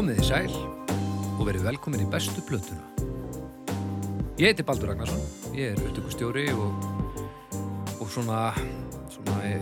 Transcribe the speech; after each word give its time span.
Komið 0.00 0.22
í 0.22 0.24
sæl 0.24 0.52
og 1.36 1.40
verið 1.44 1.66
velkomin 1.66 2.00
í 2.00 2.06
bestu 2.08 2.40
plötuna. 2.48 2.80
Ég 4.40 4.46
heiti 4.48 4.64
Baldur 4.64 4.88
Ragnarsson, 4.88 5.20
ég 5.52 5.74
er 5.74 5.82
upptökustjóri 5.82 6.46
og, 6.54 6.86
og 7.98 8.08
svona, 8.08 8.38
svona 9.12 9.34
e, 9.44 9.58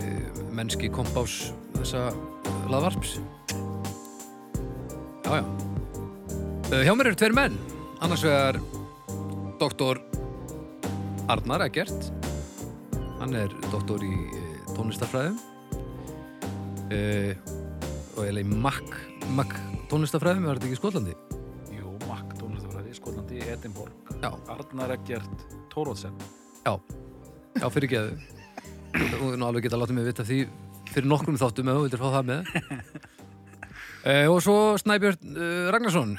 mennski 0.55 0.87
kompás 0.95 1.49
þessa 1.73 2.05
laðvarps. 2.71 3.17
Já, 5.27 5.41
já. 5.41 5.43
Uh, 6.71 6.87
hjá 6.87 6.93
mér 6.95 7.11
eru 7.11 7.19
tveir 7.19 7.35
menn, 7.35 7.59
annars 7.99 8.23
vegar 8.23 8.63
doktor 9.59 9.99
Arnar 11.27 11.67
Eggert, 11.67 12.13
hann 13.19 13.35
er 13.35 13.51
doktor 13.73 14.07
í 14.07 14.13
e, 14.39 14.45
tónlistarfræðum 14.71 15.35
og 16.95 18.23
eiginlega 18.23 18.47
í 18.47 18.63
makk, 18.63 19.03
makk 19.35 19.68
tónlistarfræðum, 19.89 20.47
var 20.49 20.59
þetta 20.59 20.69
ekki 20.69 20.77
í 20.77 20.79
Skotlandi? 20.79 21.15
Jú, 21.73 21.93
Makk, 22.09 22.33
tónlistafræði, 22.39 22.95
Skotlandi, 22.97 23.43
Edinborg 23.49 24.11
Já. 24.21 24.31
Arnar 24.53 24.93
Eggert 24.97 25.45
Tórótsen 25.73 26.15
Já, 26.65 26.75
já 27.57 27.67
fyrir 27.73 27.93
geðu 27.93 28.17
Þú 28.93 29.35
nú 29.37 29.45
alveg 29.45 29.67
geta 29.67 29.77
látið 29.79 29.99
mig 29.99 30.09
vita 30.09 30.25
því 30.25 30.39
fyrir 30.89 31.09
nokkrum 31.09 31.37
þáttum 31.37 31.69
ef 31.69 31.77
þú 31.77 31.85
vildir 31.85 32.01
fá 32.01 32.09
það 32.17 32.29
með. 32.33 32.41
E, 33.99 34.13
Og 34.31 34.37
svo 34.39 34.53
Snæbjörn 34.79 35.33
uh, 35.35 35.65
Ragnarsson. 35.75 36.13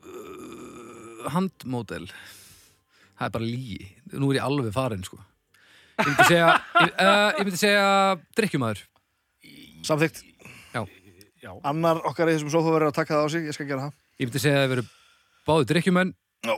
Uh, 0.00 1.26
Handmódel. 1.34 2.06
Það 3.20 3.26
er 3.26 3.34
bara 3.34 3.44
lígi 3.44 3.90
Nú 4.16 4.30
er 4.32 4.38
ég 4.38 4.46
alveg 4.46 4.72
farin 4.72 5.04
sko. 5.04 5.20
Ég 6.00 6.08
myndi 6.08 6.26
segja 6.30 6.48
Ég, 6.56 6.94
uh, 7.04 7.28
ég 7.36 7.42
myndi 7.44 7.60
segja 7.60 7.84
drikkjumæður 8.40 8.80
Samþygt. 9.84 10.24
Já, 11.40 11.52
Annar 11.64 12.00
okkar 12.04 12.28
í 12.28 12.34
þessum 12.36 12.50
sófa 12.52 12.72
verður 12.74 12.90
að 12.92 12.96
taka 13.00 13.14
það 13.16 13.24
á 13.24 13.28
sig, 13.32 13.46
ég 13.48 13.56
skal 13.56 13.66
gera 13.70 13.86
það. 13.86 13.94
Ég 14.20 14.28
myndi 14.28 14.42
segja 14.42 14.58
að 14.60 14.64
þið 14.66 14.72
veru 14.74 14.84
báðu 15.48 15.68
drikkjumenn 15.70 16.10
Já. 16.44 16.54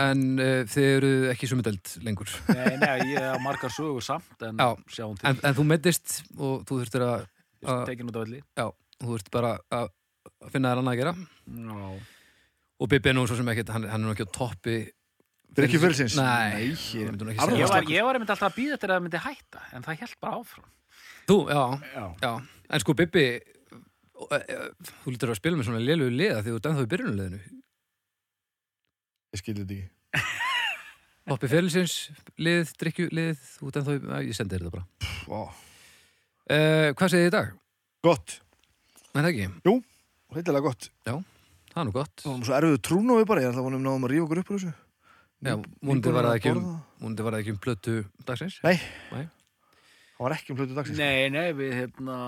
En 0.00 0.22
uh, 0.40 0.62
þið 0.72 0.86
eru 0.94 1.10
ekki 1.34 1.48
sumudeld 1.50 1.90
lengur 2.06 2.30
nei, 2.48 2.70
nei, 2.80 2.94
ég 3.12 3.20
hef 3.20 3.42
margar 3.44 3.72
sögur 3.74 4.00
samt 4.06 4.40
en 4.48 4.56
Já. 4.56 4.70
sjáum 4.96 5.18
til 5.20 5.28
en, 5.28 5.42
en 5.44 5.56
þú 5.58 5.66
meddist 5.68 6.14
og 6.38 6.62
þú 6.64 6.78
þurftir 6.80 7.04
að 7.04 7.26
að- 7.68 7.84
Tekin 7.90 8.08
út 8.08 8.16
af 8.16 8.24
velli 8.24 8.40
Já, 8.56 8.66
þú 9.02 9.10
þurft 9.12 9.28
bara 9.36 9.50
að 9.68 9.90
að 10.24 10.52
finna 10.54 10.72
þér 10.72 10.80
annað 10.80 10.94
að 10.94 11.00
gera 11.02 11.14
Já, 11.68 11.92
og 12.80 12.88
Bibi 12.94 13.10
er 13.12 13.16
nú 13.18 13.26
svo 13.28 13.36
sem 13.36 13.50
ekkert, 13.52 13.74
hann, 13.76 13.84
hann 13.92 14.00
er 14.00 14.08
nú 14.08 14.14
ekki 14.16 14.24
á 14.24 14.32
toppi 14.40 14.78
Drikkjufölsins? 15.54 16.16
Nei, 16.18 16.48
Nei, 16.56 16.64
ég 16.72 17.10
myndi 17.12 17.28
nú 17.28 17.34
ekki 17.34 17.44
Arnar 17.44 17.52
segja 17.54 17.60
ég 17.60 17.68
það. 17.68 17.76
var, 17.76 17.92
ég 17.94 18.06
var 18.08 18.16
einmitt 18.18 18.32
alltaf 18.34 18.48
að 18.50 18.56
býða 18.56 18.78
þetta 18.78 18.88
að 18.88 18.94
það 18.96 19.04
myndi 19.04 19.20
hætta 19.28 19.60
en 19.76 19.84
það 19.86 20.00
held 20.00 20.16
bara 20.24 20.38
áfram 20.40 20.70
Þú, 21.28 21.36
já, 21.52 21.62
Já, 21.92 22.06
já 22.24 22.32
En 22.74 22.80
sko 22.82 22.94
Bibi 22.96 23.26
þú 24.14 25.12
lítur 25.14 25.32
að 25.32 25.38
spila 25.40 25.58
með 25.58 25.68
svona 25.68 25.82
lélugu 25.82 26.14
liða 26.14 26.42
því 26.44 26.52
þú 26.52 26.58
ert 26.60 26.68
ennþá 26.70 26.84
í 26.86 26.90
byrjunuleginu 26.94 27.40
Ég 29.34 29.40
skilði 29.42 29.64
þetta 29.64 29.74
ekki. 29.74 29.90
Hoppi 31.32 31.48
félagsins, 31.50 31.94
lið, 32.38 32.70
drikkju, 32.78 33.06
lið 33.16 33.40
þú 33.56 33.70
ert 33.70 33.78
ennþá, 33.80 33.94
í- 33.96 34.04
Æ, 34.06 34.16
ég 34.28 34.36
sendi 34.38 34.54
þér 34.54 34.66
þetta 34.68 34.74
bara 34.76 35.42
uh, 35.42 36.88
Hvað 36.94 37.10
segir 37.10 37.24
þið 37.24 37.30
í 37.30 37.34
dag? 37.34 37.52
Gott. 38.04 38.36
Er 39.14 39.24
það 39.24 39.30
ekki? 39.32 39.76
Hittilega 40.34 40.66
gott. 40.68 40.88
Það 41.06 41.80
er 41.80 41.86
nú 41.88 41.94
gott 41.94 42.22
Það 42.22 42.30
var 42.30 42.38
nú 42.40 42.46
svo 42.48 42.56
erfiðu 42.58 42.80
trúnói 42.86 43.24
bara, 43.26 43.42
ég 43.42 43.48
er 43.48 43.54
alltaf 43.54 43.66
vonum 43.66 43.82
náðum 43.86 44.06
að 44.06 44.12
rífa 44.14 44.26
okkur 44.28 44.40
upp 44.44 44.50
úr 44.54 44.60
þessu. 44.60 44.74
Já, 45.44 45.54
vonandi 45.84 46.12
var 46.14 46.28
það 46.28 46.36
ekki 46.38 46.52
um, 46.54 46.68
vonandi 47.02 47.24
var 47.26 47.34
það 47.34 47.42
ekki 47.44 47.52
um 47.54 47.58
plötu 47.66 47.94
dagsins 48.28 48.54
Nei. 48.64 48.76
Nei. 49.12 49.24
Það 50.14 50.22
var 50.24 50.34
ekki 50.38 50.54
um 50.54 50.60
hlutu 50.60 50.76
dagsins. 50.78 51.00
nei, 51.02 51.26
nei, 51.34 51.48
við 51.58 51.74
hérna 51.80 52.18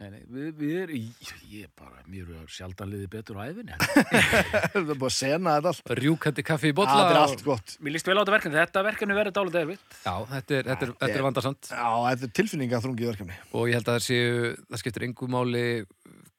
Nei, 0.00 0.06
nei, 0.14 0.20
við, 0.32 0.50
við 0.56 0.76
erum 0.80 1.00
ég, 1.00 1.32
ég 1.50 1.70
bara, 1.76 1.98
mér 2.08 2.28
er 2.38 2.46
sjaldan 2.48 2.88
liði 2.92 3.08
betur 3.12 3.40
á 3.42 3.50
æfinni 3.50 3.74
það 3.74 4.78
er 4.94 4.94
að 4.94 5.10
sena 5.12 5.56
þetta 5.58 5.72
allt. 5.74 5.90
Rjúkandi 5.98 6.44
kaffi 6.46 6.70
í 6.70 6.72
Það 6.72 6.78
bolla 6.78 7.08
er 7.10 7.18
allt 7.20 7.44
gott. 7.44 7.74
Mér 7.84 7.96
líst 7.96 8.08
vel 8.08 8.16
á 8.16 8.20
þetta 8.22 8.34
verkefni, 8.36 8.60
þetta 8.62 8.84
verkefni 8.86 9.18
verður 9.18 9.36
dálítið 9.40 9.60
erfitt 9.66 9.98
Já, 10.06 10.14
þetta 10.30 10.56
er, 10.56 10.70
þetta 10.70 10.86
er, 10.88 10.94
þetta 11.02 11.18
er 11.20 11.26
vandarsamt 11.26 11.70
Já, 11.74 11.84
þetta 12.06 12.28
er 12.30 12.34
tilfinninga 12.40 12.82
þrungið 12.86 13.10
verkefni. 13.12 13.38
og 13.52 13.68
ég 13.68 13.76
held 13.80 13.90
að 13.92 13.98
það 13.98 14.06
séu, 14.08 14.56
það 14.70 14.82
skiptir 14.84 15.06
engu 15.10 15.30
máli 15.36 15.66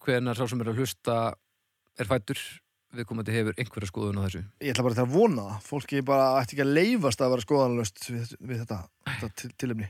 hvenar 0.07 0.41
sá 0.41 0.44
sem 0.50 0.63
er 0.66 0.72
að 0.73 0.81
hlusta 0.81 1.19
er 2.01 2.09
fættur 2.09 2.41
viðkomandi 2.97 3.31
hefur 3.35 3.56
einhverja 3.61 3.88
skoðun 3.91 4.19
á 4.19 4.25
þessu 4.25 4.41
Ég 4.66 4.73
ætla 4.73 4.84
bara 4.90 4.97
til 4.97 5.06
að 5.06 5.13
vona 5.13 5.45
það. 5.47 5.66
Fólki 5.69 6.01
bara 6.07 6.25
ætti 6.41 6.57
ekki 6.57 6.66
að 6.66 6.73
leifast 6.75 7.22
að 7.23 7.35
vera 7.35 7.45
skoðanlöst 7.45 8.07
við, 8.09 8.34
við 8.41 8.63
þetta, 8.66 8.79
þetta 9.13 9.29
til, 9.40 9.51
tilefni. 9.63 9.88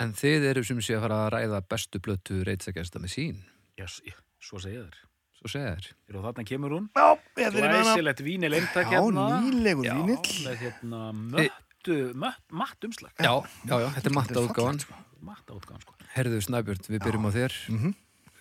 En 0.00 0.12
þið 0.12 0.44
eru 0.50 0.62
sem 0.64 0.80
sé 0.84 0.96
að 0.96 1.04
fara 1.06 1.18
að 1.26 1.30
ræða 1.36 1.60
bestu 1.70 2.00
blötu 2.04 2.42
reytsakesta 2.46 2.98
með 3.02 3.12
sín 3.16 3.36
Já, 3.78 3.84
s- 3.88 4.02
já, 4.04 4.14
svo 4.40 4.58
segja 4.62 4.82
þér 4.86 4.98
svo 5.36 5.48
segja 5.52 5.74
þér 5.76 5.88
Eru 6.10 6.22
þarna 6.26 6.44
kemur 6.48 6.70
hún 6.76 6.88
Já, 6.96 7.06
ég 7.36 7.46
ætla 7.48 7.60
að 7.60 7.70
reyna. 7.70 7.82
Glæsilegt 7.84 8.22
vínil 8.26 8.54
eintak 8.58 8.90
Já, 8.92 9.00
hérna 9.00 9.26
nýlegur 9.44 9.84
Já, 9.88 9.94
vínill. 9.96 10.38
með 10.46 10.56
hérna 10.64 11.00
möttu, 11.16 11.98
mött, 12.14 12.42
matt 12.50 12.84
umslag 12.88 13.12
já, 13.20 13.32
já, 13.68 13.76
já, 13.84 13.88
þetta 13.96 14.10
er 14.10 14.16
matta 14.20 14.40
útgáfan 14.46 14.80
sko. 14.84 14.94
Matta 15.26 15.52
útgáðan 15.56 15.82
sko 15.86 15.94
Herðu 16.16 16.40
Snæbjörn, 16.44 16.86
við 16.88 17.00
byrjum 17.04 17.28
á 17.28 17.30
þér 17.36 17.54
Mhm. 17.72 17.94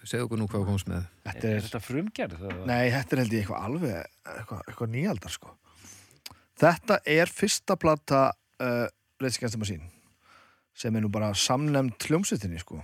segðu 0.06 0.26
okkur 0.28 0.38
nú 0.40 0.46
hvað 0.48 0.62
þú 0.62 0.66
komst 0.70 0.88
með 0.92 1.06
Þetta 1.26 1.46
Er 1.50 1.56
er, 1.56 1.62
þetta 1.66 1.80
frumgerð? 1.82 2.42
eða? 2.46 2.66
nei, 2.70 2.90
þetta 2.94 3.14
er 3.16 3.20
held 3.24 3.32
ég 3.34 3.40
eitthvað 3.46 3.64
alveg, 3.66 4.06
eitthvað, 4.26 4.62
eitthvað 4.70 4.90
nýaldar, 4.96 5.32
sko. 5.34 5.56
Þetta 6.60 7.00
er 7.06 7.26
fyrsta 7.28 7.76
plata 7.76 8.20
uh, 8.62 8.88
Reitskjænstama 9.20 9.66
sín 9.68 9.82
sem 10.76 10.96
er 10.96 11.06
nú 11.06 11.10
bara 11.14 11.32
samnemnd 11.40 11.96
hljómsveitinni, 12.10 12.60
sko. 12.60 12.82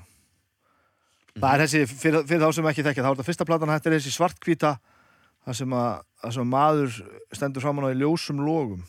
Það 1.37 1.53
er 1.55 1.63
þessi, 1.65 1.81
fyrir, 1.87 2.25
fyrir 2.27 2.43
þá 2.43 2.55
sem 2.57 2.69
ekki 2.71 2.85
þekkja, 2.87 3.03
þá 3.03 3.09
er 3.09 3.15
þetta 3.17 3.27
fyrsta 3.29 3.47
platan, 3.47 3.71
þetta 3.71 3.89
er 3.91 3.95
þessi 3.97 4.13
svartkvíta, 4.15 4.71
það 5.47 5.57
sem 5.61 5.75
að, 5.79 6.05
það 6.23 6.35
sem 6.37 6.43
að 6.45 6.51
maður 6.55 6.97
stendur 7.39 7.63
framan 7.65 7.87
á 7.87 7.93
í 7.93 7.99
ljósum 8.01 8.41
logum. 8.43 8.83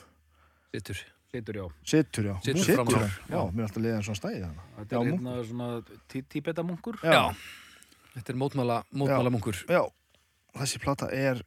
Sittur. 0.72 1.02
Situr, 1.32 1.56
já 1.56 1.66
Sittur, 1.88 2.26
já. 2.28 2.34
Á. 2.36 2.42
já. 2.44 3.06
Já, 3.32 3.38
mér 3.56 3.62
er 3.62 3.68
alltaf 3.68 3.80
liðan 3.80 4.02
svona 4.04 4.18
stæði 4.18 4.40
þannig. 4.42 4.64
Þetta 4.76 4.96
er 4.98 5.06
hérna 5.08 5.36
svona 5.48 5.68
tí- 6.12 6.24
tíbetamunkur 6.34 6.98
Já. 7.00 7.22
Þetta 8.12 8.32
er 8.34 8.36
mótmála, 8.42 8.76
mótmála 8.92 9.32
munkur 9.32 9.56
Já, 9.64 9.80
þessi 10.60 10.80
plata 10.82 11.08
er 11.16 11.40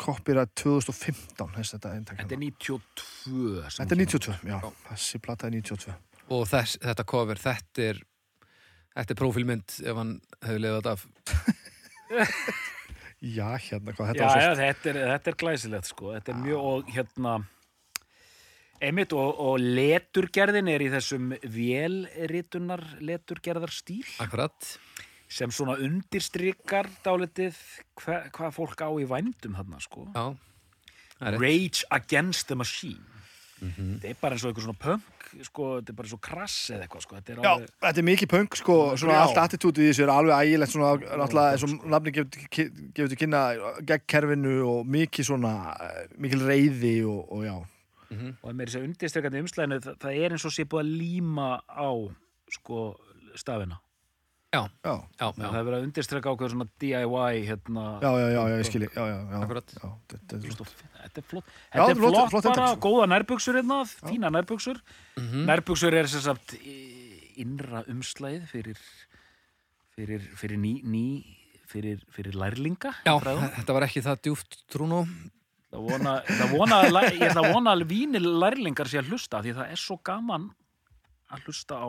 copyright 0.00 0.52
2015 0.60 1.56
þessi 1.56 1.78
þetta 1.78 1.94
er 1.94 2.04
92 2.36 3.64
sem 3.72 3.80
Þetta 3.80 3.96
er 3.96 4.04
kemur. 4.04 4.12
92, 4.12 4.36
já, 4.52 4.60
þessi 4.90 5.22
plata 5.24 5.48
er 5.48 5.56
92 5.56 5.96
og 6.30 6.46
þess, 6.50 6.78
þetta 6.82 7.06
cover, 7.10 7.40
þetta 7.40 7.86
er 7.90 8.02
þetta 8.94 9.14
er 9.14 9.20
prófílmynd 9.20 9.78
ef 9.84 10.00
hann 10.00 10.12
hefur 10.44 10.62
leiðið 10.64 10.78
þetta 10.80 10.94
af. 10.96 11.06
Já, 13.20 13.48
hérna, 13.60 13.92
hvað 13.92 14.14
þetta 14.14 14.26
Já, 14.26 14.40
já, 14.40 14.52
þetta 14.56 14.88
er, 14.88 14.98
þetta 15.10 15.30
er 15.30 15.34
glæsilegt 15.42 15.88
sko. 15.90 16.12
Þetta 16.14 16.32
er 16.32 16.38
mjög 16.40 16.68
og 16.70 16.86
hérna 16.94 17.34
einmitt 18.80 19.12
og, 19.12 19.42
og 19.44 19.58
leturgerðin 19.60 20.70
er 20.72 20.80
í 20.80 20.88
þessum 20.94 21.34
vélritunar 21.44 22.80
leturgerðar 23.04 23.74
stíl 23.76 24.06
akkurat. 24.24 24.56
Sem 25.30 25.52
svona 25.52 25.76
undirstrykar 25.84 26.88
dálitið 27.04 27.60
hva, 28.00 28.22
hvað 28.32 28.56
fólk 28.56 28.80
á 28.80 28.90
í 28.96 29.04
vændum 29.12 29.60
þarna 29.60 29.84
sko. 29.84 30.08
Já. 30.16 30.24
Rage 31.36 31.84
Against 31.92 32.48
the 32.48 32.56
Machine 32.56 33.19
þetta 33.60 34.08
er 34.10 34.20
bara 34.20 34.36
eins 34.36 34.44
og 34.44 34.50
eitthvað 34.50 34.66
svona 34.66 34.82
punk 34.84 35.46
sko, 35.46 35.66
þetta 35.78 35.92
er 35.92 35.96
bara 35.98 36.08
eins 36.08 36.14
og 36.16 36.22
krass 36.26 36.54
eða 36.74 36.86
eitthvað 36.86 37.04
sko. 37.04 37.18
þetta 37.18 37.32
er 37.32 37.40
Já, 37.40 37.50
alveg, 37.52 37.74
þetta 37.84 38.02
er 38.02 38.06
mikið 38.08 38.30
punk, 38.32 38.56
sko, 38.58 38.76
svona 39.00 39.18
allt 39.24 39.42
attitútið 39.44 39.84
í 39.84 39.90
þessu 39.90 40.06
er 40.06 40.12
alveg 40.14 40.46
ægilegt 40.46 40.74
svona, 40.74 40.92
náttúrulega, 41.20 41.52
eins 41.54 41.66
og 41.66 41.90
nafni 41.94 42.14
gefur 42.16 43.12
til 43.12 43.20
kynna 43.20 43.42
gegn 43.90 44.06
kerfinu 44.10 44.56
og 44.70 44.88
mikið 44.96 45.28
svona, 45.30 45.52
eh, 45.86 46.00
mikil 46.18 46.46
reyði 46.48 46.96
og, 47.04 47.20
og 47.36 47.44
já, 47.46 47.54
og 48.42 48.50
með 48.50 48.64
þess 48.64 48.80
að 48.80 48.88
undirstrykandi 48.88 49.44
umslæðinu 49.44 49.80
það, 49.84 50.00
það 50.02 50.24
er 50.24 50.34
eins 50.34 50.48
og 50.48 50.56
sé 50.56 50.66
búið 50.66 50.82
að 50.82 50.96
líma 51.04 51.50
á 51.68 51.90
sko 52.50 52.82
stafina 53.38 53.78
Já, 54.50 54.64
já, 54.82 54.92
já, 55.20 55.26
það 55.30 55.44
já, 55.44 55.58
er 55.60 55.66
verið 55.66 55.76
að 55.78 55.84
undirstryka 55.86 56.30
ákveður 56.32 56.50
svona 56.56 56.64
DIY 56.82 57.42
hérna 57.46 57.82
já, 58.02 58.10
já, 58.10 58.26
já, 58.34 58.40
já, 58.50 58.56
ég 58.58 58.66
skilji, 58.66 58.88
já, 58.96 59.04
já, 59.06 59.14
já, 59.14 59.20
já, 59.30 59.90
þetta 60.10 60.38
er 60.40 60.40
er 60.40 60.54
flott, 60.56 60.72
Já, 60.90 61.04
þetta 61.04 61.20
er 61.20 62.00
flott- 62.00 62.16
flott, 62.16 62.30
flott 62.32 62.48
bara, 62.50 62.70
sko. 62.72 62.88
góða 62.88 63.06
nærbuxur 63.12 63.54
hérna, 63.60 63.76
fína 63.86 64.30
nærbuxur. 64.34 64.80
Mhm. 65.20 65.44
Nærbuxur 65.46 65.94
er 66.00 66.08
sem 66.10 66.20
sagt 66.24 66.56
í- 66.58 67.30
innra 67.44 67.84
umslæðið 67.86 68.48
fyrir, 68.50 68.80
fyrir, 69.94 70.26
fyrir 70.34 70.58
ný, 70.58 70.72
ný 70.82 71.04
fyrir, 71.70 72.02
fyrir 72.10 72.34
lærlinga. 72.34 72.90
já 73.06 73.14
fræðum. 73.22 73.46
þetta 73.54 73.72
var 73.78 73.82
ekki 73.86 74.02
það 74.02 74.20
djúft 74.26 74.58
trúnó 74.68 75.04
Það 75.70 75.84
vona, 75.86 76.12
það 76.26 76.50
vona, 76.58 76.78
ég 77.14 77.20
ætla 77.30 77.42
að 77.46 77.52
vona 77.54 77.70
að 77.76 77.84
vínil 77.86 78.26
lærlingar 78.42 78.88
sé 78.90 78.98
að 78.98 79.12
hlusta, 79.12 79.38
því 79.44 79.52
það 79.54 79.70
er 79.70 79.78
svo 79.78 79.96
gaman 80.02 80.50
að 81.30 81.44
hlusta 81.46 81.78
á. 81.78 81.86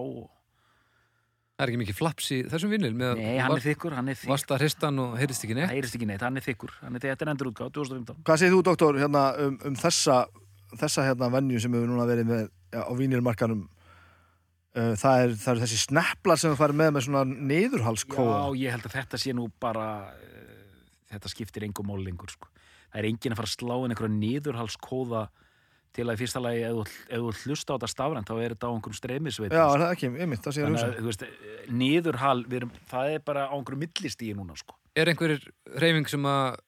Það 1.61 1.67
er 1.67 1.71
ekki 1.75 1.79
mikið 1.83 1.97
flaps 1.99 2.27
í 2.33 2.37
þessum 2.49 2.71
vinnil 2.73 2.89
með 2.97 3.19
Nei, 3.19 3.35
hann 3.37 3.53
er 3.53 3.61
þykkur, 3.61 3.93
hann 3.93 4.07
er 4.09 4.17
þykkur. 4.17 4.31
Vast 4.33 4.53
að 4.55 4.63
hristan 4.63 5.01
og 5.03 5.11
heyrist 5.19 5.43
ekki 5.45 5.53
Það 5.53 5.59
neitt 5.61 5.73
heyrist 5.75 5.97
ekki 5.99 6.07
neitt, 6.09 6.23
hann 6.25 6.39
er 6.39 6.45
þykkur. 6.47 6.71
Hann 6.81 6.97
er, 6.97 7.03
þetta 7.03 7.27
er 7.27 7.31
endur 7.35 7.49
útgáð, 7.51 7.69
2015. 7.75 8.23
Hvað 8.25 8.39
segir 8.41 8.55
þú, 8.55 8.61
doktor, 8.65 8.97
hérna, 8.97 9.21
um, 9.45 9.59
um 9.69 9.75
þessa, 9.77 10.15
þessa 10.73 11.05
hérna 11.05 11.29
venju 11.35 11.61
sem 11.61 11.77
hefur 11.77 11.91
núna 11.91 12.07
verið 12.09 12.31
með 12.31 12.41
já, 12.73 12.81
á 12.81 12.91
vínilmarkanum 12.97 13.61
uh, 13.67 14.93
það, 14.97 15.25
er, 15.25 15.35
það 15.43 15.51
er 15.53 15.61
þessi 15.65 15.79
sneplar 15.85 16.41
sem 16.41 16.53
þú 16.53 16.59
farið 16.61 16.79
með 16.81 16.93
með 16.95 17.05
svona 17.07 17.23
niðurhalskóða 17.51 18.39
Já, 18.39 18.59
ég 18.63 18.75
held 18.75 18.87
að 18.87 18.97
þetta 18.97 19.21
sé 19.21 19.35
nú 19.37 19.47
bara 19.61 19.87
uh, 20.15 20.81
þetta 21.11 21.33
skiptir 21.33 21.67
engum 21.67 21.91
mál 21.91 21.99
lengur 22.01 22.31
sko. 22.31 22.49
það 22.87 23.03
er 23.03 23.09
enginn 23.11 23.35
að 23.35 23.41
fara 23.41 23.51
að 23.51 23.57
slá 23.57 23.75
inn 23.77 23.95
einhverja 23.95 24.17
niðurhalskóða 24.17 25.25
til 25.95 26.07
að 26.07 26.13
í 26.15 26.21
fyrsta 26.21 26.41
lagi 26.43 26.63
ef 26.67 26.77
þú, 26.77 26.83
ef 27.09 27.23
þú 27.23 27.31
hlusta 27.45 27.73
á 27.73 27.75
þetta 27.75 27.89
stafrænt 27.91 28.31
þá 28.31 28.35
er 28.38 28.55
þetta 28.55 28.67
á 28.67 28.71
einhverjum 28.71 28.99
streymisveit 28.99 29.55
Já, 29.55 29.63
er 29.65 29.83
það 29.83 29.95
ekki, 29.95 30.11
einmitt, 30.23 30.43
það 30.45 30.55
sé 30.55 30.61
ég 30.61 30.67
að 30.67 30.75
við 32.47 32.59
erum, 32.61 32.73
það 32.91 33.15
er 33.15 33.23
bara 33.27 33.47
á 33.51 33.53
einhverjum 33.55 33.83
millistíi 33.85 34.35
núna 34.38 34.57
sko. 34.59 34.77
Er 34.95 35.11
einhver 35.11 35.38
reyfing 35.81 36.07
sem 36.11 36.27
að 36.27 36.59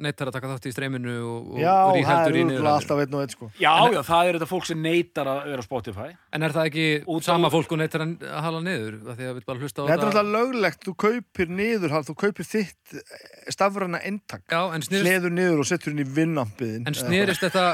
neytar 0.00 0.30
að 0.30 0.36
taka 0.38 0.48
þátt 0.54 0.66
í 0.70 0.72
streyminu 0.72 1.14
og, 1.20 1.48
og, 1.52 1.58
Já, 1.60 1.74
er 2.24 2.36
í 2.38 2.44
niður 2.48 2.68
alltaf 2.70 3.00
einn 3.02 3.16
og 3.16 3.24
einn 3.24 3.32
sko. 3.32 3.48
Já, 3.60 3.72
já, 3.92 3.98
það 4.06 4.28
er 4.28 4.38
þetta 4.38 4.48
fólk 4.48 4.68
sem 4.70 4.80
neytar 4.80 5.28
að 5.28 5.40
vera 5.50 5.64
á 5.64 5.66
Spotify. 5.66 6.06
En 6.32 6.46
er 6.46 6.54
það 6.54 6.70
ekki 6.70 6.86
Út 7.14 7.26
sama 7.26 7.50
fólk 7.52 7.74
og 7.76 7.80
neytar 7.82 8.06
að 8.06 8.24
hala 8.46 8.62
niður 8.64 8.96
af 9.02 9.18
því 9.18 9.28
að 9.28 9.36
við 9.36 9.46
bara 9.50 9.60
hlusta 9.60 9.84
á 9.84 9.88
Þetta 9.90 10.06
er 10.06 10.08
alltaf 10.08 10.32
löglegt, 10.38 10.88
þú 10.88 10.96
kaupir 11.04 11.54
niðurhald 11.60 12.08
þú 12.08 12.16
kaupir 12.24 12.48
þitt 12.48 12.96
stafræna 13.52 14.00
eintak. 14.00 14.46
Já, 14.48 14.62
en 14.72 14.88
snýrist, 14.88 15.10
hleður 15.10 15.36
niður 15.36 15.62
og 15.64 15.70
setur 15.74 15.92
inn 15.92 16.02
í 16.06 16.08
vinnampiðin 16.08 16.88
en 16.88 16.96
snýrist 16.96 17.44
þetta 17.44 17.68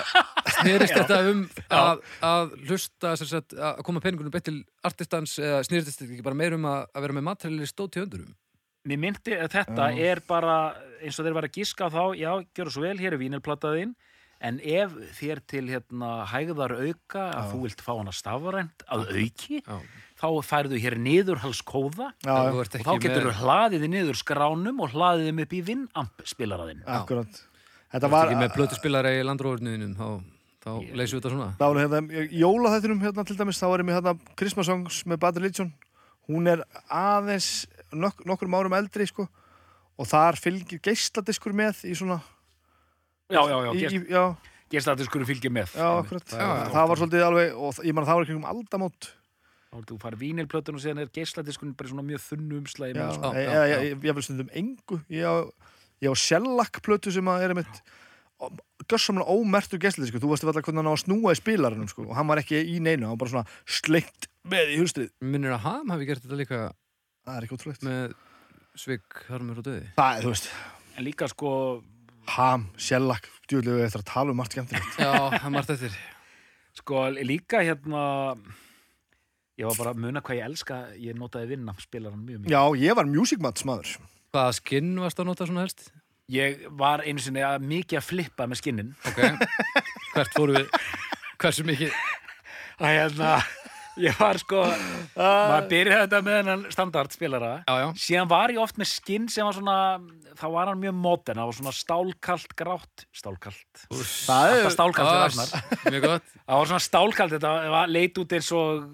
snýrist 0.58 0.96
þetta 1.00 1.22
um 1.30 1.46
að, 1.70 2.04
að 2.26 2.54
hlusta 2.66 3.14
sem 3.20 3.30
sagt, 3.30 3.54
að 3.54 3.82
koma 3.86 4.02
peningunum 4.02 4.34
beitt 4.34 4.48
til 4.50 4.58
artistans 4.86 5.38
eða 5.38 5.62
snýrist 5.66 5.94
þetta 5.94 6.16
ekki 6.16 6.26
bara 6.26 6.42
meir 6.42 6.58
um 6.58 6.66
að, 6.66 6.86
að 6.90 7.06
vera 7.06 7.20
með 7.20 7.28
matræli 7.30 7.70
stóð 7.70 7.94
til 7.94 8.08
öndurum? 8.08 8.38
Mér 8.88 8.96
myndi 9.02 9.34
að 9.36 9.50
þetta 9.58 9.90
Já. 9.92 10.04
er 10.08 10.22
bara 10.24 10.56
eins 11.04 11.18
og 11.20 11.26
þeir 11.26 11.36
var 11.36 11.46
að 11.48 11.56
giska 11.58 11.86
á 11.86 11.94
þá, 11.94 12.02
já, 12.18 12.30
gjöru 12.56 12.72
svo 12.74 12.82
vel, 12.86 12.96
hér 13.00 13.16
er 13.16 13.20
vínilplataðinn 13.22 13.92
en 14.40 14.56
ef 14.64 14.94
þér 15.18 15.40
til 15.52 15.66
hérna 15.68 16.10
hægðar 16.30 16.72
auka 16.80 17.24
að 17.28 17.42
Já. 17.44 17.48
þú 17.52 17.58
vilt 17.66 17.82
fá 17.84 17.90
hana 17.98 18.12
stafrænt 18.16 18.84
að 18.88 19.02
auki, 19.20 19.58
Já. 19.60 19.76
þá 20.16 20.26
færðu 20.48 20.80
hér 20.80 20.96
niðurhalskóða 20.96 22.06
Þú 22.24 22.62
og 22.62 22.70
þá 22.72 22.92
getur 23.04 23.26
með, 23.26 23.28
þú 23.28 23.34
hlaðið 23.44 23.84
þið 23.84 23.92
niður 23.94 24.20
skránum 24.22 24.80
og 24.80 24.94
hlaðið 24.94 25.28
þeim 25.28 25.42
upp 25.44 25.52
í 25.52 25.60
vinnamp 25.68 26.24
spilaraðinn. 26.24 26.80
akkurat. 26.86 27.28
Þú 27.36 27.90
Þetta 27.90 28.06
ert 28.06 28.12
var, 28.14 28.30
ekki 28.30 28.40
með 28.40 28.54
plötuspilari 28.56 29.12
í 29.18 29.26
landróðurnuðinum 29.28 29.94
þá, 29.98 30.08
þá 30.64 30.70
Ég- 30.80 30.96
leysum 30.96 31.18
við 31.18 31.20
þetta 31.20 31.34
svona. 31.34 31.50
Það 31.60 31.74
var 31.74 31.82
hérna, 31.84 32.26
jólaþættinum 32.40 33.00
hérna 33.04 33.26
til 33.26 33.36
dæmis, 33.36 33.60
þá 33.60 33.66
er 33.74 33.78
ég 33.82 33.88
með 33.90 33.96
hérna 34.00 34.36
Christmas 34.40 34.66
Songs 34.72 35.04
með 35.04 35.20
Bad 35.20 35.36
Religion 35.36 35.72
hún 36.30 36.46
er 36.48 36.62
aðeins 36.88 37.66
nok 37.92 38.24
nokkur 38.24 38.48
árum 38.54 38.76
eldri 38.78 39.06
sko 39.10 39.26
og 40.00 40.08
þar 40.08 40.38
fylgir 40.40 40.80
geisladiskur 40.84 41.56
með 41.56 41.84
í 41.90 41.94
svona 41.98 42.20
Já, 43.30 43.42
já, 43.46 43.56
já, 43.62 43.70
í, 43.78 44.00
já, 44.10 44.22
gestadiskur 44.70 45.24
fylgja 45.28 45.50
með. 45.54 45.72
já, 45.78 45.86
akkurat. 46.00 46.26
Já, 46.34 46.42
já. 46.42 46.68
það 46.74 46.90
var 46.90 47.00
svolítið 47.00 47.24
alveg, 47.26 47.56
og 47.56 47.80
ég 47.86 47.94
man 47.94 48.04
að 48.04 48.10
það 48.10 48.18
var 48.18 48.26
ekki 48.26 48.36
um 48.36 48.48
aldamót. 48.50 49.10
Þá 49.70 49.76
þú 49.86 49.98
farið 50.02 50.22
vínilplötun 50.24 50.78
og 50.78 50.82
síðan 50.82 51.02
er 51.04 51.12
gestadiskurinn 51.14 51.76
bara 51.78 51.90
svona 51.92 52.06
mjög 52.06 52.24
þunnu 52.24 52.60
já, 52.66 52.88
ég, 52.90 53.50
já. 53.54 53.60
ég, 53.70 53.84
ég, 53.86 54.06
ég 54.08 54.16
vil 54.16 54.24
stundum 54.26 54.50
engu. 54.58 54.98
Ég 55.14 55.26
á, 55.30 55.34
ég 56.02 56.10
á 56.10 56.14
Shellac 56.18 56.80
plötu 56.82 57.14
sem 57.14 57.30
að 57.30 57.44
er 57.46 57.54
einmitt 57.54 57.82
gössamlega 58.90 59.30
ómertur 59.30 59.78
gestladiskur, 59.78 60.22
þú 60.22 60.32
veist 60.32 60.46
alltaf 60.48 60.64
hvernig 60.66 60.82
hann 60.82 60.90
á 60.90 60.94
að 60.96 61.02
snúa 61.04 61.34
í 61.36 61.38
spilaranum 61.38 61.90
sko, 61.92 62.08
og 62.08 62.16
hann 62.18 62.26
var 62.30 62.40
ekki 62.40 62.58
í 62.64 62.80
neinu, 62.82 63.04
hann 63.04 63.14
var 63.14 63.20
bara 63.20 63.34
svona 63.34 63.58
slengt 63.68 64.30
með 64.48 64.72
í 64.72 64.78
hulstrið, 64.80 65.10
Minnir 65.20 65.52
að 65.54 65.66
Ham 65.66 65.92
hafi 65.92 66.08
gert 66.08 66.24
þetta 66.24 66.38
líka 66.40 66.60
það 67.28 67.34
er 67.36 67.46
ekki 67.46 67.58
ótrúlegt. 67.58 67.84
með 67.84 68.14
svik, 68.78 69.06
harmur 69.28 69.60
og 69.60 69.66
döði 69.66 69.88
það 69.96 70.16
er, 70.16 70.24
þú 70.26 70.34
veist, 70.34 70.50
En 70.98 71.06
líka 71.06 71.28
sko, 71.30 71.50
ham, 72.36 72.66
Shellac 72.76 73.28
djúlega 73.48 73.86
eftir 73.86 74.02
að 74.02 74.08
tala 74.10 74.34
um 74.34 74.40
margt 74.40 74.56
skemmtilegt 74.56 74.98
Já, 75.00 75.12
það 75.38 75.52
margt 75.54 75.72
eftir 75.76 75.96
sko 76.80 77.06
líka 77.18 77.62
hérna, 77.66 78.02
ég 79.58 79.66
var 79.68 79.78
bara 79.78 79.94
að 79.94 80.02
muna 80.04 80.22
hvað 80.24 80.38
ég 80.40 80.46
elska, 80.50 80.80
ég 81.00 81.18
notaði 81.18 81.50
vinnamp 81.54 81.80
spilaran 81.82 82.22
mjög 82.22 82.44
mikið. 82.44 82.54
já, 82.54 82.62
ég 82.84 82.96
var 82.98 83.10
music 83.10 83.42
mats 83.42 83.66
maður 83.68 83.96
Hvaða 84.30 84.54
skinn 84.60 84.92
varst 85.02 85.18
að 85.18 85.26
nota 85.26 85.46
svona 85.48 85.64
helst? 85.66 85.88
Ég 86.30 86.60
var 86.78 87.02
einu 87.02 87.18
sinni 87.18 87.42
að 87.42 87.64
mikið 87.66 87.98
að 87.98 88.04
flippa 88.06 88.46
með 88.46 88.60
skinnin. 88.60 88.92
Ok, 89.10 89.18
hvert 90.14 90.36
fóru 90.36 90.54
við 90.54 90.68
Hversu 91.40 91.64
mikið 91.66 91.96
Það 92.78 92.94
hérna, 92.94 93.32
ég 93.98 94.16
var 94.20 94.38
sko, 94.40 94.62
maður 95.16 95.66
byrjaði 95.70 96.04
þetta 96.04 96.20
með 96.26 96.36
hennan 96.40 96.64
standardspilara. 96.74 97.50
Já, 97.66 97.74
já, 97.82 97.86
Síðan 98.04 98.30
var 98.30 98.54
ég 98.54 98.62
oft 98.62 98.78
með 98.80 98.90
skinn 98.92 99.28
sem 99.32 99.46
var 99.46 99.56
svona, 99.56 99.76
þá 100.38 100.46
var 100.54 100.70
hann 100.70 100.82
mjög 100.82 100.96
modern, 101.00 101.40
það 101.42 101.50
var 101.50 101.58
svona 101.58 101.74
stálkalt 101.80 102.56
grátt, 102.60 103.06
stálkalt. 103.16 103.84
það 103.90 104.54
Alltaf 104.54 104.70
er 104.70 104.76
stálkalt 104.76 105.10
fyrir 105.10 105.22
Ragnar. 105.26 105.76
Mjög 105.90 106.06
gott 106.06 106.32
Það 106.38 106.62
var 106.62 106.72
svona 106.72 106.86
stálkalt, 106.86 107.36
þetta 107.36 107.54
var 107.76 107.92
leit 107.96 108.22
út 108.22 108.38
eins 108.38 108.52
og... 108.56 108.88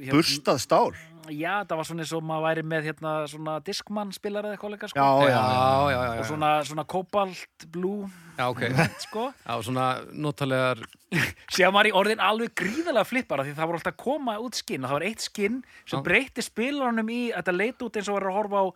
hérna- 0.00 0.16
burstað 0.16 0.62
stál 0.64 0.90
Já, 1.28 1.64
það 1.68 1.76
var 1.80 1.86
svona 1.88 2.02
eins 2.04 2.12
og 2.16 2.22
maður 2.24 2.44
væri 2.46 2.62
með 2.70 2.86
hérna 2.88 3.10
svona 3.28 3.56
diskmann 3.66 4.12
spilar 4.16 4.46
eða 4.48 4.56
eitthvað 4.56 4.88
sko. 4.92 4.98
já, 5.00 5.28
Já, 5.28 5.30
já, 5.30 5.42
já, 5.42 5.90
já, 5.92 6.00
já, 6.14 6.20
Og 6.22 6.28
svona, 6.30 6.50
svona 6.64 6.84
kobalt 6.88 7.66
blue, 7.74 8.08
já 8.38 8.46
ok 8.48 8.62
sko. 9.06 9.26
Já, 9.44 9.52
svona 9.66 9.86
notalegar 10.12 10.80
Sér 11.54 11.72
maður 11.74 11.90
í 11.90 11.94
orðin 12.00 12.22
alveg 12.24 12.54
gríðalega 12.62 13.04
flippara 13.10 13.44
því 13.44 13.54
það 13.58 13.70
voru 13.72 13.80
alltaf 13.82 13.92
að 13.96 14.02
koma 14.06 14.38
út 14.40 14.58
skinn 14.60 14.84
og 14.86 14.88
það 14.92 14.98
var 15.00 15.06
eitt 15.10 15.26
skinn 15.28 15.60
sem 15.90 16.02
breytti 16.06 16.46
spilaranum 16.46 17.12
í 17.12 17.20
að 17.30 17.40
þetta 17.42 17.56
leit 17.58 17.84
út 17.86 18.00
eins 18.00 18.08
og 18.10 18.16
var 18.20 18.28
að 18.30 18.38
horfa 18.40 18.62
á 18.62 18.66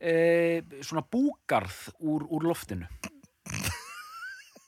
e, 0.00 0.14
svona 0.86 1.02
búgarð 1.10 1.80
úr, 2.00 2.24
úr 2.30 2.46
loftinu. 2.52 2.86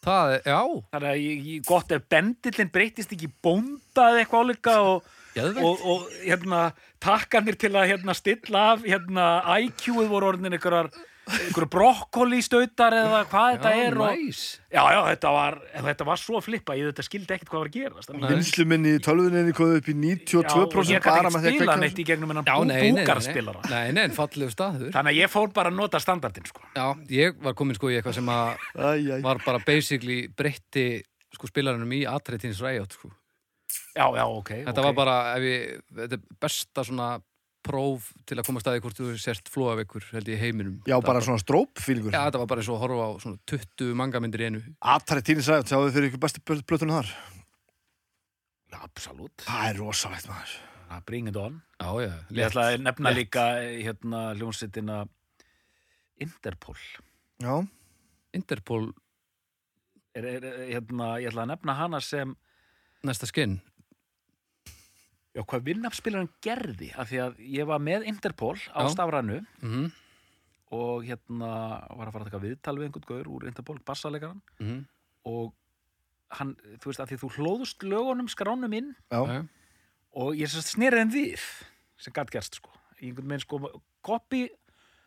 Það, 0.02 0.32
er- 0.34 0.46
já, 0.50 0.60
Þannig 0.92 1.08
að 1.12 1.20
ég, 1.22 1.42
ég, 1.46 1.66
gott 1.68 1.92
ef 1.94 2.06
bendillin 2.10 2.70
breytist 2.74 3.12
ekki 3.14 3.28
í 3.28 3.34
bónda 3.44 4.08
eða 4.10 4.22
eitthvað 4.24 4.48
álíka 4.48 4.72
og, 4.82 5.04
og, 5.40 5.86
og 5.86 6.10
hérna, 6.22 6.66
takkanir 7.02 7.56
til 7.60 7.72
að 7.76 7.94
hérna, 7.94 8.16
stilla 8.16 8.66
af 8.74 8.84
hérna, 8.86 9.30
IQ-ið 9.64 10.10
voru 10.12 10.32
orðin 10.32 10.52
einhverjar 10.52 10.90
einhverju 11.22 11.68
brokkoli 11.70 12.40
stautar 12.42 12.94
eða 12.96 13.20
hvað 13.30 13.48
þetta 13.54 13.72
er 13.78 13.96
og, 13.96 14.08
næs. 14.10 14.40
Já, 14.72 14.82
já, 14.90 14.98
þetta 15.06 15.30
var, 15.36 15.58
þetta 15.86 16.06
var 16.08 16.20
svo 16.20 16.40
flippa 16.42 16.74
ég 16.78 16.88
þetta 16.90 17.04
skildi 17.06 17.36
ekkert 17.36 17.52
hvað 17.52 17.62
var 17.62 17.70
að 17.70 17.76
gerast. 17.76 18.10
Þannig 18.10 18.26
að- 18.26 18.34
vinslu 18.34 18.66
minni 18.72 18.94
í 18.96 19.02
tölvuninni 19.06 19.54
komið 19.56 19.76
upp 19.78 19.88
í 19.92 19.94
Já, 19.94 20.56
og 20.56 20.74
92% 20.74 20.90
ég 20.90 21.04
bara 21.04 21.22
kann 21.22 21.32
með 21.32 21.46
ekki 21.46 21.62
spila 21.62 21.76
neitt 21.76 22.02
í 22.02 22.06
gegnum 22.10 22.34
hennan 22.34 22.50
Já, 22.50 22.56
bú, 22.58 22.64
nei, 22.64 22.74
nei, 22.74 22.82
nei, 22.82 22.92
nei, 22.92 23.04
búgarspilara 23.04 23.70
nei, 23.70 23.92
nei, 23.92 24.02
en 24.02 24.50
staður. 24.50 24.90
Þannig 24.90 25.12
að 25.14 25.20
ég 25.22 25.30
fór 25.30 25.52
bara 25.54 25.70
að 25.70 25.78
nota 25.78 26.00
standardin 26.02 26.44
sko. 26.50 26.60
Já, 26.74 26.86
ég 27.08 27.38
var 27.40 27.54
komin 27.54 27.78
sko 27.78 27.86
í 27.92 27.96
eitthvað 28.00 28.18
sem 28.18 28.26
að 28.26 29.22
var 29.22 29.38
bara 29.46 29.58
basically 29.64 30.26
breytti 30.28 31.02
sko 31.32 31.46
spilaranum 31.46 31.92
í 31.92 32.02
Atretins 32.04 32.60
Riot 32.60 32.98
sko. 32.98 33.12
Já, 33.96 34.06
já, 34.16 34.24
ok 34.28 34.50
Þetta 34.66 34.80
ok. 34.80 34.86
var 34.88 34.96
bara, 34.98 35.16
ef 35.36 35.46
ég, 35.48 35.84
þetta 36.00 36.18
er 36.18 36.40
besta 36.46 36.84
svona 36.88 37.10
próf 37.62 38.08
til 38.26 38.38
að 38.40 38.46
koma 38.48 38.58
að 38.58 38.64
staði 38.64 38.80
hvort 38.82 38.98
þú 38.98 39.12
sért 39.22 39.50
flóaveikur 39.52 40.06
held 40.16 40.30
ég 40.32 40.40
í 40.40 40.42
heiminum. 40.42 40.80
Já, 40.88 40.96
bara 40.98 41.20
var 41.20 41.26
svona 41.28 41.42
strópfílingur 41.42 42.10
Já, 42.14 42.24
þetta 42.26 42.40
var 42.42 42.48
bara 42.50 42.62
eins 42.64 42.70
og 42.72 42.78
að 42.78 42.82
horfa 42.86 43.04
á 43.06 43.10
svona 43.22 43.38
20 43.52 43.94
mangamyndir 44.00 44.42
í 44.42 44.48
einu. 44.50 44.62
Atari 44.94 45.22
Tínis 45.22 45.46
Ræðt, 45.50 45.70
sjáðu 45.70 45.86
þið 45.86 45.96
fyrir 45.98 46.10
ykkur 46.10 46.22
bestu 46.24 46.42
plötunum 46.66 46.98
þar? 46.98 47.12
Absolutt, 48.82 49.44
það 49.46 49.68
er 49.68 49.78
rosalegt 49.82 50.28
maður. 50.30 50.54
Bring 51.08 51.28
it 51.30 51.36
on. 51.40 51.60
Já, 51.80 51.88
já, 52.04 52.10
ég 52.36 52.46
ætla 52.50 52.66
að 52.68 52.82
nefna 52.84 53.12
létt. 53.12 53.18
líka 53.22 53.44
hérna 53.62 54.22
hljómsveitina 54.36 54.98
Interpol. 56.20 56.76
Já, 57.40 57.54
Interpol. 58.36 58.90
Er, 60.12 60.26
er, 60.28 60.44
er, 60.44 60.58
hérna, 60.74 61.14
ég 61.22 61.30
ætla 61.30 61.46
að 61.46 61.52
nefna 61.54 61.76
hana 61.78 62.00
sem 62.04 62.34
næsta 63.06 63.26
skinn 63.30 63.60
já, 65.32 65.42
hvað 65.42 65.66
vinnafspilarinn 65.70 66.30
gerði 66.44 66.92
af 66.96 67.10
því 67.10 67.20
að 67.26 67.42
ég 67.56 67.68
var 67.68 67.82
með 67.82 68.06
Interpol 68.10 68.56
á 68.72 68.84
Já. 68.84 68.92
stafrænu 68.94 69.42
mm 69.62 69.90
og 70.72 71.04
hérna 71.04 71.50
var 71.92 72.08
að 72.08 72.14
fara 72.14 72.24
að 72.24 72.30
taka 72.30 72.42
viðtal 72.42 72.76
við 72.78 72.86
einhvern 72.88 73.08
gaur 73.10 73.28
úr 73.34 73.48
Interpol, 73.50 73.78
bassalegaran 73.84 74.40
-hmm. 74.60 74.78
og 75.28 75.52
hann, 76.38 76.54
þú 76.80 76.88
veist, 76.88 77.02
að 77.02 77.12
því 77.12 77.18
þú 77.20 77.30
hlóðust 77.36 77.84
lögunum 77.84 78.28
skránum 78.28 78.72
inn 78.72 78.94
já, 79.12 79.44
og 80.16 80.34
ég 80.36 80.48
sérst 80.48 80.72
snerið 80.72 81.02
þeim 81.02 81.12
við 81.12 81.44
sem 82.00 82.12
gætt 82.12 82.32
gerst, 82.32 82.56
sko. 82.56 82.70
Í 83.00 83.10
einhvern 83.10 83.28
veginn, 83.28 83.44
sko, 83.44 83.82
koppi, 84.02 84.48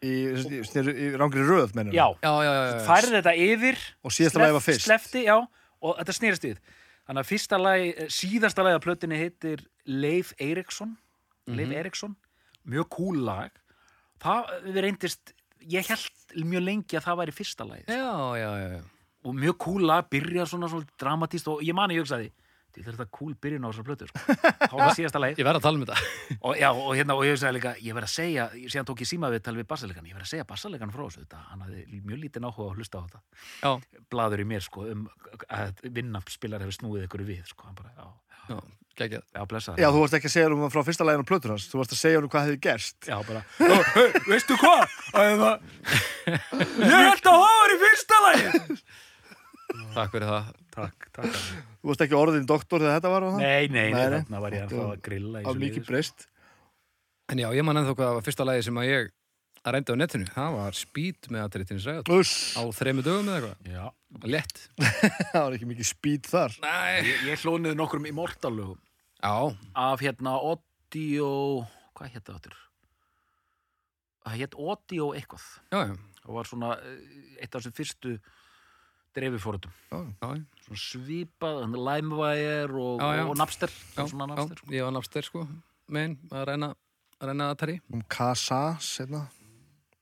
í, 0.05 0.13
í, 0.29 0.61
í, 0.61 0.93
í 0.93 1.07
rángri 1.17 1.41
röð 1.41 1.73
mennum 1.75 1.93
já, 1.93 2.07
já, 2.21 2.31
já, 2.43 2.51
já, 2.53 2.63
já. 2.69 2.85
færði 2.85 3.15
þetta 3.17 3.35
yfir 3.35 3.77
og 4.03 4.11
síðasta 4.11 4.39
lagi 4.39 4.53
var 4.53 4.61
fyrst. 4.61 4.85
slefti, 4.85 5.25
já, 5.25 5.37
og 5.81 5.97
þetta 5.97 6.13
snerist 6.13 6.45
við 6.45 6.61
þannig 7.07 7.21
að 7.21 7.29
fyrsta 7.29 7.57
lagi, 7.61 7.89
eh, 7.97 8.07
síðasta 8.09 8.63
lagi 8.65 8.75
af 8.79 8.83
plötinni 8.85 9.17
heitir 9.19 9.65
Leif 9.85 10.33
Eiríksson 10.39 10.95
Leif 11.47 11.67
Mhm. 11.69 11.75
Eiríksson, 11.77 12.15
mjög 12.67 12.89
cool 12.89 13.17
lag 13.21 13.51
það 14.19 14.49
reyndist 14.81 15.33
ég 15.69 15.85
held 15.85 16.45
mjög 16.45 16.63
lengi 16.65 16.97
að 16.97 17.03
það 17.05 17.19
væri 17.21 17.33
fyrsta 17.37 17.67
lagi 17.67 17.83
já, 17.87 18.37
já, 18.37 18.49
já, 18.57 18.69
já. 18.77 18.81
og 19.25 19.35
mjög 19.35 19.57
cool 19.59 19.81
lag, 19.85 20.09
byrjar 20.09 20.45
svona, 20.49 20.67
svona 20.69 20.87
dramatíst 20.97 21.47
og 21.47 21.61
ég 21.61 21.73
mani, 21.77 21.95
ég 21.95 22.01
hugsaði 22.05 22.31
ég 22.79 22.85
ætla 22.85 22.95
þetta 22.99 23.15
cool 23.17 23.33
byrjun 23.45 23.65
á 23.65 23.69
þessar 23.71 23.87
plötu 23.87 24.07
sko. 24.09 24.35
þá 24.69 24.75
var 24.79 24.93
síðasta 24.97 25.21
leið 25.23 25.39
Ég 25.41 25.47
verð 25.47 25.59
að 25.59 25.65
tala 25.65 25.79
um 25.79 25.85
þetta. 25.85 26.37
Og, 26.39 26.53
já, 26.59 26.69
og, 26.71 26.91
hérna, 26.97 27.17
og 27.17 27.25
ég 27.27 27.39
sagði 27.41 27.57
líka, 27.59 27.73
ég 27.85 27.97
verð 27.97 28.09
að 28.09 28.13
segja 28.15 28.47
síðan 28.67 28.89
tók 28.89 29.03
ég 29.05 29.09
síma 29.11 29.31
við 29.33 29.43
tal 29.47 29.55
við 29.57 29.67
bassalegan 29.71 30.09
ég 30.09 30.17
verð 30.17 30.27
að 30.27 30.31
segja 30.33 30.47
bassalegan 30.49 30.93
frá 30.95 31.03
þessu 31.07 31.23
þetta, 31.23 31.41
hann 31.51 31.65
hafði 31.65 32.01
mjög 32.05 32.23
lítið 32.25 32.47
áhuga 32.49 32.69
að 32.71 32.79
hlusta 32.79 33.01
á 33.01 33.03
þetta. 33.05 33.21
Já, 33.63 34.01
blaður 34.15 34.43
í 34.43 34.47
mér 34.51 34.65
sko 34.65 34.87
um 34.91 35.05
að 35.49 35.85
vinna 35.95 36.23
spilar 36.29 36.65
hefur 36.65 36.79
snúið 36.79 37.07
ykkur 37.07 37.25
við 37.27 37.45
sko, 37.49 37.69
hann 37.69 37.77
bara, 37.79 37.93
já, 37.95 38.05
já, 38.49 38.59
já, 38.95 39.41
blessa 39.49 39.75
Já, 39.75 39.89
þú 39.91 40.03
varst 40.05 40.15
ekki 40.19 40.29
að 40.29 40.35
segja 40.37 40.51
um 40.55 40.69
frá 40.71 40.83
fyrsta 40.87 41.07
læginu 41.07 41.25
plötur 41.27 41.51
hans 41.51 41.65
Þú 41.67 41.81
varst 41.81 41.95
að 41.95 41.99
segja 41.99 42.21
um 42.21 42.29
hvað 42.31 42.45
hefði 42.47 42.59
gerst. 42.63 42.95
Já, 43.09 43.17
bara, 43.27 43.41
"Ó, 43.59 43.75
hey, 43.95 44.13
veistu 44.29 44.55
hvað? 44.61 44.93
Að 45.11 45.41
það, 45.41 45.65
ég 46.79 46.95
held 46.95 47.27
að 47.31 47.43
Takk 49.95 50.13
fyrir 50.13 50.29
það. 50.29 50.47
Takk, 50.75 51.09
takk 51.15 51.35
Þú 51.35 51.89
varst 51.91 52.05
ekki 52.05 52.17
orðin 52.17 52.47
doktor 52.49 52.83
þegar 52.83 52.97
þetta 52.97 53.11
var 53.13 53.25
og 53.27 53.35
það 53.35 53.43
nei, 53.45 53.67
nei, 53.67 53.75
nei, 53.75 53.91
Nei, 53.93 54.15
þarna 54.15 54.41
var 54.43 54.55
ég 54.57 54.65
að, 54.65 54.81
að 54.85 55.03
grilla 55.05 55.43
þessu 55.43 55.61
mikið 55.61 55.77
liði, 55.77 55.85
breyst. 55.89 56.25
En 57.31 57.41
já, 57.41 57.47
ég 57.57 57.67
man 57.67 57.81
ennþá 57.81 57.95
hvað 57.99 58.17
var 58.17 58.25
fyrsta 58.25 58.47
lagi 58.47 58.65
sem 58.67 58.81
að 58.81 58.89
ég 58.89 59.13
að 59.65 59.75
reynda 59.75 59.95
á 59.95 60.01
netinu. 60.01 60.27
Það 60.33 60.57
var 60.59 60.77
Speed 60.77 61.29
með 61.33 61.45
Atritin 61.45 61.81
Sægat 61.81 62.11
Uss, 62.13 62.35
á 62.53 62.63
þremu 62.77 63.05
dögum 63.05 63.31
eða 63.31 63.53
eitthvað? 63.53 63.87
Sko. 64.15 64.33
Lett 64.35 64.61
það 65.31 65.39
var 65.39 65.57
ekki 65.57 65.71
mikið 65.71 65.89
speed 65.89 66.29
þar. 66.29 66.59
Nei. 66.65 66.91
Ég, 66.99 67.25
ég 67.31 67.45
hlóniði 67.47 67.79
nokkrum 67.79 68.05
immortal-lögum. 68.11 68.77
Já, 69.21 69.33
af 69.87 70.05
hérna 70.05 70.37
audio 70.37 71.31
hvað 71.95 72.13
hétt 72.13 72.27
það 72.27 72.37
áttur 72.37 72.61
það 74.25 74.41
hétt 74.41 74.57
audio 74.57 75.11
eitthvað. 75.15 75.45
Já, 75.71 75.79
já, 75.89 75.95
það 76.23 76.37
var 76.37 76.49
svona 76.49 76.71
eh, 76.81 77.19
eitt 77.41 77.51
af 77.53 77.61
þessum 77.61 77.75
fyrstu 77.77 78.13
dreififórutum. 79.15 79.71
Já, 79.91 79.99
já, 80.21 80.31
svona 80.65 80.81
svipað, 80.81 81.61
LimeWire 81.75 82.81
og, 82.81 83.03
og 83.29 83.37
Napster 83.39 83.71
Napster 83.95 84.59
sko. 84.59 84.71
já 84.71 84.79
Ég 84.79 84.83
var 84.87 84.95
nafster 84.95 85.27
sko. 85.27 85.45
Mein, 85.87 86.17
að 86.33 86.47
reyna 86.51 86.73
að 87.21 87.31
reyna 87.31 87.49
Atari. 87.53 87.79
Um 87.93 88.03
kassa, 88.09 88.77
setna 88.81 89.27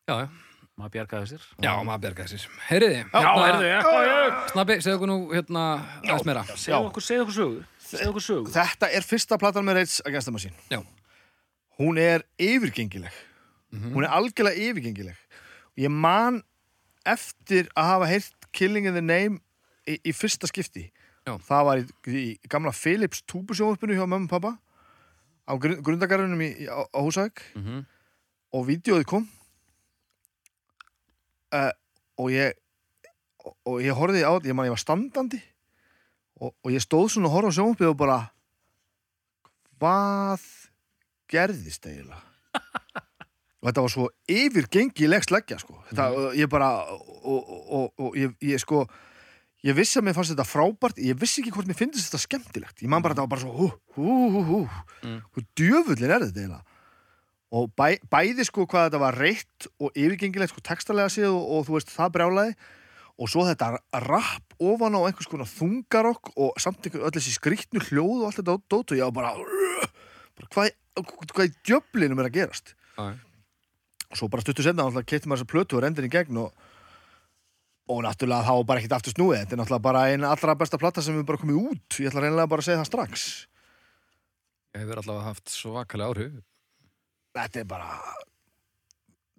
Já, 0.04 0.18
já, 0.26 0.28
maður 0.76 0.92
bjargaði 0.98 1.28
sér. 1.32 1.44
Já, 1.64 1.72
maður 1.88 2.02
bergaði 2.08 2.38
sér. 2.38 2.48
Heyriði, 2.68 3.04
já, 3.14 4.40
Snabbi, 4.52 4.80
segðu 4.84 4.98
okkur 4.98 5.12
nú 5.12 5.18
hérna 5.32 5.62
aðeins 6.02 6.26
meira. 6.28 6.44
Segðu 6.60 6.90
okkur, 6.90 7.06
segðu 7.06 7.24
okkur 7.24 7.38
sögu. 7.38 7.62
Segðu 7.88 8.10
okkur 8.12 8.26
sögu. 8.26 8.52
Þetta 8.58 8.90
er 8.98 9.08
fyrsta 9.08 9.38
platan 9.40 9.68
með 9.68 9.80
Rage 9.80 10.04
Against 10.10 10.28
the 10.28 10.34
Machine. 10.36 10.58
Já. 10.74 10.82
Hún 11.80 12.00
er 12.02 12.26
yfirgengileg. 12.42 13.16
Mhm. 13.74 13.94
Hún 13.96 14.04
er 14.06 14.12
algjörlega 14.18 14.60
yfirgengileg. 14.68 15.16
Ég 15.80 15.90
man 15.90 16.44
eftir 17.06 17.70
að 17.74 17.90
hafa 17.94 18.10
heyrt 18.12 18.43
Killing 18.54 18.86
in 18.90 18.94
the 18.98 19.02
Name 19.04 19.40
í, 19.90 19.98
í 20.00 20.14
fyrsta 20.16 20.48
skipti 20.50 20.88
Já. 21.24 21.38
Það 21.40 21.66
var 21.70 21.80
í, 21.82 21.86
í 22.20 22.26
gamla 22.52 22.74
Philips 22.76 23.22
túbusjónvarpinu 23.32 23.96
hjá 23.96 24.04
mömmu 24.08 24.28
og 24.28 24.34
pappa 24.34 24.54
á 25.48 25.54
grun, 25.60 25.80
grundagarðunum 25.84 26.42
á, 26.68 26.80
á 26.88 27.00
Húsæk 27.04 27.42
Mhm. 27.56 27.86
og 28.54 28.68
vídeoið 28.68 29.06
kom 29.10 29.26
uh, 31.54 31.72
og 32.20 32.30
ég 32.34 32.54
og, 33.44 33.56
og 33.68 33.80
ég 33.84 33.96
horfði 33.98 34.24
á 34.24 34.32
þetta, 34.36 34.48
ég 34.52 34.56
man 34.58 34.68
ég 34.70 34.76
var 34.76 34.84
standandi 34.84 35.40
og, 36.44 36.54
og 36.64 36.72
ég 36.72 36.84
stóð 36.84 37.10
svona 37.16 37.28
að 37.32 37.36
horfa 37.38 37.52
á 37.52 37.58
sjónvarpið 37.58 37.92
og 37.92 37.98
bara 38.04 38.20
hvað 39.80 40.44
gerðist 41.34 41.88
eiginlega 41.90 42.22
og 43.64 43.70
þetta 43.70 43.84
var 43.86 43.92
svo 43.94 44.10
yfirgengileg 44.28 45.24
sleggja 45.24 45.56
sko. 45.62 45.78
Og 45.96 46.36
ég 46.36 46.50
bara 46.52 46.70
og, 46.92 47.00
og, 47.24 47.62
og, 47.64 47.86
og 47.96 48.18
ég, 48.20 48.34
ég 48.44 48.60
sko 48.60 48.84
ég 49.64 49.78
vissi 49.78 50.02
að 50.02 50.10
mér 50.10 50.18
fannst 50.18 50.34
þetta 50.34 50.46
frábært. 50.50 51.00
Ég 51.00 51.16
vissi 51.16 51.40
ekki 51.40 51.54
hvort 51.56 51.70
mér 51.70 51.80
finnst 51.80 52.04
þetta 52.04 52.20
skemmtilegt. 52.26 52.84
Ég 52.84 52.92
man 52.92 53.06
bara 53.06 53.16
þetta 53.16 53.24
var 53.24 53.32
bara 53.38 53.46
svo 53.46 53.56
hú, 53.56 53.70
hú, 53.96 54.20
hú, 54.36 54.44
hú. 54.50 54.60
Mm. 55.08 55.18
hvað 55.32 55.50
djöfullin 55.62 56.12
er 56.12 56.28
þetta 56.28 56.44
eiginlega. 56.44 56.62
Og 57.54 57.72
bæ, 57.80 57.88
bæði 58.12 58.50
sko 58.50 58.68
hvað 58.68 58.90
þetta 58.90 59.04
var 59.06 59.20
reitt 59.24 59.72
og 59.80 59.96
yfirgengilegt 59.96 60.52
sko 60.52 60.68
textalega 60.68 61.16
séð 61.16 61.32
og, 61.32 61.44
og 61.56 61.68
þú 61.70 61.80
veist 61.80 61.96
það 61.96 62.16
brjálaði. 62.20 62.56
Og 63.24 63.30
svo 63.32 63.48
þetta 63.48 63.76
rapp 64.04 64.56
ofan 64.60 65.00
á 65.00 65.08
einhvers 65.08 65.32
konar 65.32 65.48
þungarokk 65.48 66.34
og 66.36 66.58
samt 66.60 66.84
einhver 66.84 67.08
öll 67.08 67.16
þessi 67.16 67.38
skrýtnu 67.38 67.80
hljóð 67.88 68.26
og 68.26 68.28
allt 68.28 68.42
þetta 68.42 68.60
dót 68.74 68.92
og 68.92 69.00
ég 69.00 69.06
var 69.08 69.16
bara, 69.16 69.92
bara 70.42 70.50
hvað, 70.58 70.74
hvað 71.32 71.46
í 71.48 71.54
djöflinum 71.62 72.20
er 72.20 72.28
að 72.28 72.42
gerast? 72.42 72.74
Og 73.00 73.14
svo 74.20 74.30
bara 74.32 74.44
stuttu 74.46 74.66
senna 74.66 74.86
náttúrulega 74.86 75.10
keitti 75.10 75.30
maður 75.30 75.44
þessa 75.44 75.52
plötu 75.54 75.78
og 75.78 75.84
rendir 75.86 76.08
í 76.08 76.12
gegn 76.14 76.40
og, 76.44 76.68
og 77.90 78.04
náttúrulega 78.06 78.48
þá 78.48 78.68
bara 78.70 78.82
ekkert 78.82 78.98
aftur 79.00 79.16
snúið. 79.16 79.40
Þetta 79.42 79.56
er 79.56 79.62
náttúrulega 79.62 79.88
bara 79.88 80.04
eina 80.12 80.34
allra 80.34 80.58
besta 80.60 80.80
plata 80.82 81.04
sem 81.06 81.18
við 81.18 81.26
bara 81.30 81.42
komið 81.42 81.62
út. 81.62 82.00
Ég 82.00 82.12
ætla 82.12 82.26
reynilega 82.26 82.52
bara 82.52 82.64
að 82.64 82.70
segja 82.70 82.82
það 82.84 82.92
strax. 82.92 83.26
Ég 84.74 84.84
hefur 84.84 85.02
allavega 85.04 85.30
haft 85.30 85.54
svakalega 85.54 86.14
áhrif. 86.14 86.38
Þetta 87.34 87.62
er 87.64 87.68
bara 87.70 87.90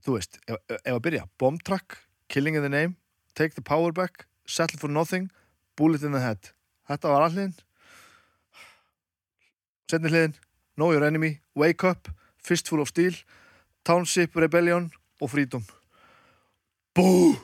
þú 0.05 0.19
veist, 0.19 0.39
ef, 0.47 0.61
ef 0.77 0.93
að 0.93 1.05
byrja 1.07 1.29
Bomb 1.41 1.63
Track, 1.65 1.99
Killing 2.29 2.59
in 2.59 2.67
the 2.67 2.73
Name 2.73 2.97
Take 3.35 3.55
the 3.55 3.65
Power 3.65 3.93
Back, 3.93 4.27
Settle 4.47 4.79
for 4.79 4.91
Nothing 4.91 5.31
Bullet 5.77 6.03
in 6.03 6.13
the 6.13 6.21
Head. 6.23 6.53
Þetta 6.89 7.11
var 7.11 7.27
alliðin 7.27 7.55
setni 9.91 10.11
hliðin, 10.11 10.37
Know 10.77 10.93
Your 10.93 11.05
Enemy 11.07 11.39
Wake 11.55 11.87
Up, 11.87 12.11
Fistful 12.37 12.83
of 12.83 12.91
Steel 12.91 13.17
Township, 13.85 14.37
Rebellion 14.41 14.89
og 15.21 15.31
Freedom. 15.33 15.65
Bú! 16.97 17.35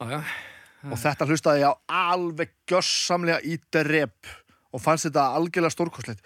Já, 0.00 0.18
já, 0.18 0.20
og 0.92 0.98
þetta 1.00 1.26
hlustaði 1.28 1.62
ég 1.62 1.72
á 1.72 1.74
alveg 2.12 2.50
gjössamlega 2.68 3.40
í 3.48 3.56
drep 3.72 4.28
og 4.76 4.82
fannst 4.84 5.08
þetta 5.08 5.24
algjörlega 5.38 5.72
stórkostlegt. 5.72 6.20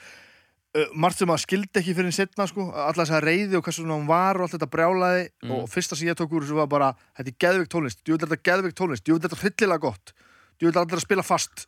Uh, 0.71 0.87
margt 0.95 1.19
sem 1.19 1.31
að 1.35 1.41
skildi 1.43 1.81
ekki 1.81 1.95
fyrir 1.99 2.15
setna 2.15 2.45
sko, 2.47 2.69
alla 2.71 3.03
þess 3.03 3.15
að 3.17 3.25
reyði 3.27 3.57
og 3.59 3.65
hvað 3.67 3.75
svona 3.81 3.97
hún 3.99 4.07
var 4.11 4.39
og 4.39 4.45
allt 4.47 4.55
þetta 4.55 4.69
brjálaði 4.71 5.25
Mm. 5.43 5.51
og 5.57 5.71
fyrsta 5.73 5.97
sem 5.99 6.07
ég 6.07 6.19
tók 6.19 6.31
úr 6.37 6.45
þessu 6.45 6.59
var 6.61 6.69
bara 6.71 6.91
þetta 7.19 7.31
er 7.33 7.39
geðveikt 7.43 7.73
tónlist, 7.73 8.03
djúvill 8.05 8.23
er 8.23 8.29
þetta 8.31 8.47
geðveikt 8.51 8.79
tónlist. 8.79 9.03
Djúvill 9.07 9.25
er 9.25 9.31
þetta 9.31 9.41
hryllilega 9.41 9.83
gott. 9.83 10.13
Djúvill 10.61 10.77
er 10.77 10.83
allir 10.85 11.01
að 11.01 11.07
spila 11.07 11.25
fast. 11.27 11.67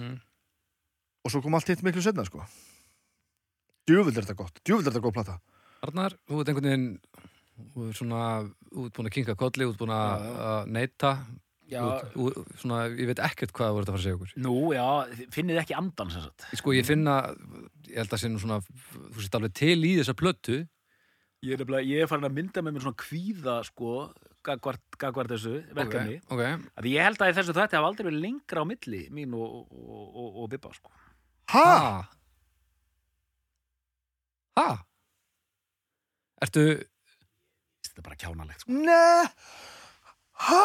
Mm. 0.00 0.16
og 1.24 1.30
svo 1.30 1.42
kom 1.44 1.54
allt 1.54 1.68
hitt 1.68 1.82
miklu 1.84 2.00
setna 2.02 2.24
sko. 2.24 2.40
Djúvill 3.86 4.16
er 4.16 4.24
þetta 4.24 4.38
gott, 4.38 4.60
djúvill 4.64 4.86
er 4.86 4.90
þetta 4.94 5.02
góð 5.04 5.14
plata. 5.18 5.34
Arnar, 5.84 6.14
þú 6.28 6.40
ert 6.40 6.48
einhvern 6.50 6.68
veginn 6.70 6.88
þú 7.74 7.86
ert 7.88 8.00
svona, 8.00 8.22
þú 8.70 8.86
ert 8.88 8.96
búin 8.98 9.10
að 9.10 9.16
kinka 9.18 9.36
kolli 9.40 9.66
þú 9.66 9.74
ert 9.74 9.82
búin 9.84 9.94
að 9.96 10.26
ert- 11.94 12.10
þú, 12.16 12.24
svona, 12.58 12.80
ég 12.98 13.06
veit 13.12 13.20
ekkert 13.22 13.52
hvað 13.54 13.70
þú 13.76 13.82
ert 13.82 13.88
að 13.88 13.94
fara 13.94 14.00
að 14.00 14.06
segja 14.08 14.18
okkur 14.18 14.34
nú, 14.46 14.54
já, 14.74 14.86
finnið 15.36 15.60
ekki 15.62 15.76
andan 15.78 16.10
Sko, 16.58 16.74
ég 16.74 16.88
finna, 16.88 17.20
ég 17.86 18.00
held 18.02 18.16
að 18.16 18.22
sé 18.24 18.30
nú 18.32 18.42
svona 18.42 18.60
þú 18.66 19.20
sést 19.22 19.38
alveg 19.38 19.54
til 19.60 19.78
í 19.78 19.96
þessa 20.00 20.16
plötu 20.18 20.62
Ég 21.40 21.54
er, 21.54 21.60
nefnilega, 21.62 21.88
ég 21.88 22.02
er 22.04 22.08
farin 22.10 22.26
að 22.28 22.34
mynda 22.36 22.60
með 22.60 22.74
mér 22.76 22.82
svona 22.84 22.98
kvíða 23.00 23.52
sko, 23.64 23.92
gagvart, 24.44 24.82
gagvart 25.00 25.30
þessu 25.32 25.54
verkefni. 25.72 26.18
Ok, 26.26 26.34
okay. 26.36 26.58
Að 26.76 26.88
ég 26.90 27.06
held 27.06 27.22
að 27.24 27.38
þessu 27.38 27.54
þetta 27.56 27.78
hafa 27.78 27.88
aldrei 27.88 28.04
verið 28.10 28.20
lengra 28.26 28.60
á 28.60 28.68
milli 28.68 29.00
mín 29.16 29.32
og, 29.38 29.54
og, 29.72 30.02
og, 30.20 30.34
og 30.42 30.50
Bibba 30.52 30.72
sko. 30.76 30.92
Ha? 31.54 31.64
Ha? 34.60 34.66
Ertu, 36.44 36.66
Þetta 37.86 38.02
er 38.02 38.06
bara 38.08 38.18
kjánalegt 38.20 38.64
sko. 38.64 38.72
ne 38.72 39.04
ha? 40.46 40.64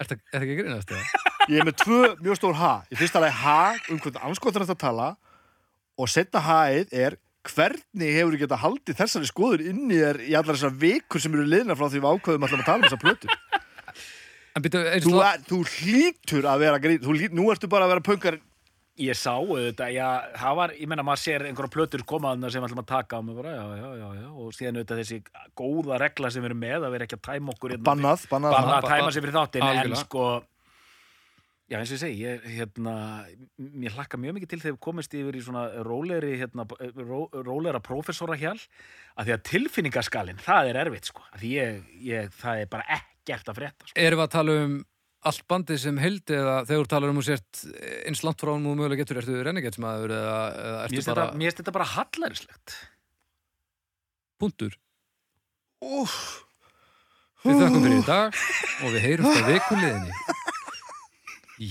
ertu, 0.00 0.18
ertu 0.32 0.40
ekki 0.40 0.58
grínast 0.62 0.90
það? 0.90 1.12
Ég 1.52 1.60
er 1.60 1.68
með 1.68 1.76
tvö 1.82 2.00
mjög 2.24 2.40
stór 2.40 2.56
ha. 2.56 2.72
Í 2.88 2.98
fyrsta 2.98 3.20
lagi 3.22 3.36
ha, 3.42 3.58
um 3.92 4.00
hvernig 4.00 4.26
anskotur 4.30 4.64
þetta 4.64 4.78
að 4.78 4.84
tala 4.86 5.10
og 6.00 6.10
setna 6.10 6.42
ha-ið 6.42 6.94
er 7.04 7.18
hvernig 7.44 8.14
hefur 8.16 8.34
þú 8.34 8.40
getað 8.40 8.62
haldið 8.62 8.98
þessari 8.98 9.28
skoður 9.28 9.66
inni 9.68 9.98
þér 10.00 10.20
í 10.24 10.32
allar 10.32 10.56
þessar 10.56 10.78
vikur 10.80 11.22
sem 11.22 11.34
eru 11.36 11.44
liðna 11.44 11.76
frá 11.76 11.90
því 11.90 12.00
við 12.00 12.08
ákveðum 12.14 12.46
allar 12.46 12.62
að 12.62 12.68
tala 12.70 12.80
um 12.80 12.86
þessa 12.88 13.02
plötu. 13.02 13.28
En 14.54 14.64
byrju, 14.64 14.82
eins 14.94 15.04
Þú, 15.04 15.14
er, 15.26 15.44
þú 15.48 15.58
hlýtur 15.66 16.48
að 16.48 16.60
vera 16.62 16.80
grín, 16.82 17.00
þú 17.02 17.16
nú 17.34 17.46
ertu 17.52 17.70
bara 17.70 17.88
að 17.88 17.94
vera 17.94 18.04
pönkar. 18.06 18.38
Ég 19.02 19.16
sá 19.18 19.32
auðvitað, 19.34 19.90
já, 19.90 20.06
það 20.38 20.56
var, 20.60 20.72
ég 20.78 20.86
menna 20.86 21.02
maður 21.02 21.22
sér 21.24 21.42
einhverja 21.48 21.72
plötur 21.74 22.04
komaðna 22.06 22.46
sem 22.52 22.62
við 22.62 22.68
ætlum 22.68 22.82
að 22.84 22.90
taka 22.92 23.18
á 23.18 23.20
mig 23.26 23.34
bara, 23.40 23.54
já, 23.56 23.64
já, 23.80 23.88
já, 23.98 24.08
já, 24.20 24.28
og 24.38 24.52
síðan 24.54 24.76
auðvitað 24.78 25.00
þessi 25.00 25.18
góða 25.58 25.98
regla 26.04 26.30
sem 26.30 26.44
við 26.44 26.50
erum 26.52 26.60
með, 26.62 26.76
að 26.86 26.94
vera 26.94 27.08
ekki 27.08 27.18
að 27.18 27.24
tæma 27.26 27.54
okkur 27.56 27.74
hérna 27.74 27.88
Bannað, 27.88 28.26
bannað. 28.30 28.54
banna 28.54 28.70
Ba- 28.70 28.78
að 28.78 28.86
tæma 28.92 29.14
sér 29.16 29.24
fyrir 29.26 29.34
þáttin 29.40 29.66
en 29.66 29.96
sko 29.98 30.28
já 31.72 31.78
eins 31.80 31.90
og 31.90 31.96
ég 31.96 32.02
segi 32.04 32.22
ég, 32.22 32.46
hérna, 32.54 32.94
mér 33.82 33.94
hlakka 33.98 34.18
mjög 34.20 34.36
mikið 34.38 34.50
til 34.54 34.60
þegar 34.62 34.76
við 34.76 34.80
komist 34.86 35.14
yfir 35.18 35.40
í 35.40 35.42
svona 35.42 35.66
rólegri 35.90 36.34
hérna, 36.44 36.66
ró, 37.02 37.20
rólegra 37.34 37.82
prófessora 37.82 38.36
hjál 38.38 38.58
að 39.18 39.26
því 39.30 39.34
að 39.38 39.44
tilfinningaskalinn 39.50 40.42
það 40.44 40.70
er 40.70 40.80
erfitt 40.84 41.10
sko 41.10 41.24
að 41.32 41.40
því 41.42 41.52
ég, 41.56 41.78
ég, 42.12 42.34
það 42.38 42.62
er 42.62 42.70
bara 42.78 43.00
ekkert 43.00 43.48
að 43.50 43.58
frétta 43.62 43.88
sko. 43.90 43.96
Allt 45.28 45.44
bandið 45.50 45.78
sem 45.82 45.98
hildi 46.02 46.36
eða 46.36 46.56
þegar 46.68 46.82
þú 46.84 46.88
talar 46.92 47.12
um 47.12 47.20
og 47.20 47.26
sért 47.26 47.60
eins 48.08 48.20
langt 48.26 48.42
frá 48.42 48.50
hún 48.52 48.66
og 48.70 48.76
mögulega 48.78 49.00
getur, 49.02 49.20
ertu 49.22 49.38
renegetsmaður 49.46 50.12
eða, 50.16 50.38
eða 50.54 50.78
mér 50.78 50.84
ertu 50.84 50.94
finnst 50.96 51.10
bara 51.10 51.24
þetta, 51.26 51.38
mér 51.40 51.48
finnst 51.50 51.60
þetta 51.62 51.74
bara 51.78 51.88
hallærislegt 51.94 52.74
punktur? 54.42 54.76
Úf. 55.84 56.16
Við 57.44 57.60
þakkum 57.60 57.84
fyrir 57.84 57.98
í 58.00 58.06
dag 58.08 58.38
og 58.84 58.94
við 58.94 59.02
heyrumst 59.04 59.36
á 59.36 59.42
vikuleginni. 59.50 60.12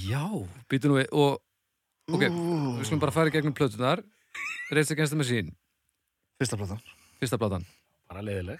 Já, 0.03 0.23
býtu 0.69 0.91
nú 0.91 0.99
við 1.01 1.09
og 1.11 1.39
Ok, 2.13 2.25
við 2.27 2.83
skulum 2.85 2.99
bara 2.99 3.13
fara 3.15 3.31
í 3.31 3.33
gegnum 3.33 3.53
plötunar 3.55 4.01
Rage 4.73 4.91
Against 4.91 5.13
the 5.13 5.19
Machine, 5.19 5.53
Fyrsta 6.41 6.57
platan. 6.59 6.81
fyrsta 7.21 7.39
platan 7.39 7.63
bara 8.11 8.23
leiðileg, 8.25 8.59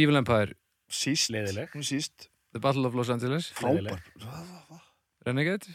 Evil 0.00 0.16
Empire, 0.22 0.56
Síst. 0.88 1.30
Leiðileg. 1.34 1.70
Hún 1.74 1.84
síst. 1.86 2.28
The 2.52 2.60
Battle 2.62 2.86
of 2.86 2.94
Los 2.94 3.10
Angeles 3.10 3.50
Frábær. 3.52 4.00
Renegade, 5.26 5.66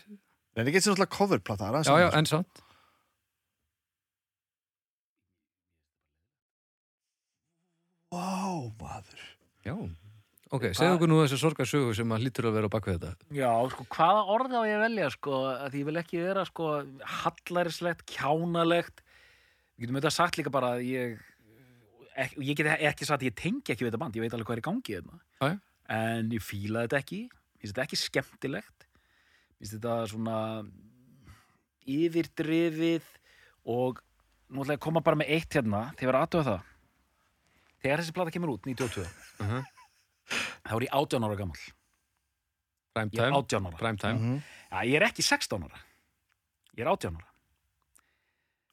En 0.56 0.68
ekki 0.68 0.82
sem 0.82 0.94
náttúrulega 0.94 1.16
coverplata. 1.16 1.68
er 1.70 1.84
já 1.84 1.96
já, 2.00 2.08
aðeins 2.10 2.18
en 2.18 2.25
samt 2.25 2.62
Vá, 8.12 8.68
maður. 8.82 9.22
Já, 9.63 9.74
ok, 10.51 10.66
segðu 10.75 10.98
okkur 10.98 11.10
nú 11.12 11.20
þessu 11.22 11.38
sorgarsögu 11.40 11.94
sem 11.96 12.12
að 12.12 12.25
hlýtur 12.25 12.50
að 12.50 12.58
vera 12.58 12.68
á 12.68 12.74
bakvið 12.74 12.98
þetta 12.98 13.38
Já, 13.38 13.51
sko, 13.72 13.86
hvaða 13.96 14.24
orð 14.36 14.56
á 14.58 14.62
ég 14.68 14.75
að 14.75 14.84
velja, 14.84 15.10
sko, 15.16 15.36
að 15.54 15.78
ég 15.80 15.88
vil 15.88 16.01
ekki 16.01 16.20
vera, 16.25 16.44
sko, 16.50 16.70
hallaриslegt, 17.22 18.04
kjánalegt. 18.12 19.04
Við 19.78 19.86
getum 19.86 20.00
auðvitað 20.01 20.18
sagt 20.18 20.40
líka 20.42 20.51
bara 20.54 20.74
að 20.75 20.84
ég, 20.90 21.22
ekki, 22.25 22.48
ég 22.50 22.60
get 22.60 22.72
ekki 22.92 23.08
sagt 23.08 23.22
að 23.24 23.30
ég 23.30 23.38
tengi 23.40 23.72
ekki 23.75 23.86
við 23.86 23.94
þetta 23.94 24.01
band, 24.04 24.20
ég 24.20 24.25
veit 24.25 24.36
alveg 24.36 24.50
hvað 24.50 24.58
er 24.60 24.63
í 24.63 24.68
gangi 24.68 24.98
hérna. 24.98 25.22
En 25.91 26.29
ég 26.31 26.43
fíla 26.45 26.86
þetta 26.86 27.00
ekki, 27.01 27.21
mér 27.27 27.62
finnst 27.65 27.74
þetta 27.75 27.83
ekki 27.88 28.00
skemmtilegt, 28.00 28.86
mér 28.88 29.60
finnst 29.65 29.75
þetta 29.75 29.95
svona 30.13 30.38
yfirdrifið 31.91 33.05
og 33.71 34.00
nú 34.51 34.63
ætla 34.63 34.75
ég 34.75 34.79
að 34.79 34.86
koma 34.86 35.01
bara 35.03 35.19
með 35.19 35.31
eitt 35.36 35.57
hérna, 35.57 35.83
þegar 36.00 36.17
að 36.19 36.25
aðtöða 36.27 36.45
það. 36.48 36.69
Þegar 37.81 38.01
þessi 38.03 38.15
plata 38.17 38.33
kemur 38.36 38.53
út, 38.55 38.65
92, 38.67 39.05
uh 39.41 39.62
þá 40.62 40.75
er 40.77 40.83
ég 40.86 40.93
18 40.95 41.25
ára 41.27 41.36
gammal. 41.36 41.62
Prime 42.95 43.10
Ég 43.12 43.19
er 43.19 43.31
time, 43.31 43.39
18 43.41 43.65
ára. 43.67 43.77
prime 43.79 43.98
time 44.00 44.19
Mhm. 44.19 44.38
Já, 44.71 44.77
ég 44.88 44.95
er 44.95 45.03
ekki 45.07 45.24
16 45.25 45.63
ára. 45.65 45.79
Ég 46.77 46.86
er 46.86 46.88
18 46.91 47.15
ára. 47.17 47.27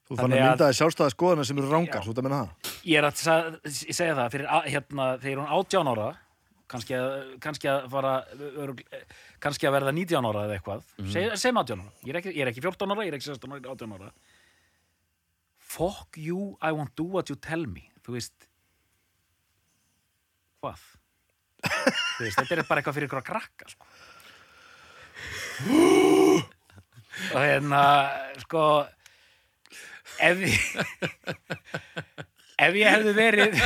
Þú 0.07 0.17
fann 0.17 0.19
Þannig 0.31 0.39
að 0.39 0.45
að- 0.45 0.51
mynda 0.53 0.69
þér 0.69 0.79
sjálfstæða 0.79 1.15
skoðana 1.15 1.45
sem 1.47 1.59
eru 1.59 1.69
rángar, 1.73 2.03
þú 2.05 2.11
ert 2.13 2.19
að 2.19 2.23
menna 2.29 2.41
það. 2.45 2.51
Ég 2.85 2.99
er 2.99 3.05
að 3.05 3.15
ég 3.65 3.95
segja 3.99 4.15
það, 4.15 4.31
fyrir 4.31 4.47
hérna, 4.69 5.07
þegar 5.19 5.39
hún 5.43 5.53
18 5.59 5.87
ára, 5.89 6.17
kannski 6.69 6.97
að, 6.97 7.07
kannski 7.45 7.71
að 7.71 7.87
fara, 7.93 8.13
kannski 9.43 9.69
að 9.69 9.75
verða 9.79 9.95
19 9.97 10.29
ára 10.29 10.45
eða 10.47 10.59
eitthvað, 10.59 10.85
mm. 10.99 11.09
Seg, 11.15 11.31
segjum 11.41 11.61
18 11.63 11.85
ára. 11.85 11.95
Ég 12.05 12.13
er, 12.13 12.21
ekki, 12.21 12.35
ég 12.35 12.45
er 12.45 12.51
ekki 12.53 12.65
14 12.65 12.93
ára, 12.93 13.07
ég 13.07 13.13
er 13.13 13.19
ekki 13.19 13.29
16 13.31 13.55
ára, 13.55 13.61
ég 13.61 13.65
er 13.65 13.73
18 13.73 13.97
ára. 13.97 14.11
Fuck 15.69 16.21
you, 16.21 16.53
I 16.65 16.73
won't 16.77 16.95
do 16.99 17.09
what 17.17 17.33
you 17.33 17.37
tell 17.49 17.65
me. 17.69 17.85
Þú 18.05 18.17
veist, 18.17 18.49
hvað? 20.63 20.85
Þú 21.65 22.23
veist, 22.27 22.39
þetta 22.39 22.55
er 22.55 22.65
bara 22.69 22.83
eitthvað 22.83 22.97
fyrir 22.99 23.09
ykkur 23.11 23.23
að 23.23 23.29
krakka, 23.33 23.65
sko. 23.75 23.85
Og 27.35 27.41
hérna, 27.43 27.83
sko, 28.45 28.65
ef 30.23 30.37
ef 32.59 32.77
ég 32.79 32.91
hefði 32.91 33.13
verið, 33.17 33.57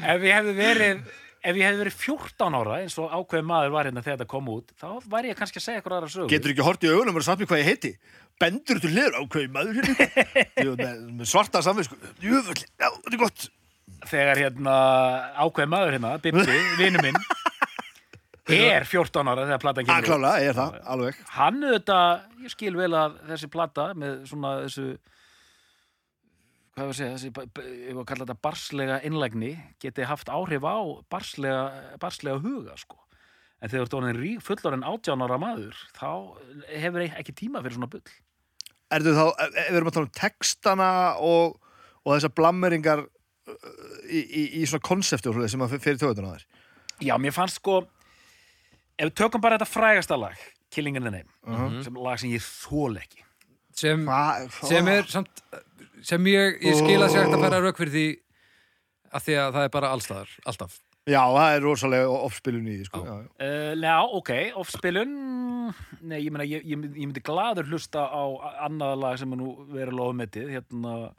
ef 0.00 0.24
ég 0.26 0.32
hefði 0.36 0.54
verið, 0.56 1.00
ef 1.46 1.58
ég 1.58 1.64
hefði 1.68 1.80
verið 1.82 1.96
14 2.02 2.58
ára, 2.60 2.78
eins 2.82 2.96
og 3.00 3.12
ákveðin 3.12 3.48
maður 3.50 3.74
var 3.76 3.88
hérna 3.90 4.04
þegar 4.04 4.18
þetta 4.20 4.30
kom 4.32 4.48
út, 4.54 4.72
þá 4.80 4.88
væri 5.12 5.32
ég 5.32 5.40
kannski 5.40 5.60
að 5.60 5.66
segja 5.66 5.80
eitthvað 5.82 5.98
aðra 6.00 6.12
sögu. 6.14 6.30
Getur 6.32 6.54
ekki 6.54 6.66
hort 6.66 6.86
í 6.86 6.92
augunum 6.92 7.20
og 7.20 7.26
sagt 7.26 7.42
mér 7.42 7.50
hvað 7.52 7.62
ég 7.62 7.70
heiti? 7.72 7.92
Bendur 8.40 8.80
til 8.82 8.92
hliður 8.92 9.18
ákveði 9.22 9.52
maður 9.54 9.78
hérna. 9.80 9.94
Með, 10.82 11.22
svarta 11.30 11.62
samvinsku. 11.64 11.96
Jöfull, 12.24 12.60
já, 12.76 12.88
þetta 12.90 13.14
er 13.14 13.22
gott. 13.22 13.46
þegar 14.10 14.42
hérna 14.44 14.74
ákveð 15.46 15.70
maður 15.72 15.96
hérna, 15.96 16.10
Bibbi, 16.24 16.58
vinnu 16.80 17.00
minn 17.06 17.16
er 18.54 18.84
14 18.86 19.30
ára 19.32 19.44
þegar 19.48 19.62
platan 19.64 19.86
kemur 19.88 20.04
út. 20.04 20.08
klála, 20.10 20.32
ég 20.42 20.52
er 20.52 20.58
það, 20.58 20.76
alveg. 20.94 21.20
hann 21.34 21.62
auðvitað, 21.66 22.26
ég 22.44 22.52
skil 22.54 22.74
vel 22.78 22.92
að 22.94 23.16
þessi 23.32 23.48
plata 23.50 23.86
með 23.98 24.18
svona 24.30 24.52
þessu 24.66 24.84
hvað 26.76 26.84
var 26.84 26.92
að 26.92 26.98
segja, 27.00 27.16
þessi 27.16 27.32
b- 27.32 27.64
ef 27.90 27.96
að 28.02 28.06
kalla 28.10 28.26
þetta 28.26 28.38
barslega 28.46 29.00
innlægni 29.08 29.50
geti 29.82 30.06
haft 30.06 30.28
áhrif 30.28 30.62
á 30.68 30.76
barslega, 31.10 31.64
barslega 32.02 32.42
huga 32.44 32.76
sko 32.76 33.00
en 33.62 33.70
þegar 33.72 33.80
þú 33.80 33.86
ert 33.88 33.98
orðin 33.98 34.20
fullorinn 34.44 34.84
18 34.84 35.24
ára 35.24 35.38
maður 35.40 35.78
þá 35.96 36.10
hefur 36.76 37.06
ekki 37.06 37.32
tíma 37.34 37.62
fyrir 37.64 37.78
svona 37.78 37.90
bull 37.96 38.04
Ertu 38.94 39.16
þá, 39.16 39.24
ef 39.42 39.56
ef 39.56 39.70
við 39.72 39.76
erum 39.80 39.88
að 39.90 39.96
tala 39.96 40.06
um 40.06 40.14
textana 40.14 40.88
og, 41.18 41.56
og 42.04 42.12
þessar 42.14 42.34
blammeringar 42.38 43.00
í, 44.06 44.20
í, 44.20 44.42
í 44.60 44.66
svona 44.68 44.84
svoleiðis 45.34 45.56
sem 45.56 45.64
að 45.66 45.74
fyrir 45.82 45.98
töðuna 45.98 46.36
þær. 46.36 46.44
Já, 47.02 47.14
mér 47.18 47.34
fannst 47.34 47.58
sko 47.58 47.80
ef 48.98 49.08
við 49.10 49.14
tökum 49.14 49.40
bara 49.40 49.58
þetta 49.58 49.70
frægasta 49.72 50.16
lag 50.20 50.36
Killing 50.70 50.96
in 50.96 51.02
the 51.02 51.10
Name, 51.10 51.28
Mhm. 51.46 51.82
sem 51.84 51.94
lag 51.94 52.18
sem 52.18 52.30
ég 52.30 52.42
þól 52.42 52.96
ekki 52.98 53.22
sem, 53.72 54.04
Hva- 54.06 54.48
sem 54.66 54.88
er 54.88 55.02
samt 55.04 55.42
sem 56.02 56.24
ég, 56.24 56.60
ég 56.62 56.74
skil 56.76 57.00
að 57.00 57.10
sé 57.12 57.22
hægt 57.22 57.34
að 57.34 57.44
færa 57.44 57.60
rauk 57.62 57.76
fyrir 57.76 57.92
því 57.92 58.06
að 59.12 59.22
því 59.26 59.34
að 59.42 59.52
það 59.54 59.64
er 59.64 59.68
bara 59.68 59.88
allstaðar, 59.94 60.28
alltaf 60.46 60.80
Já, 61.06 61.20
það 61.22 61.56
er 61.56 61.60
rosalega 61.62 62.06
offspilun 62.10 62.66
í 62.66 62.72
því, 62.80 62.84
sko. 62.88 63.00
Já. 63.06 63.12
Uh, 63.38 63.74
já, 63.78 64.02
ok, 64.10 64.30
offspilun 64.58 65.12
Nei, 66.02 66.18
ég 66.24 66.32
meina, 66.32 66.42
ég, 66.44 66.64
ég, 66.66 66.76
myndi- 66.76 66.98
ég 66.98 67.06
myndi 67.06 67.22
gladur 67.22 67.64
hlusta 67.70 68.10
á 68.10 68.22
annað 68.66 68.98
lag 68.98 69.16
sem 69.18 69.32
er 69.32 69.36
nú 69.36 69.52
verið 69.70 69.94
lofumetið, 69.94 70.50
hérna 70.50 71.12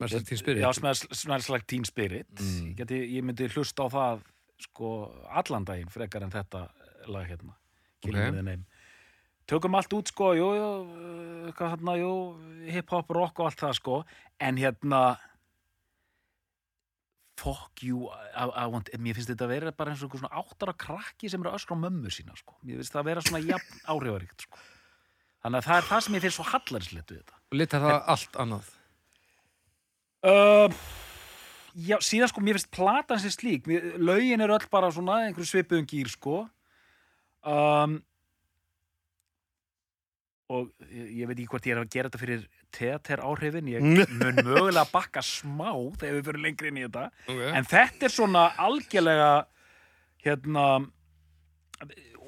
Mercy 0.00 0.20
Teen 0.24 0.38
Spirit 0.38 0.62
Já, 0.64 0.72
Smells 0.74 1.48
Like 1.50 1.66
Teen 1.68 1.84
Spirit 1.84 2.26
Mm. 2.34 2.66
ég, 2.74 2.76
geti, 2.76 2.98
ég 3.14 3.22
myndi 3.22 3.48
hlusta 3.48 3.86
á 3.86 3.88
það 3.94 4.20
sko 4.68 4.92
allan 5.28 5.64
daginn 5.68 5.90
frekar 5.92 6.26
en 6.26 6.34
þetta 6.34 6.66
lag 7.10 7.26
hérna 7.28 7.56
Killing 8.00 8.22
Ok. 8.22 8.28
in 8.28 8.38
the 8.40 8.46
Name 8.50 8.64
Tökum 9.50 9.74
allt 9.74 9.92
út 9.96 10.06
sko, 10.12 10.28
jú, 10.38 10.46
jú, 10.54 10.68
hérna, 11.58 11.96
jú, 11.98 12.10
hip-hop, 12.70 13.08
rock 13.10 13.40
og 13.42 13.48
allt 13.48 13.58
það 13.58 13.72
sko, 13.80 13.96
en 14.38 14.60
hérna 14.60 15.00
fuck 17.40 17.82
you 17.82 18.06
I, 18.36 18.44
I 18.46 18.66
want, 18.70 18.90
mér 19.00 19.16
finnst 19.16 19.30
þetta 19.32 19.46
að 19.48 19.52
vera 19.54 19.72
bara 19.74 19.94
eins 19.94 20.04
og 20.04 20.14
svona 20.14 20.30
áttara 20.42 20.74
krakki 20.76 21.30
sem 21.32 21.42
eru 21.42 21.54
öskra 21.56 21.78
á 21.78 21.82
mömmu 21.82 22.12
sína 22.12 22.36
sko. 22.38 22.58
mér 22.62 22.80
finnst 22.80 22.94
það 22.94 23.02
að 23.02 23.10
vera 23.10 23.24
svona 23.26 23.42
jafn 23.46 23.82
áhrifaríkt 23.94 24.46
sko. 24.46 24.60
þannig 25.42 25.62
að 25.62 25.68
það 25.68 25.80
er 25.80 25.88
það 25.90 26.04
sem 26.06 26.18
ég 26.18 26.24
finnst 26.26 26.38
svo 26.38 26.48
hallarinslegt 26.50 27.14
við 27.14 27.22
þetta 27.22 27.38
og 27.40 27.60
litar 27.62 27.86
það 27.86 27.98
allt 28.14 28.40
annað 28.44 28.70
uh, 30.30 30.80
já, 31.74 31.96
síðan 32.04 32.30
sko 32.30 32.42
mér 32.44 32.58
finnst 32.58 32.70
platan 32.74 33.20
sem 33.22 33.32
slík, 33.34 33.66
mér, 33.70 33.92
lögin 34.00 34.44
eru 34.44 34.56
öll 34.56 34.68
bara 34.72 34.90
svona 34.94 35.24
einhverju 35.26 35.48
svipuðum 35.48 35.88
gýr 35.90 36.10
sko 36.12 36.36
um, 37.46 37.98
og 40.50 40.70
ég, 40.90 41.10
ég 41.20 41.30
veit 41.30 41.36
ekki 41.36 41.50
hvort 41.52 41.68
ég 41.68 41.76
er 41.76 41.82
að 41.82 41.92
gera 41.94 42.10
þetta 42.10 42.22
fyrir 42.22 42.46
teater 42.74 43.24
áhrifin, 43.26 43.68
ég 43.70 43.84
mun 44.20 44.40
mögulega 44.40 44.86
bakka 44.92 45.22
smá 45.24 45.70
þegar 46.00 46.16
við 46.16 46.30
fyrir 46.30 46.44
lengri 46.46 46.72
inn 46.72 46.80
í 46.80 46.86
þetta 46.86 47.06
okay. 47.26 47.52
En 47.58 47.68
þetta 47.68 48.08
er 48.08 48.16
svona 48.16 48.46
algjörlega 48.60 49.30
hérna 50.24 50.66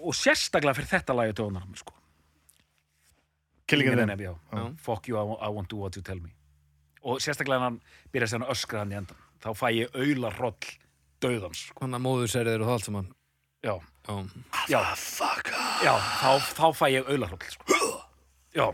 og 0.03 0.15
sérstaklega 0.19 0.79
fyrir 0.79 0.95
þetta 0.97 1.15
lagi 1.15 1.35
tónar 1.39 1.67
sko. 1.79 1.95
Killing 3.71 3.93
in 3.93 3.99
the 4.01 4.07
Name, 4.07 4.17
Name. 4.17 4.39
já. 4.53 4.63
Fuck 4.83 5.09
you, 5.09 5.17
I 5.17 5.47
I 5.47 5.51
won't 5.53 5.71
do 5.71 5.77
what 5.77 5.97
you 5.97 6.03
tell 6.03 6.21
me 6.21 6.33
og 7.03 7.23
sérstaklega 7.23 7.67
hann 7.67 7.79
byrja 8.15 8.39
að 8.39 8.51
öskra 8.55 8.83
hann 8.83 8.95
í 8.95 8.99
endan 9.01 9.23
þá 9.43 9.51
fæ 9.59 9.67
ég 9.77 9.97
auðla 9.99 10.31
hroll 10.37 10.57
döðans 11.23 11.67
sko. 11.69 11.83
Þannig 11.85 11.99
að 12.01 12.07
móðurserðir 12.07 12.63
og 12.63 12.71
það 12.71 12.77
allt 12.79 12.89
saman. 12.91 13.11
Já, 13.63 13.75
Já, 14.03 14.17
já, 14.67 14.81
já 15.87 15.93
þá, 16.19 16.31
þá 16.59 16.65
fæ 16.75 16.87
ég 16.91 17.11
auðla 17.11 17.29
hroll 17.31 17.53
sko. 17.53 17.83
já, 18.59 18.67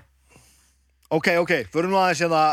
Ok, 1.08 1.30
ok, 1.40 1.52
förum 1.72 1.94
nú 1.94 2.00
aðeins 2.02 2.20
hérna. 2.20 2.52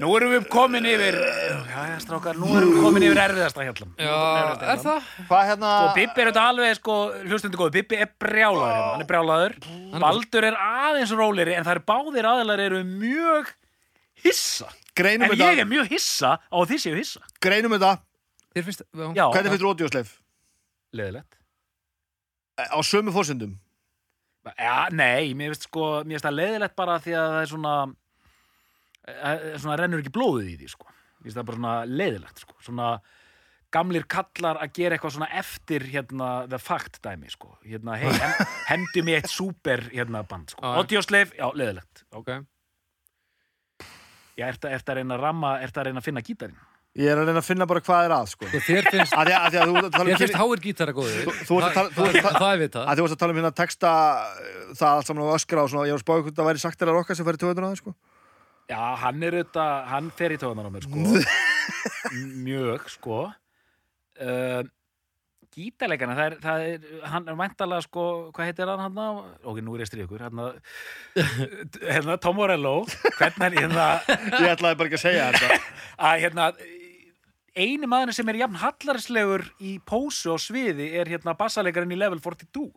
Nú 0.00 0.14
erum 0.16 0.30
við 0.32 0.44
komin 0.48 0.86
yfir 0.88 1.16
já, 1.18 1.80
já, 1.90 1.96
strákar, 2.00 2.38
nú 2.40 2.48
erum 2.56 2.70
við 2.72 2.84
komin 2.86 3.04
yfir 3.04 3.18
erfiðasta 3.20 3.66
hjallam 3.66 3.90
Já 4.00 4.14
er 4.72 4.80
það? 4.80 5.08
Hvað 5.28 5.48
hérna 5.50 5.72
Og 5.82 5.90
Bibbi 5.98 6.22
er 6.22 6.30
þetta 6.30 6.44
alveg, 6.52 6.76
sko, 6.78 6.96
hlustundu 7.26 7.60
góði, 7.60 7.74
Bibbi 7.74 7.98
er 8.00 8.08
brjálaður 8.22 8.70
hérna, 8.70 8.86
hann 8.94 9.04
er 9.04 9.10
brjálaður. 9.10 9.56
Baldur 10.06 10.46
er 10.48 10.56
aðeins 10.56 11.12
róleri, 11.18 11.56
en 11.58 11.66
það 11.68 11.74
er 11.74 11.82
báðir 11.92 12.30
aðilar 12.30 12.62
eru 12.64 12.80
mjög 12.88 13.52
hissa. 14.24 14.68
Greinum 14.98 15.30
En 15.30 15.36
ég 15.38 15.40
er 15.46 15.54
þetta 15.60 15.68
mjög 15.70 15.90
hissa 15.94 16.30
á 16.40 16.56
að 16.60 16.68
þið 16.72 16.80
séu 16.84 16.96
hissa. 16.98 17.20
Greinum 17.40 17.74
þetta 17.76 17.92
Þér 18.50 18.64
finnst, 18.66 18.80
já, 18.90 19.06
Já, 19.14 19.24
Hvernig 19.30 19.52
finnst 19.54 19.62
Ródiósleif? 19.64 20.14
leðilegt. 20.96 21.36
Á 22.58 22.78
sömu 22.82 23.12
fórsendum 23.14 23.52
Já, 24.58 24.88
nei, 24.90 25.34
mér 25.36 25.52
finnst 25.54 25.68
sko, 25.68 26.00
mér 26.02 26.16
finnst 26.16 26.26
það 26.26 26.38
leðilegt 26.40 26.76
bara 26.80 26.96
því 27.04 27.12
að 27.20 27.26
það 27.34 27.40
er 27.44 27.50
svona, 27.52 27.74
eh, 29.06 29.58
svona 29.60 29.76
rennur 29.78 30.00
ekki 30.02 30.12
blóðið 30.16 30.48
í 30.48 30.56
því, 30.62 30.68
sko. 30.72 30.86
Mér 31.20 31.26
finnst 31.28 31.36
það 31.38 31.46
bara 31.50 31.58
svona 31.60 31.74
leðilegt, 31.86 32.40
sko. 32.42 32.56
Svona 32.64 32.88
gamlir 33.70 34.06
kallar 34.10 34.58
að 34.64 34.72
gera 34.80 34.96
eitthvað 34.96 35.14
svona 35.14 35.28
eftir 35.38 35.84
hérna 35.92 36.30
the 36.50 36.58
fact 36.58 36.98
dæmi, 37.04 37.30
sko. 37.30 37.52
Hérna, 37.68 37.98
hei, 38.00 38.08
hem, 38.10 38.32
hendi 38.72 39.04
mér 39.06 39.20
eitt 39.20 39.30
super 39.30 39.84
hérna 39.92 40.24
band, 40.26 40.50
sko. 40.56 40.64
Já. 40.64 40.80
Audiosleif, 40.82 41.36
já, 41.38 41.46
leðilegt. 41.54 42.04
ok 42.16 42.32
Já, 44.40 44.46
ert 44.48 44.64
að, 44.64 44.74
ert 44.78 44.90
að 44.94 45.00
reyna 45.02 45.16
að 45.18 45.24
ramma, 45.26 45.54
ert 45.66 45.76
að 45.82 45.90
reyna 45.90 46.00
að 46.00 46.06
finna 46.08 46.22
gítarinn? 46.24 46.60
Ég 46.98 47.06
er 47.12 47.20
að 47.20 47.28
reyna 47.28 47.38
að 47.38 47.46
finna 47.46 47.66
bara 47.70 47.80
hvað 47.86 48.06
er 48.08 48.12
að, 48.16 48.30
sko. 48.32 48.46
Sko, 48.50 48.60
þér 48.66 48.86
finnst, 48.90 49.12
Að 49.14 49.28
því 49.28 49.34
að, 49.36 49.44
að, 49.44 49.68
þú 49.70 49.74
ert 49.78 49.84
að 49.86 49.92
tala 49.94 50.02
um 50.02 50.08
þér 50.10 50.22
finnst 50.24 50.38
háir 50.40 50.62
gítara 50.64 50.94
góðir. 50.96 51.20
Þú- 51.28 51.34
þú 51.50 51.58
ert 51.60 51.66
að 51.68 51.76
tala- 51.76 51.92
þú 51.94 52.06
ert 52.08 52.16
að 52.16 52.24
Það 52.24 52.38
það 52.40 52.54
er 52.54 52.58
við 52.64 52.70
það. 52.74 52.88
að 52.90 52.98
þú 52.98 53.04
varst 53.04 53.14
að 53.16 53.20
tala 53.20 53.34
um 53.34 53.38
hérna 53.40 53.52
texta 53.60 53.90
uh, 53.92 54.72
það 54.80 54.94
allt 54.96 55.06
saman 55.10 55.22
á 55.22 55.36
öskra 55.36 55.62
og 55.62 55.70
svona, 55.70 55.84
ég 55.86 55.94
var 55.94 56.00
að 56.00 56.04
spáði 56.06 56.24
hvernig 56.24 56.38
það 56.40 56.48
væri 56.50 56.62
sagt 56.64 56.82
að 56.82 56.92
rokka 56.96 57.14
sem 57.20 57.28
færi 57.30 57.40
200 57.44 57.62
á 57.62 57.68
það, 57.70 57.78
sko. 57.84 57.94
Já, 58.70 58.80
hann 59.04 59.22
er 59.28 59.36
auðvitað, 59.38 59.76
hann 59.92 60.10
fer 60.18 60.34
í 60.34 60.40
töðunar 60.42 60.66
á 60.66 60.72
mér, 60.74 60.88
sko. 60.88 60.96
Mjög, 62.48 62.90
sko. 62.96 63.20
Uh, 64.20 64.62
Gítarleikana, 65.50 66.14
það 66.14 66.26
er, 66.28 66.34
það 66.44 66.64
er, 66.68 66.82
hann 67.10 67.24
er 67.26 67.38
væntalega, 67.40 67.82
sko, 67.82 68.02
hvað 68.36 68.50
heitir 68.50 68.70
hann 68.70 68.82
hann? 68.84 69.22
Ok, 69.42 69.56
nú 69.66 69.74
er 69.74 69.82
ég 69.82 69.88
stríð 69.90 70.04
ykkur, 70.04 70.22
hérna, 70.22 70.50
hérna, 71.96 72.18
Tom 72.22 72.38
Morello, 72.38 72.74
hvernig 73.16 73.48
er 73.48 73.56
hérna, 73.64 73.86
Ég 74.36 74.52
ætlaði 74.52 74.78
bara 74.78 74.90
ekki 74.90 75.00
að 75.00 75.02
segja 75.02 75.24
þetta. 75.34 75.58
að 76.10 76.22
hérna, 76.22 76.46
eini 77.58 77.90
maður 77.90 78.14
sem 78.14 78.30
er 78.30 78.38
jafn 78.44 78.60
hallarislegur 78.62 79.48
í 79.58 79.76
pósu 79.82 80.34
á 80.34 80.38
sviði 80.38 80.92
er 81.00 81.10
hérna 81.10 81.34
bassalegarinn 81.38 81.96
í 81.96 81.98
level 81.98 82.22
42. 82.22 82.68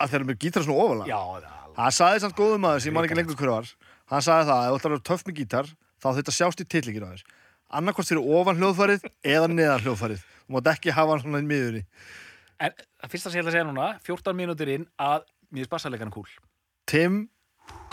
Að 0.00 0.14
þeir 0.14 0.20
eru 0.22 0.30
með 0.32 0.40
gítar 0.46 0.64
svona 0.64 0.86
ofalega. 0.86 1.12
Já, 1.12 1.20
það. 1.44 1.60
Það 1.76 1.94
sagði 1.96 2.24
samt 2.24 2.36
góðum 2.36 2.64
maður 2.66 2.82
sem 2.82 2.90
ég 2.90 2.96
man 2.96 3.06
ekki 3.08 3.20
lengur 3.20 3.38
hver 3.40 3.52
var. 3.52 3.70
Hann 4.12 4.24
sagði 4.24 4.48
það, 4.50 4.64
ef 4.64 4.72
þú 4.72 4.80
ætlar 4.80 4.92
að 4.92 4.96
vera 4.96 5.08
töff 5.08 5.28
með 5.28 5.38
gítar, 5.38 5.70
þá 6.02 6.08
þetta 6.18 6.34
sjást 6.36 6.60
í 6.64 6.68
tillingin 6.68 7.06
á 7.08 7.12
þér. 7.12 7.22
Annarkvort 7.72 8.10
fyrir 8.10 8.34
ofan 8.40 8.58
hljóðfarið 8.60 9.06
eða 9.24 9.48
neðan 9.48 9.84
hljóðfarið. 9.86 10.24
Mátt 10.52 10.70
ekki 10.74 10.94
hafa 10.94 11.14
hann 11.16 11.22
svona 11.24 11.40
í 11.42 11.48
miðunni. 11.48 11.82
En 12.62 12.74
það 13.02 13.12
fyrsta 13.14 13.30
sem 13.32 13.38
ég 13.40 13.44
ætla 13.44 13.52
að 13.52 13.56
segja 13.58 13.68
núna, 13.68 13.86
14 14.06 14.36
mínútur 14.38 14.70
inn, 14.70 14.84
að 15.02 15.24
mér 15.52 15.66
er 15.66 15.70
bassalegarinn 15.72 16.14
cool. 16.14 16.28
Tim 16.90 17.22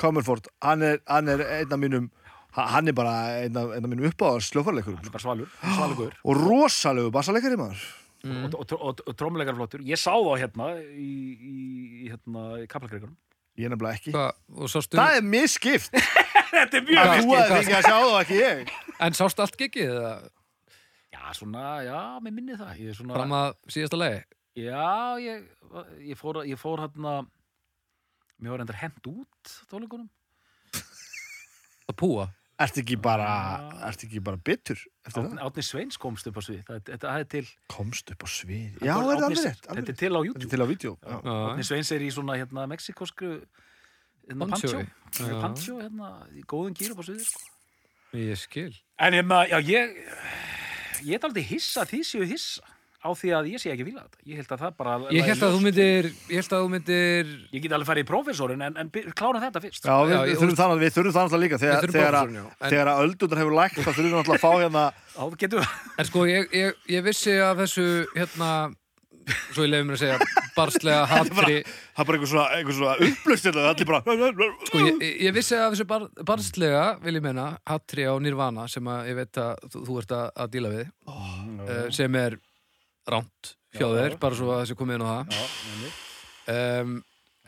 Comerford, 0.02 0.50
hann 0.66 0.84
er, 0.86 1.00
hann 1.10 1.30
er 1.32 1.44
einn 1.60 1.74
af 1.74 1.80
mínum, 1.82 2.10
ha- 2.58 2.68
hann 2.76 2.88
er 2.92 2.96
bara 2.98 3.16
einn 3.46 3.58
af, 3.58 3.72
einn 3.76 3.86
af 3.86 3.90
mínum 3.92 4.10
uppáðars 4.12 4.52
hljóðfarleikurum. 4.54 5.00
Hann 5.00 5.10
er 5.10 5.16
bara 5.16 5.26
svalur, 5.26 5.50
svalugur. 5.78 6.14
Og 6.26 6.40
rosalegu 6.44 7.12
bassaleikari 7.16 7.58
maður. 7.60 7.82
og, 8.28 8.56
og, 8.60 8.72
og, 8.76 9.02
og 9.08 9.16
trómulegar 9.16 9.56
flottur 9.56 9.80
ég 9.88 9.96
sá 9.96 10.12
þá 10.12 10.34
hérna 10.42 10.66
í, 10.92 11.06
í, 11.40 11.54
í 12.04 12.10
hérna 12.12 12.42
í 12.60 12.66
kaplakreikunum 12.68 13.14
Ég 13.60 13.68
er 13.68 13.72
nefnilega 13.74 13.98
ekki. 13.98 14.12
Og 14.60 14.70
sástu, 14.72 14.96
Það 15.00 15.18
er 15.18 15.24
misskipt. 15.28 15.96
þetta 16.54 16.78
er 16.80 16.84
mjög 16.88 17.10
þú 17.10 17.34
hefði 17.36 17.56
fengið 17.56 17.78
að 17.78 17.88
sjá 17.88 17.96
það 17.96 18.10
og 18.10 18.20
ekki 18.22 18.38
ég. 18.40 18.70
en 19.08 19.18
sástu 19.18 19.44
allt 19.44 19.64
eða 19.84 20.12
já 21.20 21.34
svona, 21.36 21.64
já, 21.84 22.00
mér 22.24 22.34
minni 22.40 22.56
það 22.60 22.80
ég 22.80 22.94
er 22.94 22.98
svona, 23.00 23.14
fram 23.20 23.36
að 23.38 23.50
síðasta 23.76 24.00
lagi? 24.00 24.22
já, 24.56 25.20
ég, 25.24 25.46
ég 26.10 26.18
fór 26.20 26.42
ég 26.48 26.60
fór 26.60 26.82
hérna 26.86 27.18
mér 28.40 28.56
var 28.56 28.64
endur 28.66 28.80
hent 28.80 29.12
út 29.12 29.56
tónleikunum 29.72 30.08
Að 31.90 31.96
púa? 31.98 32.28
Ertu 32.60 32.82
ekki 32.84 32.98
bara, 33.02 33.28
ertu 33.88 34.06
ekki 34.06 34.20
bara 34.22 34.38
bitur 34.38 34.76
eftir 35.08 35.22
Átni, 35.24 35.38
það? 35.40 35.46
Átni 35.48 35.64
Sveins 35.64 35.98
komst 36.02 36.28
upp 36.30 36.38
á 36.38 36.42
svið 36.44 36.60
það, 36.68 36.82
þetta 36.90 37.08
það 37.14 37.22
er 37.24 37.28
til 37.34 37.46
Komst 37.72 38.12
upp 38.14 38.26
á 38.26 38.28
svið. 38.30 38.66
það 38.76 38.86
Já, 38.90 38.92
er 38.92 39.00
það 39.00 39.14
Árni- 39.14 39.24
alveg 39.30 39.46
rétt. 39.48 39.64
þetta 39.64 39.94
er 39.94 39.98
til 40.02 40.12
á 40.12 40.20
Þetta 40.20 40.20
er 40.20 40.28
YouTube 40.28 40.50
til 40.52 40.92
á. 40.92 40.96
Já. 41.00 41.38
Átni 41.50 41.66
Sveins 41.70 41.92
er 41.96 42.04
í 42.04 42.10
svona 42.14 42.36
hérna 42.38 42.66
mexikoskru 42.70 43.32
hérna 44.28 44.50
Pancho. 44.52 44.84
Pancho 45.42 45.80
hérna 45.80 46.10
í 46.36 46.44
góðum 46.52 46.76
gýr 46.78 46.92
upp 46.94 47.00
á 47.02 47.06
sviði 47.08 47.26
sko. 47.26 47.48
Ég 48.20 48.38
skil. 48.44 48.74
En 49.00 49.14
hérna, 49.18 49.40
já, 49.50 49.58
ég 49.64 49.96
ég 51.06 51.16
er 51.20 51.30
aldrei 51.30 51.46
hissa 51.50 51.86
að 51.86 51.94
því 51.94 52.04
séu 52.10 52.28
hissa 52.30 52.76
á 53.00 53.10
því 53.16 53.30
að 53.32 53.48
ég 53.54 53.62
sé 53.62 53.72
ekki 53.72 53.86
fíla 53.88 54.02
þetta. 54.04 54.18
Ég 54.28 54.40
held 54.42 54.50
að 54.52 54.64
það 54.64 54.74
bara 54.80 54.94
Ég 55.16 55.28
held 55.30 55.44
að 55.46 55.54
þú 55.54 55.60
myndir, 55.64 56.08
ég 56.28 56.42
held 56.42 56.56
að 56.56 56.64
þú 56.64 56.72
myndir, 56.74 57.30
Ég 57.56 57.64
get 57.64 57.76
alveg 57.78 57.88
farið 57.88 58.04
í 58.04 58.08
prófessorin 58.10 58.66
en, 58.66 58.76
en 58.82 58.90
klára 59.16 59.40
þetta 59.46 59.62
fyrst. 59.64 59.88
Já, 59.88 59.96
við, 60.04 60.12
Já, 60.12 60.20
við, 60.28 60.42
þurfum 60.42 60.58
það, 60.60 60.74
við 60.84 60.96
þurfum 60.98 61.16
það 61.16 61.30
náttúrulega 61.30 61.46
líka 61.46 61.62
þegar, 61.64 61.88
þegar, 61.96 62.18
að, 62.20 62.34
já. 62.36 62.44
En- 62.44 62.74
þegar 62.74 62.92
að 62.92 63.04
öldundar 63.06 63.42
hefur 63.44 63.56
lægt 63.60 63.80
þá 63.80 63.88
þurfum 63.88 64.10
við 64.10 64.18
náttúrulega 64.18 64.40
að 64.40 64.44
fá 64.44 64.52
hérna 64.60 64.84
við... 65.40 65.72
en 65.96 66.10
sko 66.12 66.26
ég, 66.28 66.52
ég, 66.60 66.84
ég 66.92 67.08
vissi 67.08 67.38
að 67.40 67.64
þessu, 67.64 67.88
hérna, 68.18 68.52
svo 69.54 69.66
ég 69.66 69.72
leiði 69.72 69.88
mér 69.88 69.98
að 69.98 70.02
segja, 70.04 70.46
barslega 70.56 71.06
hatri, 71.10 71.60
það 71.66 72.04
er 72.04 72.10
bara 72.10 72.18
einhver 72.20 72.32
svona, 72.32 72.48
einhver 72.58 72.78
svona 72.78 73.10
upplust 73.10 73.48
þetta, 73.48 73.66
allir 73.72 73.90
bara 73.90 74.50
sko 74.70 74.84
ég, 74.84 75.06
ég 75.28 75.36
vissi 75.36 75.58
að 75.58 75.76
þessu 75.76 75.88
bar, 75.90 76.08
barslega, 76.28 76.84
vil 77.06 77.16
ég 77.20 77.26
meina, 77.26 77.48
hatri 77.70 78.08
á 78.10 78.14
Nirvana 78.22 78.68
sem 78.72 78.92
að 78.92 79.12
ég 79.12 79.20
veit 79.22 79.42
að 79.42 79.66
þú, 79.70 79.86
þú 79.88 79.98
ert 80.04 80.16
að, 80.18 80.28
að 80.44 80.54
díla 80.58 80.74
við, 80.76 80.92
uh, 81.10 81.88
sem 81.96 82.20
er 82.20 82.40
ránt 83.10 83.56
já. 83.74 83.88
bara 84.20 84.38
svo 84.38 84.54
að 84.54 84.64
þessi 84.64 84.78
komið 84.80 85.00
inn 85.00 85.06
á 85.06 85.10
það. 85.10 85.38
Já. 85.38 85.96
Um, 86.50 86.96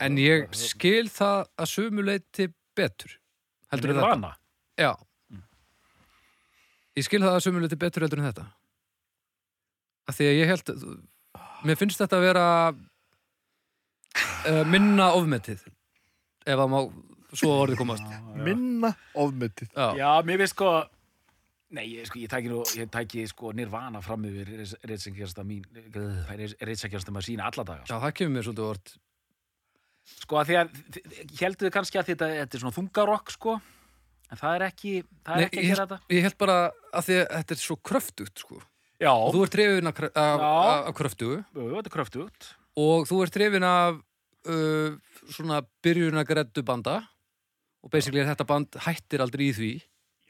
en 0.02 0.18
ég 0.20 0.46
skil 0.54 1.08
það 1.10 1.46
að 1.58 1.70
sumuleiti 1.72 2.48
betur. 2.76 3.16
Heldur 3.72 3.94
En 3.94 4.02
þetta? 4.02 4.34
Já. 4.80 4.92
Ég 6.98 7.06
skil 7.06 7.22
það 7.22 7.38
að 7.38 7.44
sumuleiti 7.46 7.78
betur 7.80 8.06
heldur 8.06 8.22
en 8.22 8.28
þetta. 8.28 8.46
Af 10.10 10.18
því 10.18 10.28
að 10.28 10.38
ég 10.38 10.50
held, 10.50 10.72
mér 11.66 11.78
finnst 11.80 12.00
þetta 12.02 12.18
að 12.18 12.26
vera 12.26 12.46
uh, 12.72 14.64
minna 14.68 15.10
ofmetið, 15.18 15.62
ef 16.46 16.58
það 16.58 16.72
má 16.72 16.80
svo 17.32 17.52
orðið 17.62 17.78
komast. 17.80 18.08
minna 18.36 18.90
ofmetið 19.16 19.70
Já. 19.72 19.86
Já, 20.02 20.10
mér 20.28 20.42
finnst 20.44 20.56
sko... 20.58 20.72
Nei, 21.72 21.86
ég, 21.88 22.04
sko, 22.04 22.18
ég 22.20 22.28
tæki, 22.28 22.50
nú, 22.52 22.58
ég 22.76 22.88
tæki 22.92 23.22
sko 23.30 23.48
nirvana 23.56 24.02
fram 24.04 24.26
yfir 24.28 24.50
reytsengjasta 24.84 25.40
mín, 25.48 25.62
reytsengjasta 26.60 27.14
maður 27.14 27.24
sína 27.30 27.46
alla 27.48 27.64
daga. 27.64 27.86
Já, 27.88 27.94
það 28.02 28.12
kemur 28.18 28.34
mér 28.34 28.44
svolítið 28.44 28.66
orð. 28.66 28.90
Sko 30.18 30.36
að 30.42 30.50
því 30.50 30.58
að, 30.60 30.74
heldur 31.38 31.68
þið 31.70 31.72
kannski 31.78 32.00
að 32.02 32.10
þetta, 32.10 32.28
þetta 32.42 32.58
er 32.58 32.62
svona 32.66 32.76
þungarokk, 32.76 33.32
sko, 33.38 33.54
en 34.28 34.42
það 34.42 34.58
er 34.58 34.66
ekki, 34.66 34.92
það 35.24 35.32
er 35.32 35.40
Nei, 35.40 35.46
ekki 35.46 35.62
að 35.62 35.68
gera 35.70 35.86
þetta. 35.86 36.12
ég 36.18 36.26
held 36.28 36.38
bara 36.44 36.58
að 36.92 37.08
því 37.08 37.16
að 37.22 37.32
þetta 37.38 37.56
er 37.56 37.62
svo 37.62 37.78
kröftugt, 37.88 38.44
sko. 38.44 38.60
Já, 39.02 39.10
Og 39.12 39.32
þú 39.34 39.40
ert 39.46 39.54
trefin 39.56 39.90
af, 39.90 39.98
af, 39.98 40.12
Já. 40.14 40.48
af, 40.48 40.88
af 40.88 40.94
kröftugu 40.94 41.38
Jú, 41.42 41.68
þetta 41.74 41.90
er 41.90 41.94
kröftugt. 41.96 42.50
og 42.78 43.06
þú 43.10 43.22
ert 43.24 43.34
trefin 43.34 43.66
af 43.66 43.96
uh, 44.46 44.94
svona 45.32 45.62
byrjunagreddu 45.82 46.62
banda 46.62 47.00
og 47.82 47.90
basically 47.90 48.22
er 48.22 48.28
þetta 48.30 48.46
band 48.46 48.76
hættir 48.86 49.20
aldrei 49.24 49.48
í 49.50 49.54
því. 49.56 49.70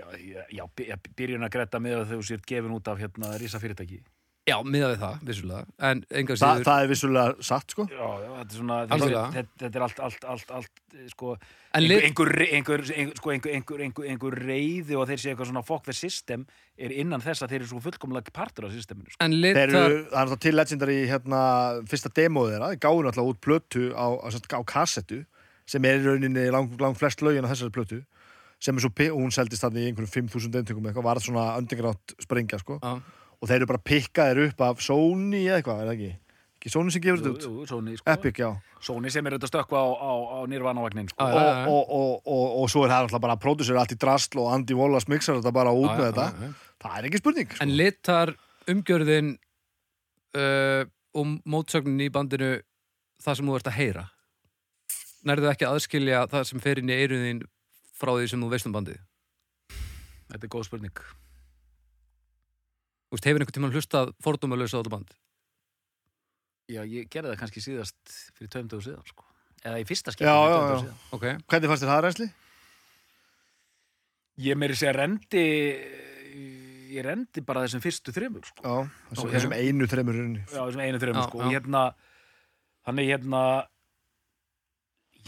Já, 0.01 0.07
já, 0.17 0.41
já, 0.57 0.65
by- 0.75 0.87
já, 0.89 0.97
byrjun 1.21 1.45
að 1.45 1.51
gretta 1.53 1.79
með 1.85 1.99
að 2.01 2.15
þau 2.15 2.23
sér 2.25 2.41
gefin 2.49 2.73
út 2.73 2.89
af 2.89 2.97
hérna 2.99 3.35
rísa 3.39 3.61
fyrirtæki. 3.61 3.99
Já, 4.43 4.57
miðað 4.67 4.91
við 4.91 5.03
það, 5.05 5.19
vissulega. 5.29 5.65
En 5.87 6.01
enga 6.19 6.35
Þa, 6.35 6.39
síður... 6.43 6.65
það 6.67 6.81
er 6.83 6.89
vissulega 6.91 7.45
satt 7.47 7.75
sko. 7.75 7.85
Já, 7.87 8.01
já, 8.03 8.31
þetta 8.33 8.43
er 8.43 8.57
svona, 8.59 8.79
þetta, 8.91 9.21
þetta, 9.37 9.53
þetta 9.63 9.79
er 9.79 9.85
allt, 9.87 10.01
allt, 10.07 10.25
allt, 10.33 10.51
allt, 10.57 10.81
eh, 10.97 11.05
sko, 11.13 11.35
einhver, 11.79 12.03
einhver, 12.09 12.43
einhver, 12.57 12.83
sko, 13.21 13.33
einhver, 13.37 13.55
einhver, 13.55 13.85
einhver, 13.87 14.09
einhver 14.11 14.37
reyði 14.43 14.99
og 14.99 15.07
þeir 15.13 15.23
séu 15.23 15.31
eitthvað 15.31 15.51
svona 15.53 15.63
fuck 15.69 15.87
the 15.87 15.95
system 15.95 16.43
er 16.75 16.95
innan 17.05 17.23
þess 17.23 17.47
að 17.47 17.55
þeir 17.55 17.61
eru 17.61 17.71
svo 17.71 17.85
fullkomlega 17.87 18.35
partur 18.35 18.67
af 18.67 18.75
systeminu, 18.75 19.15
sko. 19.15 19.21
En 19.23 19.39
Þeir 19.39 19.47
litar... 19.47 19.63
eru, 19.71 20.03
það 20.11 20.19
er 20.25 20.33
náttúrulega 20.33 20.43
til 20.49 20.55
legendary 20.59 20.99
hérna, 21.13 21.45
fyrsta 21.95 22.15
demóð 22.19 22.53
þeirra, 22.57 22.75
þeir 22.75 22.83
gáðu 22.83 23.07
náttúrulega 23.07 23.37
út 23.37 23.43
plötu 23.47 23.87
á, 23.95 24.07
á, 24.11 24.27
á 24.27 24.63
kassettu 24.75 25.23
sem 25.71 25.87
er 25.87 26.03
í 26.03 26.07
rauninni 26.09 26.51
lang, 26.51 26.75
lang 26.83 26.99
flest 26.99 27.23
lögin 27.23 27.47
á 27.47 27.53
þessari 27.55 27.79
plötu 27.79 28.03
sem 28.63 28.75
er 28.75 28.83
svo, 28.83 28.91
og 28.91 29.19
hún 29.23 29.35
seldist 29.35 29.63
þarna 29.63 29.83
í 29.83 29.89
einhverjum 29.91 30.31
5.000 30.31 30.59
eintökum 30.61 30.85
eitthvað, 30.87 31.07
var 31.07 31.23
svona 31.23 31.49
underground 31.59 32.15
sprengja 32.23 32.59
sko, 32.63 32.83
Já, 32.83 32.99
og 33.43 33.51
þeir 33.51 33.59
eru 33.61 33.71
bara 33.73 33.83
pikkaðir 33.91 34.45
upp 34.49 34.63
af 34.69 34.83
Sony 34.85 35.43
eða 35.49 35.59
eitthvað, 35.59 35.81
er 35.83 35.89
það 35.91 35.97
ekki? 35.97 36.11
Ekki 36.63 36.71
Sony 36.71 36.93
sem 36.95 37.03
gefur 37.03 37.19
þetta 37.19 37.33
út? 37.35 37.47
jú, 37.49 37.65
Sony, 37.67 37.97
sko. 37.99 38.07
Epic, 38.15 38.39
já. 38.39 38.51
Sony 38.83 39.11
sem 39.11 39.27
er 39.27 39.35
auðvitað 39.35 39.51
stökkva 39.51 39.81
á, 39.83 39.89
á, 39.99 40.13
á 40.31 40.39
nýrvanavagnin, 40.51 41.09
sko. 41.11 41.27
Já, 41.27 41.35
já, 41.35 41.43
já. 41.43 41.67
Og, 41.67 41.83
og, 41.83 41.91
og, 41.91 42.23
og, 42.23 42.45
og 42.63 42.71
svo 42.71 42.85
er 42.87 42.93
það 42.93 43.07
náttúrulega 43.09 43.25
bara 43.27 43.39
pródusir 43.43 43.79
allt 43.83 43.95
í 43.95 43.99
drastl 43.99 44.43
og 44.43 44.51
Andy 44.55 44.77
Wallace 44.79 45.11
mixar 45.11 45.41
þetta 45.41 45.55
bara 45.55 45.75
út 45.75 45.91
Já, 45.91 45.97
með 45.99 46.07
já, 46.07 46.13
þetta. 46.13 46.53
Það 46.83 46.99
er 46.99 47.09
ekki 47.09 47.21
spurning. 47.23 47.51
Sko. 47.51 47.65
En 47.67 47.75
litar 47.79 48.35
umgjörðin 48.71 49.33
uh, 50.39 50.83
og 51.19 51.35
mótsögnin 51.57 52.07
í 52.07 52.11
bandinu 52.15 52.53
það 53.23 53.39
sem 53.41 53.51
þú 53.51 53.59
ert 53.59 53.71
að 53.73 53.79
heyra? 53.81 54.05
Nærðu 55.27 55.51
ekki 55.51 55.67
að 55.67 55.77
aðskilja 55.79 56.23
það 56.31 56.47
sem 56.51 56.63
fer 56.63 56.83
inn 56.83 56.91
í 56.91 57.01
eiruðin 57.03 57.43
frá 57.99 58.15
því 58.15 58.31
sem 58.31 58.43
þú 58.43 58.53
veist 58.55 58.71
um 58.71 58.79
bandið? 58.79 59.03
Þetta 60.31 60.47
er 60.47 60.55
góð 60.55 60.67
spurning. 60.71 61.03
Þú 63.13 63.19
veist, 63.19 63.27
hefur 63.29 63.43
einhvern 63.45 63.57
tímann 63.59 63.75
hlustað 63.77 64.11
fordómalösa 64.25 64.79
á 64.79 64.81
þetta 64.81 64.91
band? 64.95 65.11
Já, 66.73 66.81
ég 66.89 67.11
gerði 67.13 67.35
það 67.35 67.41
kannski 67.43 67.61
síðast 67.61 68.15
fyrir 68.39 68.49
tveim 68.55 68.71
dögur 68.73 68.87
síðan, 68.87 69.03
sko. 69.05 69.27
Eða 69.61 69.83
í 69.83 69.85
fyrsta 69.85 70.15
já, 70.17 70.33
fyrir 70.33 70.33
já. 70.33 70.79
síðan. 70.81 71.03
Ok. 71.13 71.27
Hvernig 71.53 71.69
fannst 71.73 71.85
þér 71.85 71.91
það 71.93 72.01
reynsli? 72.07 72.29
Ég 74.47 74.57
meiri 74.57 74.79
segja 74.81 74.95
rendi, 74.97 75.45
ég 76.97 77.05
rendi 77.05 77.45
bara 77.45 77.67
þessum 77.67 77.85
fyrstu 77.85 78.15
þremur, 78.17 78.49
sko. 78.49 78.65
Já, 78.65 78.89
þessum, 79.11 79.27
Ok. 79.29 79.35
þessum 79.37 79.55
einu 79.59 79.91
þreymur 79.93 80.17
rauninni. 80.17 80.47
Já, 80.49 80.63
þessum 80.65 80.85
einu 80.87 81.03
þremur, 81.05 81.21
Já, 81.21 81.29
sko. 81.29 81.39
já. 81.39 81.45
Og 81.45 81.53
hérna, 81.53 81.83
þannig 82.89 83.13
hérna, 83.13 83.43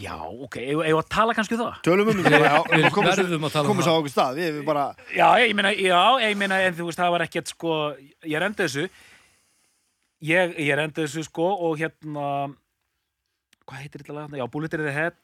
já, 0.01 0.15
ok, 0.45 0.57
eigum 0.59 0.81
við 0.83 0.97
að 0.99 1.09
tala 1.15 1.33
kannski 1.37 1.55
um 1.55 1.61
það? 1.63 1.75
Tölum 1.87 2.09
um 2.11 2.21
þetta, 2.25 2.39
já, 2.43 2.55
Við 2.75 2.87
komum 2.95 3.09
svo- 3.11 3.23
verðum 3.23 3.47
að 3.47 3.53
tala 3.55 3.63
um 3.65 3.69
komum 3.71 3.85
svo 3.85 3.91
á 3.91 3.95
það. 3.95 3.99
okkur 4.03 4.13
stað, 4.15 4.39
við 4.41 4.49
við 4.59 4.65
bara, 4.67 4.85
Já, 5.15 5.27
ég 5.45 5.53
meina, 5.55 5.71
já, 5.77 6.01
ég 6.25 6.39
meina, 6.41 6.57
en 6.67 6.75
þú 6.79 6.87
veist, 6.89 6.99
það 7.01 7.13
var 7.15 7.25
ekkert, 7.27 7.51
sko, 7.53 7.75
ég 8.27 8.41
rendi 8.43 8.63
þessu, 8.65 8.87
ég, 10.31 10.55
ég 10.65 10.79
rendi 10.81 11.03
þessu, 11.05 11.23
sko, 11.29 11.47
og 11.69 11.77
hérna, 11.79 12.25
hvað 13.65 13.83
heitir 13.85 14.03
þetta 14.03 14.17
lag? 14.19 14.35
Já, 14.41 14.45
Bullet 14.51 14.75
in 14.79 14.83
the 14.85 14.95
Head, 14.95 15.21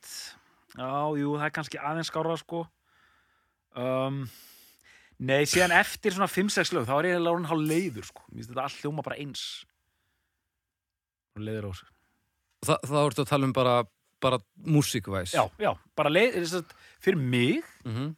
já, 0.77 0.91
jú, 1.19 1.35
það 1.35 1.47
er 1.49 1.55
kannski 1.59 1.81
aðeins 1.81 2.11
skára, 2.13 2.37
sko. 2.39 2.63
Um, 3.75 4.23
Nei, 5.21 5.43
síðan 5.45 5.69
eftir 5.77 6.15
svona 6.15 6.25
5-6 6.31 6.71
lög 6.73 6.87
þá 6.89 6.95
er 6.97 7.05
ég 7.11 7.27
orðinn 7.29 7.45
hálf 7.45 7.61
leiður 7.69 8.07
sko. 8.07 8.23
Mér 8.31 8.39
finnst 8.41 8.49
þetta 8.55 8.63
allt 8.65 8.79
hljóma 8.81 9.03
bara 9.05 9.19
eins 9.21 9.43
og 11.37 11.43
leiður 11.45 11.67
á 11.69 11.71
sig 11.77 11.91
Þa, 12.65 12.75
þá 12.89 12.95
ertu 13.05 13.21
að 13.23 13.29
tala 13.29 13.47
um 13.47 13.53
bara, 13.53 13.75
bara 14.21 14.37
músíkvæs. 14.65 15.33
Já, 15.35 15.43
já, 15.59 15.71
bara 15.97 16.09
leið, 16.13 16.37
að 16.61 16.75
fyrir 17.01 17.17
mig 17.21 17.63
Mm 17.85 18.11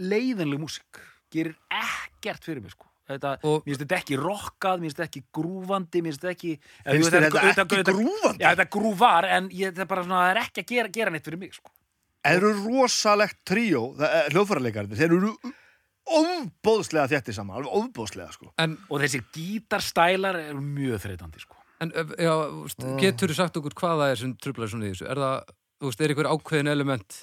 leiðinleg 0.00 0.60
músík 0.62 1.00
gerir 1.32 1.56
ekkert 1.68 2.44
fyrir 2.46 2.62
mig 2.64 2.72
sko. 2.72 2.86
þetta, 3.10 3.34
Og- 3.44 3.64
mér 3.66 3.74
finnst 3.74 3.82
þetta 3.84 3.98
ekki 4.00 4.16
rockað 4.16 4.78
mér 4.80 4.86
finnst 4.88 4.96
þetta 5.00 5.10
ekki 5.10 5.22
grúfandi 5.34 6.00
mér 6.00 6.12
finnst 6.14 6.22
þetta 6.22 6.34
ekki 6.36 6.52
Finnst 6.86 7.10
þetta 7.10 7.28
ekki 7.28 7.66
grúfandi? 7.66 7.92
grúfandi? 7.98 8.40
Já, 8.40 8.48
þetta 8.54 8.66
grúvar, 8.70 9.24
en 9.28 9.48
ég, 9.50 9.72
þetta 9.74 9.82
er 9.84 9.90
bara 9.90 10.04
svona 10.06 10.20
það 10.24 10.30
er 10.30 10.40
ekki 10.44 10.62
að 10.64 10.66
gera, 10.72 10.88
gera 10.96 11.10
neitt 11.10 11.24
fyrir 11.28 11.38
mig 11.42 11.52
sko. 11.54 11.70
Þeir 12.24 12.36
eru 12.36 12.52
rosalegt 12.64 13.38
tríó, 13.44 13.82
hljóðfærarleikarnir, 14.30 14.96
þeir 14.96 15.16
eru 15.18 15.34
ofbóðslega 16.10 17.08
þétti 17.12 17.34
saman, 17.36 17.56
alveg 17.60 17.76
ofbóðslega, 17.80 18.32
sko. 18.32 18.52
En, 18.58 18.78
og 18.88 19.00
þessi 19.04 19.20
gítarstælar 19.36 20.40
eru 20.48 20.60
mjög 20.64 21.02
þreytandi 21.04 21.40
sko. 21.44 21.59
En 21.80 21.92
já, 21.96 22.34
veist, 22.60 22.84
getur 23.00 23.32
þú 23.32 23.36
sagt 23.38 23.58
okkur 23.60 23.74
hvað 23.80 24.02
það 24.02 24.12
er 24.14 24.20
sem 24.22 24.36
trublar 24.36 24.70
svona 24.72 24.88
í 24.88 24.92
þessu? 24.94 25.08
Er 25.10 25.20
það, 25.24 25.52
þú 25.80 25.90
veist, 25.90 26.00
er 26.04 26.14
einhver 26.14 26.30
ákveðin 26.34 26.72
element 26.74 27.18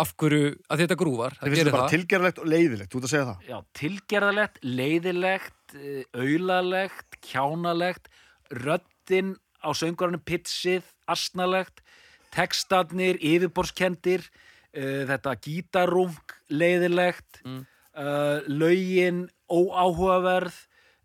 af 0.00 0.12
hverju, 0.22 0.50
að 0.70 0.82
þetta 0.84 0.96
grúvar, 1.00 1.34
það 1.36 1.48
finnst 1.48 1.58
gerir 1.58 1.68
þetta 1.68 1.76
bara 1.76 1.86
það? 1.88 1.94
tilgerðilegt 1.96 2.38
og 2.40 2.50
leiðilegt, 2.52 2.90
þú 2.92 3.00
ert 3.00 3.06
að 3.08 3.12
segja 3.12 3.28
það. 3.30 3.48
Já, 3.50 3.56
tilgerðalegt, 3.80 4.60
leiðilegt 4.78 5.74
eh, 5.74 6.04
aulalegt, 6.14 7.18
kjánalegt 7.26 8.08
röddin 8.50 9.32
á 9.60 9.68
söngurinn 9.76 10.22
pitsið, 10.24 10.86
asnalegt 11.10 11.82
textarnir, 12.30 13.18
yfirborskendir 13.18 14.22
uh, 14.22 15.02
þetta 15.10 15.34
gítarrung 15.42 16.36
leiðilegt 16.54 17.40
Mm. 17.42 17.64
uh, 17.98 18.38
lögin 18.46 19.24
óáhugaverð 19.50 20.54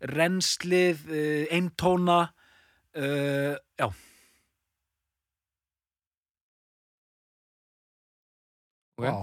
renslið 0.06 1.02
uh, 1.10 1.44
eintóna 1.50 2.28
uh, 2.96 3.54
já, 3.80 3.88
Ok. 8.96 9.04
Vá. 9.04 9.22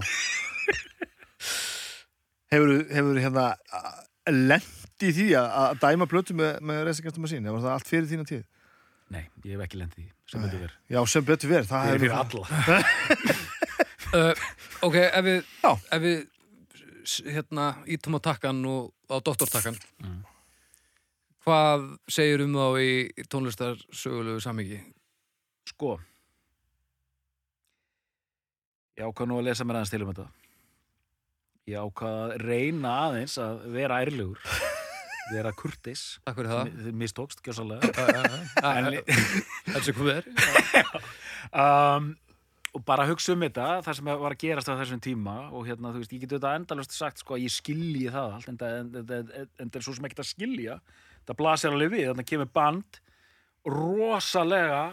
hefur 2.54 2.74
hefur 2.94 3.18
hérna 3.18 3.46
lent 4.30 5.02
í 5.04 5.10
því 5.18 5.26
að, 5.40 5.48
dæma 5.82 6.06
plötu 6.10 6.36
með, 6.38 6.60
með 6.62 6.84
reysingastum 6.88 7.26
að 7.26 7.32
sín, 7.34 7.48
var 7.50 7.64
það 7.64 7.74
allt 7.74 7.90
fyrir 7.90 8.10
þína 8.12 8.28
tíð? 8.30 8.44
nei, 9.14 9.24
ég 9.46 9.56
hef 9.58 9.64
ekki 9.66 9.80
lendið 9.82 9.98
því 9.98 10.06
sem 10.30 10.44
þetta 10.46 10.60
verið, 10.62 10.76
Já, 10.94 11.00
sem 11.10 11.26
betur 11.28 11.52
verið, 11.56 11.72
það 11.72 11.90
er 11.90 12.04
fyrir 12.04 12.16
alla 12.22 12.44
Uh, 14.14 14.30
ok, 14.86 14.96
ef 15.10 15.24
við, 15.26 15.40
ef 15.98 16.04
við 16.04 16.20
hérna, 17.34 17.66
ítum 17.90 18.16
á 18.16 18.20
takkan 18.30 18.60
og 18.70 18.92
á 19.10 19.18
doktortakkan 19.26 19.80
Mm. 20.04 20.22
Hvað 21.44 21.88
segir 22.12 22.44
um 22.46 22.56
þá 22.56 22.68
í 22.80 23.26
tónlistar 23.32 23.80
sögulegu 23.92 24.42
samhengi? 24.44 24.80
Sko. 25.70 25.98
Ég 29.00 29.10
ákvað 29.10 29.30
nú 29.30 29.40
að 29.42 29.50
lesa 29.50 29.66
mér 29.66 29.82
aðeins 29.82 29.94
til 29.94 30.04
um 30.06 30.12
þetta. 30.14 30.28
Ég 31.72 31.86
ákvað 31.88 32.18
að 32.24 32.34
reyna 32.44 32.96
aðeins 33.08 33.38
að 33.42 33.62
vera 33.74 34.02
ærlegur 34.04 34.42
vera 35.34 35.54
kurteis. 35.58 36.04
Takk 36.28 36.40
fyrir 36.40 36.52
það. 36.52 36.74
Þið 36.88 36.98
mistókst, 37.04 37.46
gjössalega 37.46 37.94
En 38.74 38.90
En, 38.92 39.00
þessu 39.72 39.96
komið 39.98 40.20
er 40.20 40.28
um, 41.64 42.12
og 42.74 42.84
bara 42.88 43.06
hugsa 43.06 43.36
um 43.36 43.44
þetta 43.46 43.68
það 43.86 43.98
sem 44.00 44.08
var 44.10 44.34
að 44.34 44.42
gerast 44.42 44.70
á 44.70 44.74
þessum 44.80 45.02
tíma 45.04 45.36
og 45.54 45.68
hérna, 45.68 45.92
þú 45.94 46.02
veist, 46.02 46.14
ég 46.16 46.24
get 46.24 46.34
auðvitað 46.34 46.60
endalust 46.60 46.96
sagt 46.96 47.22
sko, 47.22 47.38
að 47.38 47.46
ég 47.46 47.54
skilji 47.54 48.08
það 48.14 48.38
allt 48.38 48.50
en 48.50 48.60
það 48.62 48.96
það 49.14 49.78
er 49.78 49.86
svo 49.86 49.94
sem 49.94 50.08
ekki 50.10 50.24
að 50.24 50.30
skilja 50.32 50.78
það 51.28 51.38
blasir 51.40 51.72
alveg 51.72 51.92
við, 51.92 52.06
þannig 52.12 52.26
að 52.26 52.32
kemur 52.34 52.52
band 52.54 53.00
rosalega 53.66 54.84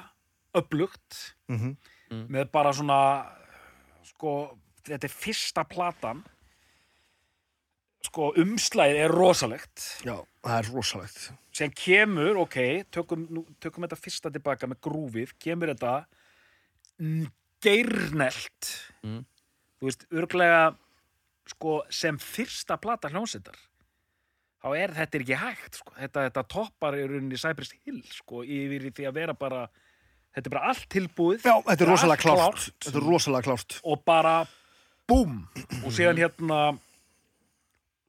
upplugt 0.54 1.34
Mhm. 1.48 1.76
með 2.30 2.50
bara 2.52 2.72
svona 2.72 3.26
sko, 4.04 4.58
þetta 4.84 5.04
er 5.04 5.14
fyrsta 5.14 5.64
platan 5.68 6.24
sko, 8.02 8.32
umslæðið 8.40 9.00
er 9.04 9.12
rosalegt 9.14 9.84
Já, 10.04 10.16
það 10.42 10.56
er 10.58 10.70
rosalegt. 10.74 11.32
sem 11.52 11.70
kemur, 11.70 12.38
ok, 12.46 12.56
tökum, 12.90 13.26
nú, 13.30 13.44
tökum 13.60 13.84
þetta 13.84 13.98
fyrsta 14.00 14.30
tilbaka 14.32 14.66
með 14.66 14.80
grúfið, 14.80 15.34
kemur 15.38 15.74
þetta 15.74 16.06
mm, 17.00 17.26
geirnelt 17.62 18.70
Mm. 19.04 19.24
þú 19.80 19.86
veist, 19.88 20.06
örglega 20.12 20.76
sko, 21.46 21.82
sem 21.90 22.18
fyrsta 22.18 22.76
plata 22.80 23.08
hljónsettar 23.08 23.56
þá 24.60 24.68
er 24.76 24.94
þetta 24.96 25.16
er 25.16 25.24
ekki 25.24 25.38
hægt 25.40 25.78
sko. 25.80 25.94
þetta, 25.96 26.26
þetta 26.28 26.44
toppar 26.54 26.98
í 26.98 27.06
rauninni 27.06 27.40
Cypress 27.40 27.74
Hill 27.84 28.02
sko, 28.12 28.44
yfir 28.44 28.90
því 28.90 29.08
að 29.08 29.16
vera 29.16 29.36
bara 29.38 29.64
þetta 30.34 30.46
er 30.46 30.54
bara 30.54 30.70
allt 30.72 30.86
tilbúið 30.92 31.48
Já, 31.48 31.56
þetta 31.66 31.86
er 31.86 31.90
rosalega 31.90 32.22
klárt. 32.22 32.68
Þetta 32.84 33.00
er 33.00 33.06
rosalega 33.08 33.46
klárt. 33.48 33.80
og 33.82 34.04
bara 34.06 34.36
búm 35.10 35.42
og 35.82 35.90
síðan 35.94 36.20
hérna 36.20 36.60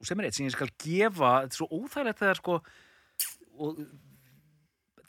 og 0.01 0.07
sem 0.07 0.19
er 0.21 0.27
eitt 0.29 0.37
sem 0.37 0.47
ég 0.47 0.55
skal 0.55 0.71
gefa 0.81 1.33
þetta 1.45 1.55
er 1.55 1.59
svo 1.59 1.69
óþægilegt 1.71 2.21
þegar 2.21 2.41
sko 2.41 2.59
og 3.61 3.81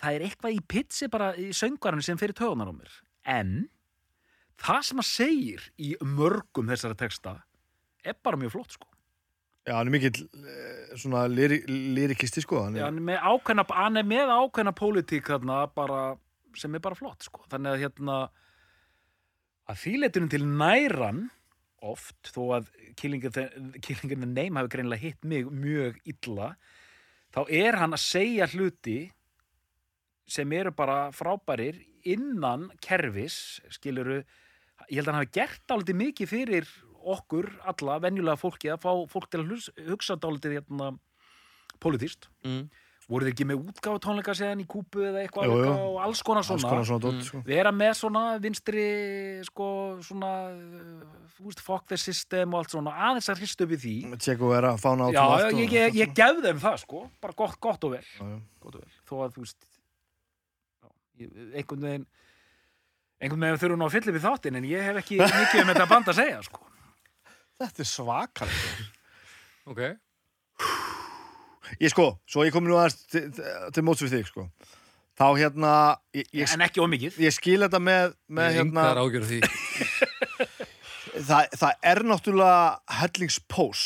það 0.03 0.17
er 0.17 0.27
eitthvað 0.27 0.57
í 0.57 0.63
pitsi 0.75 1.09
bara 1.13 1.33
í 1.39 1.51
söngvarinu 1.57 2.05
sem 2.05 2.21
fyrir 2.21 2.37
tögunar 2.37 2.73
á 2.73 2.75
mér 2.75 2.97
en 3.33 3.53
það 4.63 4.81
sem 4.89 5.03
að 5.03 5.09
segir 5.11 5.69
í 5.81 5.93
mörgum 6.05 6.71
þessara 6.71 6.99
texta 6.99 7.37
er 8.05 8.17
bara 8.23 8.41
mjög 8.41 8.57
flott 8.57 8.77
sko 8.77 8.92
Já, 9.63 9.77
hann 9.77 9.87
er 9.87 9.95
mikill 9.95 10.25
eh, 10.43 10.95
svona 10.99 11.27
lyrikisti, 11.31 12.43
sko. 12.43 12.65
Hann 12.67 12.77
Já, 12.77 12.83
er, 12.83 12.89
hann 12.91 12.99
er 12.99 13.09
með 13.13 13.27
ákveðna, 13.31 13.67
hann 13.79 14.01
er 14.01 14.09
með 14.11 14.33
ákveðna 14.35 14.73
pólitík 14.75 15.31
þarna 15.31 15.59
bara, 15.71 16.01
sem 16.59 16.75
er 16.75 16.83
bara 16.83 16.99
flott 16.99 17.29
sko. 17.29 17.45
þannig 17.53 17.77
að 17.77 17.85
hérna 17.85 18.17
að 19.71 19.81
þýleitunum 19.85 20.33
til 20.33 20.43
næran 20.49 21.23
oft, 21.83 22.19
þó 22.31 22.59
að 22.59 22.71
killingin 22.99 24.29
neym 24.31 24.59
hafi 24.59 24.71
greinilega 24.75 25.03
hitt 25.03 25.27
mig 25.27 25.49
mjög 25.51 25.99
illa 26.07 26.53
þá 27.35 27.43
er 27.49 27.79
hann 27.81 27.97
að 27.97 28.05
segja 28.05 28.49
hluti 28.53 28.99
sem 30.31 30.53
eru 30.55 30.73
bara 30.75 31.11
frábærir 31.15 31.81
innan 32.07 32.69
kerfis 32.83 33.61
skiluru, 33.73 34.23
ég 34.89 34.99
held 34.99 35.09
að 35.09 35.13
hann 35.13 35.21
hafi 35.23 35.35
gert 35.39 35.65
dálítið 35.71 36.01
mikið 36.03 36.31
fyrir 36.31 36.71
okkur 37.05 37.51
alla, 37.67 37.99
venjulega 38.03 38.37
fólki 38.41 38.71
að 38.73 38.81
fá 38.85 38.93
fólk 39.11 39.29
til 39.31 39.41
að 39.43 39.51
hlus- 39.51 39.73
hugsa 39.89 40.17
dálítið 40.17 40.59
hérna 40.61 40.93
pólitíst 41.83 42.29
mm. 42.47 42.63
voru 43.11 43.27
þeir 43.27 43.33
ekki 43.35 43.47
með 43.51 43.63
útgáfu 43.73 43.99
tónleika 44.05 44.35
séðan 44.39 44.61
í 44.63 44.67
kúpu 44.71 45.03
eða 45.09 45.25
eitthvað 45.25 45.49
Jú, 45.51 45.57
jú. 45.65 45.73
og 45.73 45.97
alls 46.05 46.23
konar 46.23 46.45
alls 46.45 46.53
svona, 46.53 46.71
konar 46.71 46.87
svona 46.87 47.03
dótt, 47.03 47.19
Mm. 47.19 47.27
sko. 47.27 47.41
vera 47.49 47.73
með 47.75 47.93
svona 47.99 48.23
vinstri 48.41 48.85
sko 49.49 49.67
svona 50.07 50.31
uh, 50.55 51.19
veist, 51.43 51.61
fuck 51.61 51.87
the 51.91 51.97
system 51.99 52.55
og 52.55 52.63
allt 52.63 52.71
svona 52.77 52.95
aðeins 52.95 53.29
að 53.33 53.43
hristu 53.43 53.65
upp 53.67 53.75
í 53.75 53.81
því 53.83 53.97
vera, 55.19 55.27
já, 55.43 55.47
og- 55.51 55.61
ég, 55.61 55.73
ég, 55.73 55.95
ég 56.05 56.15
gef 56.15 56.43
þeim 56.47 56.63
það 56.63 56.79
sko 56.87 57.03
bara 57.21 57.33
gott, 57.43 57.59
gott 57.61 57.85
og 57.85 57.91
vel, 57.97 58.07
Já, 58.19 58.25
já. 58.31 58.41
gott 58.61 58.75
og 58.75 58.81
vel. 58.87 58.93
þó 59.11 59.15
að 59.27 59.35
þú 59.37 59.47
veist 59.49 59.67
ég, 61.19 61.31
einhvern 61.59 61.83
veginn 61.87 62.07
einhvern 63.23 63.45
veginn 63.45 63.61
þurfum 63.63 63.79
nú 63.83 63.87
að 63.87 63.97
fylla 63.99 64.15
við 64.17 64.25
þáttinn 64.27 64.57
en 64.59 64.65
ég 64.71 64.83
hef 64.89 64.97
ekki 65.03 65.19
mikið 65.23 65.61
um 65.63 65.71
þetta 65.75 65.89
band 65.91 66.09
að 66.13 66.19
segja 66.23 66.41
sko 66.47 66.69
Þetta 67.61 67.85
er 67.85 67.89
svakalegt. 67.89 69.01
Ok. 69.69 69.83
Ég 71.81 71.93
sko, 71.93 72.09
svo 72.29 72.45
ég 72.47 72.55
kom 72.55 72.67
nú 72.67 72.77
aðeins 72.77 72.99
til, 73.11 73.25
til 73.73 73.85
móts 73.87 74.03
við 74.05 74.17
þig, 74.19 74.31
sko. 74.33 74.47
Þá 75.19 75.27
hérna, 75.39 75.73
ég, 76.17 76.27
ég, 76.33 76.49
en 76.55 76.65
ekki 76.65 76.81
ómikið 76.83 77.19
ég 77.21 77.35
skil 77.37 77.61
þetta 77.61 77.79
með, 77.83 78.15
með 78.33 78.57
hérna, 78.57 78.87
Engar 78.89 79.03
ágjör 79.05 79.29
því. 79.29 79.43
Það, 81.13 81.51
það 81.61 81.83
er 81.91 81.99
náttúrulega 82.09 82.61
hellingspós. 83.03 83.83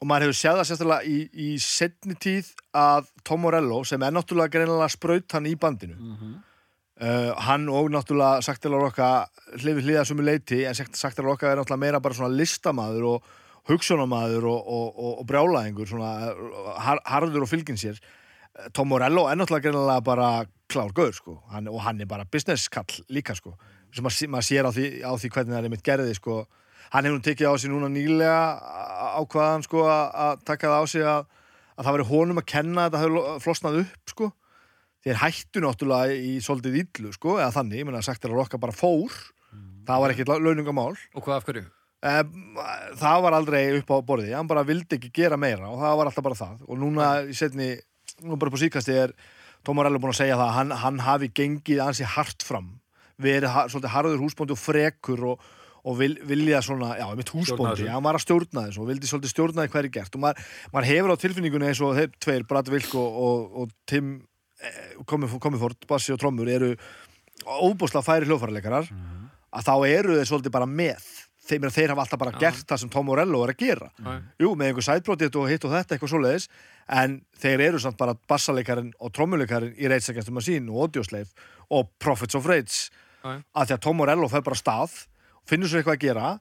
Og 0.00 0.08
maður 0.08 0.30
hefur 0.30 0.38
séð 0.38 0.56
það 0.56 0.68
sérstaklega 0.70 1.10
í, 1.12 1.16
í 1.44 1.48
setni 1.60 2.16
tíð 2.20 2.48
að 2.76 3.10
Tom 3.28 3.42
Morello 3.44 3.82
sem 3.84 4.00
er 4.00 4.14
náttúrulega 4.16 4.54
greinilega 4.54 4.88
spraut 4.92 5.36
hann 5.36 5.48
í 5.50 5.52
bandinu 5.60 5.96
mm 5.96 6.16
uh, 7.02 7.32
hann 7.46 7.68
og 7.68 7.90
náttúrulega 7.92 8.42
Saktilar 8.44 8.82
Rokka 8.82 9.08
hlifið 9.60 9.88
hliða 9.88 10.04
sumu 10.08 10.24
leiti 10.26 10.62
en 10.66 10.76
Saktilar 10.76 11.32
Rokka 11.32 11.50
er 11.50 11.60
náttúrulega 11.60 11.82
meira 11.82 12.02
bara 12.02 12.16
svona 12.16 12.34
listamaður 12.36 13.08
og 13.14 13.30
hugsunamaður 13.70 14.46
og, 14.46 14.60
og, 14.60 14.86
og, 14.94 15.12
og 15.22 15.26
brjálæðingur 15.30 15.90
svona 15.90 16.12
uh, 16.32 16.74
har, 16.82 17.02
harður 17.04 17.46
og 17.46 17.50
fylgin 17.50 17.80
sér. 17.80 18.00
Uh, 18.56 18.68
Tom 18.76 18.92
Morello 18.92 19.26
er 19.30 19.38
náttúrulega 19.38 19.68
greinilega 19.68 20.04
bara 20.06 20.30
klár 20.72 20.94
gaur 20.96 21.14
sko. 21.14 21.40
Hann, 21.52 21.68
og 21.70 21.82
hann 21.84 22.00
er 22.00 22.10
bara 22.10 22.24
business 22.24 22.68
kall 22.72 23.02
líka 23.12 23.36
sko. 23.38 23.56
Sem 23.94 24.04
maður, 24.04 24.32
maður 24.32 24.48
sér 24.48 24.68
á 24.68 24.70
því, 24.74 24.86
á 25.06 25.12
því 25.14 25.32
hvernig 25.34 25.56
það 25.56 25.68
er 25.68 25.74
mitt 25.74 25.86
gerði 25.86 26.16
sko. 26.16 26.40
Hann 26.92 27.06
hefur 27.08 27.22
tekið 27.26 27.50
á 27.50 27.54
sig 27.58 27.70
núna 27.72 27.90
nýlega 27.90 28.40
ákvaðan 29.18 29.64
sko 29.66 29.86
að 29.90 30.42
taka 30.46 30.70
það 30.70 30.82
á 30.82 30.84
sig 30.90 31.06
að, 31.06 31.24
að 31.74 31.86
það 31.86 31.96
veri 31.96 32.06
honum 32.10 32.40
að 32.40 32.50
kenna 32.52 32.84
þetta 32.86 33.00
hefur 33.02 33.40
flosnað 33.42 33.80
upp 33.82 34.12
sko 34.12 34.28
þeir 35.06 35.22
hættu 35.22 35.62
náttúrulega 35.62 36.18
í 36.18 36.36
svolítið 36.42 36.80
illu 36.82 37.14
sko 37.14 37.38
eða 37.38 37.52
þannig, 37.54 37.80
ég 37.80 37.88
meina 37.88 38.02
sagt 38.04 38.26
er 38.26 38.34
að 38.34 38.42
rokka 38.42 38.60
bara 38.62 38.74
fór. 38.74 39.14
Það 39.86 40.02
var 40.02 40.12
ekkert 40.12 40.30
launungamál 40.42 40.94
Og 41.14 41.22
hvað 41.22 41.36
af 41.36 41.44
hverju? 41.46 41.66
um, 42.06 42.56
það 42.98 43.20
var 43.24 43.36
aldrei 43.38 43.60
upp 43.78 43.90
á 43.94 43.96
borði 44.06 44.32
hann 44.34 44.48
bara 44.50 44.64
vildi 44.66 44.98
ekki 44.98 45.12
gera 45.14 45.38
meira 45.40 45.70
og 45.70 45.78
það 45.80 45.94
var 46.00 46.10
alltaf 46.10 46.26
bara 46.26 46.38
það. 46.38 46.64
Og 46.66 46.80
núna 46.82 47.10
í 47.26 47.36
setni 47.38 47.76
nú 48.26 48.38
bara 48.40 48.52
på 48.52 48.60
síkasti 48.60 48.96
er 48.98 49.14
Tom 49.66 49.78
Morello 49.78 49.98
búin 50.02 50.12
að 50.12 50.20
segja 50.20 50.36
það 50.38 50.50
að 50.50 50.56
hann, 50.58 50.74
hann 50.82 51.00
hafi 51.06 51.30
gengið 51.34 51.82
ansi 51.86 52.06
hart 52.06 52.44
fram 52.46 52.74
verið 53.22 53.50
ha, 53.50 53.64
svolítið 53.70 53.94
harður 53.94 54.22
húsbóndi 54.22 54.54
og 54.54 54.60
frekur 54.60 55.24
og, 55.32 55.48
og 55.86 55.98
vil, 55.98 56.14
vilja 56.28 56.60
svona, 56.62 56.92
já, 57.00 57.06
mitt 57.18 57.32
húsbóndi. 57.32 57.88
hann 57.88 58.04
var 58.04 58.18
að 58.18 58.26
stjórna 58.26 58.66
þessu 58.68 58.82
og 58.84 58.90
vildi 58.90 59.10
svolítið 59.10 59.32
stjórna 59.32 59.64
því 59.64 59.72
hverju 59.74 59.92
gert. 59.96 60.18
Og 60.18 60.22
maður, 60.26 60.54
maður 60.74 60.90
hefur 60.92 61.14
á 61.14 61.22
tilfinningunni 61.22 61.70
eins 61.70 61.82
og 61.82 61.96
þeir 61.96 62.10
tveir, 62.22 62.46
Brad 62.50 62.70
Wilk 62.74 62.94
og, 63.00 63.20
og, 63.26 63.60
og 63.62 63.74
Tim 63.88 64.16
eh, 64.62 64.96
Comifort, 65.06 65.86
bassi 65.88 66.12
og 66.12 66.18
trommur 66.22 66.48
eru 66.48 66.74
óbúslega 67.46 68.04
færi 68.04 68.26
hljóðfæraleikarar 68.28 68.88
að 69.56 69.66
þá 69.68 69.74
eru 69.88 70.16
þeir 70.18 70.28
svolítið 70.30 70.54
bara 70.56 70.66
með 70.68 71.04
þeim 71.46 71.66
að 71.68 71.76
þeir 71.76 71.92
hafa 71.92 72.02
alltaf 72.02 72.18
bara 72.18 72.32
Já. 72.34 72.38
gert 72.42 72.64
það 72.66 72.80
sem 72.82 72.90
Tom 72.90 73.06
Morello 73.06 73.42
er 73.46 73.52
að 73.52 73.60
gera 73.60 73.90
Já. 74.02 74.14
jú, 74.42 74.54
með 74.58 74.66
einhver 74.72 74.86
sætbrótið 74.88 75.36
og 75.38 75.50
hitt 75.52 75.64
og 75.68 75.74
þetta 75.76 75.94
eitthvað 75.94 76.10
svoleiðis 76.14 76.48
en 76.96 77.14
þeir 77.38 77.60
eru 77.68 77.78
samt 77.82 77.96
bara 78.00 78.16
bassaleikarin 78.28 78.92
og 78.98 79.12
trommuleikarin 79.14 79.76
í 79.78 79.86
Rage 79.90 80.10
Against 80.10 80.26
the 80.30 80.34
Machine 80.34 80.70
og 80.72 80.88
Audioslave 80.88 81.30
og 81.70 81.92
Prophets 82.02 82.34
of 82.34 82.46
Rage 82.50 82.90
Já. 83.22 83.36
að 83.54 83.70
því 83.70 83.76
að 83.76 83.84
Tom 83.86 83.96
Morello 84.02 84.28
fer 84.32 84.42
bara 84.42 84.58
stað 84.58 84.96
finnur 85.46 85.70
svo 85.70 85.78
eitthvað 85.78 85.98
að 86.00 86.06
gera 86.08 86.32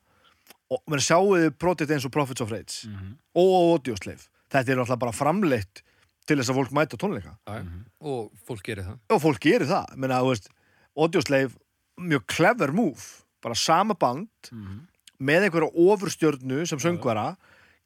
og 0.73 0.81
menn 0.89 1.03
sjáuðu 1.05 1.51
brotið 1.61 1.93
eins 1.93 2.05
og 2.09 2.13
Prophets 2.15 2.41
of 2.41 2.51
Rage 2.51 2.87
Mhm. 2.89 3.13
og 3.35 3.77
Audioslave 3.77 4.25
þetta 4.49 4.71
er 4.73 4.81
alltaf 4.81 4.99
bara 4.99 5.11
framleitt 5.13 5.83
til 6.25 6.37
þess 6.39 6.49
að 6.51 6.57
fólk 6.59 6.71
mæta 6.73 6.97
tónleika. 6.97 7.35
Já, 7.45 7.61
og 8.01 8.31
fólk 8.47 8.63
gerir 8.65 8.83
það. 8.87 8.97
Og 9.13 9.21
fólk 9.21 9.39
gerir 9.45 9.67
það. 9.69 9.95
Menna, 9.97 10.21
þú 10.25 10.31
veist, 10.33 10.49
Audioslave 10.97 11.51
mjög 11.99 12.25
clever 12.31 12.71
move. 12.73 13.03
Bara 13.43 13.55
sama 13.55 13.93
band 13.93 14.27
Mhm. 14.51 14.79
með 15.21 15.43
einhverja 15.49 15.71
ofurstjörnu 15.75 16.65
sem 16.67 16.79
söngvara 16.79 17.35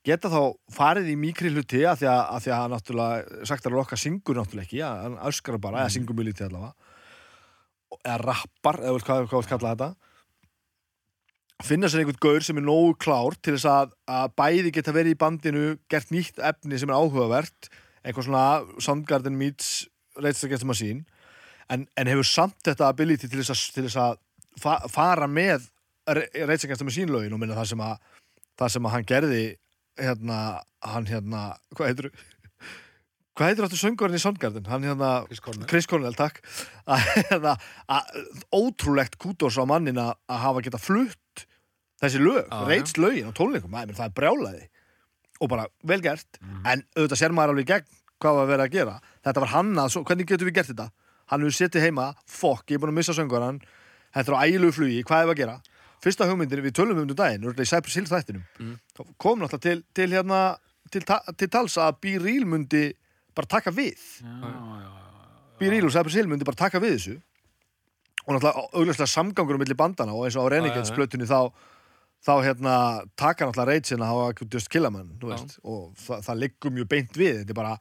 geta 0.05 0.29
þá 0.29 0.55
farið 0.71 1.09
í 1.11 1.15
mikri 1.19 1.49
hluti 1.51 1.81
að 1.85 1.99
því 1.99 2.07
að, 2.09 2.21
að, 2.31 2.39
því 2.45 2.51
að 2.53 2.59
hann 2.61 2.71
náttúrulega 2.71 3.45
sagt 3.45 3.65
að 3.65 3.75
lokka 3.75 3.95
syngur 3.99 4.35
náttúrulega 4.39 4.65
ekki, 4.65 4.79
að 4.81 5.01
hann 5.03 5.17
öskar 5.27 5.57
bara 5.59 5.83
eða 5.83 5.91
syngur 5.93 6.15
mjög 6.15 6.29
lítið 6.31 6.47
allavega. 6.47 6.73
Eða 8.05 8.17
rappar, 8.23 8.79
eða 8.79 9.01
hvað, 9.03 9.27
hvað 9.27 9.43
þú 9.43 9.49
kalla 9.49 9.73
þetta. 9.75 9.89
Finna 11.67 11.89
sér 11.91 12.05
einhvern 12.05 12.21
gaur 12.23 12.39
sem 12.45 12.57
er 12.57 12.63
nógu 12.63 12.93
klár 13.03 13.35
til 13.43 13.57
þess 13.57 13.67
að, 13.67 13.91
að 14.07 14.29
bæði 14.39 14.71
geta 14.77 14.93
verið 14.95 15.11
í 15.11 15.19
bandinu 15.19 15.63
gert 15.91 16.13
nýtt 16.15 16.39
efni 16.39 16.79
sem 16.79 16.89
er 16.89 16.95
áhugavert 16.95 17.67
eitthvað 18.03 18.29
svona 18.29 18.45
Soundgarden 18.83 19.37
meets 19.39 19.87
Rage 20.19 20.45
Against 20.45 20.65
the 20.65 20.69
Machine 20.69 21.05
en, 21.69 21.85
en 21.95 22.09
hefur 22.09 22.27
samt 22.27 22.57
þetta 22.65 22.89
ability 22.89 23.29
til 23.29 23.43
þess 23.43 23.99
að, 23.99 24.17
fa 24.59 24.79
fara 24.91 25.29
með 25.29 25.69
Rage 26.09 26.65
Against 26.65 26.81
the 26.81 26.87
Machine 26.87 27.13
lögin. 27.13 27.35
Og 27.35 27.41
minna 27.41 27.57
það 27.57 27.71
sem 27.73 27.85
að 27.85 27.97
það 28.59 28.73
sem 28.75 28.87
að 28.87 28.95
hann 28.95 29.07
gerði 29.07 29.43
hérna, 29.99 30.39
hann 30.83 31.07
hérna, 31.09 31.43
hvað 31.75 31.91
heitir 31.91 32.09
hvað 33.39 33.51
heitir 33.51 33.67
áttu 33.67 33.79
söngurinn 33.79 34.17
í 34.17 34.23
Soundgarden? 34.23 34.65
Hann 34.67 34.87
hérna, 34.87 35.11
Chris 35.29 35.43
Cornell. 35.43 35.67
Chris 35.69 35.87
Cornell, 35.87 36.17
takk. 36.17 36.41
Að, 36.91 37.05
hérna, 37.15 37.53
að, 37.87 38.17
ótrúlegt 38.51 39.15
kútos 39.21 39.55
á 39.55 39.63
mannin 39.69 39.99
að 40.01 40.17
hafa 40.27 40.63
geta 40.65 40.81
flutt 40.81 41.45
þessi 42.01 42.19
lög, 42.23 42.41
Já, 42.47 42.59
Rage 42.67 42.99
lögin 42.99 43.29
á 43.29 43.33
tónleikum, 43.35 43.75
það 43.75 44.05
er 44.07 44.15
brjálaði 44.17 44.67
og 45.39 45.51
bara 45.51 45.67
vel 45.87 46.01
gert. 46.03 46.39
En 46.67 46.83
auðvitað 46.95 47.21
sér 47.21 47.35
maður 47.35 47.55
alveg 47.55 47.71
gegn 47.73 47.89
hvað 48.19 48.39
var 48.39 48.49
verið 48.49 48.65
að 48.65 48.73
gera. 48.75 48.95
Þetta 49.23 49.43
var 49.45 49.53
hann 49.53 49.75
að, 49.79 49.91
svo, 49.93 50.03
hvernig 50.07 50.27
getum 50.27 50.49
við 50.49 50.57
gert 50.59 50.71
þetta? 50.73 50.89
Hann 51.31 51.45
hefur 51.45 51.55
setið 51.55 51.85
heima, 51.87 52.07
fokk, 52.27 52.65
ég 52.67 52.77
er 52.77 52.81
búin 52.83 52.91
að 52.91 52.99
missa 52.99 53.15
söngaran 53.15 53.61
þetta 54.15 54.31
er 54.31 54.37
á 54.37 54.43
ægilegu 54.45 54.75
flugi, 54.75 55.03
hvað 55.07 55.23
er 55.23 55.31
að 55.33 55.39
gera? 55.39 55.55
Fyrsta 56.03 56.27
hugmyndin, 56.29 56.63
við 56.63 56.75
tölum 56.77 56.97
um 56.97 57.03
þetta 57.03 57.15
um 57.15 57.19
daginn 57.19 57.47
úrlega 57.47 57.67
í 57.67 57.69
Cypress 57.69 57.99
Hill 57.99 58.09
þættinum. 58.09 58.43
Mm. 58.59 58.75
þá 58.95 59.01
kom 59.19 59.41
náttúrulega 59.41 59.65
til, 59.65 59.81
til 59.95 60.09
hérna 60.13 60.41
til, 60.91 61.01
ta 61.05 61.19
til 61.37 61.49
tals 61.51 61.75
að 61.79 61.97
Be 62.03 62.13
Real 62.23 62.45
myndi 62.49 62.85
bara 63.35 63.49
taka 63.51 63.73
við. 63.75 63.99
Já, 64.23 64.35
já, 64.47 64.77
já. 64.83 64.93
Be 65.59 65.73
Real 65.73 65.89
og 65.89 65.95
Cypress 65.95 66.19
Hill 66.19 66.31
myndi 66.31 66.47
bara 66.47 66.59
taka 66.59 66.81
við 66.83 66.95
þessu. 66.95 67.17
Og 68.25 68.35
náttúrulega 68.35 68.65
augljóslega 68.79 69.11
samgangur 69.11 69.59
um 69.59 69.63
milli 69.63 69.77
bandana 69.77 70.15
og 70.15 70.27
eins 70.27 70.39
og 70.39 70.47
á 70.47 70.51
Renegades 70.55 70.93
plötunni 70.95 71.27
þá 71.29 71.51
þá 72.25 72.33
hérna 72.43 72.75
taka 73.19 73.47
náttúrulega 73.47 73.69
Rage 73.71 73.95
að 73.95 74.09
hafa 74.09 74.49
just 74.51 74.69
killamann 74.71 75.15
veist, 75.23 75.57
og 75.63 75.95
það, 75.99 76.23
það 76.27 76.43
liggur 76.43 76.75
mjög 76.75 76.91
beint 76.91 77.17
við 77.19 77.41
þetta 77.41 77.55
er 77.55 77.59
bara 77.61 77.73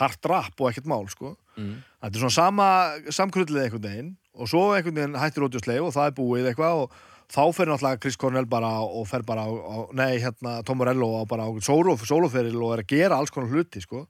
hart 0.00 0.28
rap 0.30 0.60
og 0.60 0.70
ekkert 0.70 0.88
mál 0.88 1.04
sko. 1.12 1.34
mm. 1.58 1.72
þetta 2.00 2.16
er 2.16 2.24
svona 2.24 2.36
sama 2.38 2.68
samkrullið 3.12 3.66
einhvern 3.66 3.86
veginn 3.86 4.12
og 4.32 4.48
svo 4.48 4.62
einhvern 4.72 5.00
veginn 5.00 5.18
hættir 5.20 5.46
ódjóðsleif 5.48 5.88
og 5.88 5.96
það 5.96 6.08
er 6.08 6.16
búið 6.16 6.50
eitthvað 6.50 6.84
og 6.84 7.00
þá 7.32 7.42
fer 7.56 7.70
náttúrulega 7.70 8.02
Chris 8.02 8.18
Cornell 8.20 8.48
bara 8.48 8.72
og 8.84 9.06
fer 9.08 9.24
bara 9.28 9.44
á, 9.48 9.76
nei, 9.96 10.16
hérna, 10.20 10.58
Tom 10.64 10.80
Morello 10.80 11.12
á 11.20 11.22
bara 11.28 11.48
á 11.48 11.50
solo, 11.64 11.96
soloferil 12.00 12.58
og 12.60 12.76
er 12.76 12.84
að 12.84 12.92
gera 12.96 13.20
alls 13.20 13.32
konar 13.32 13.52
hluti 13.52 13.84
sko. 13.84 14.06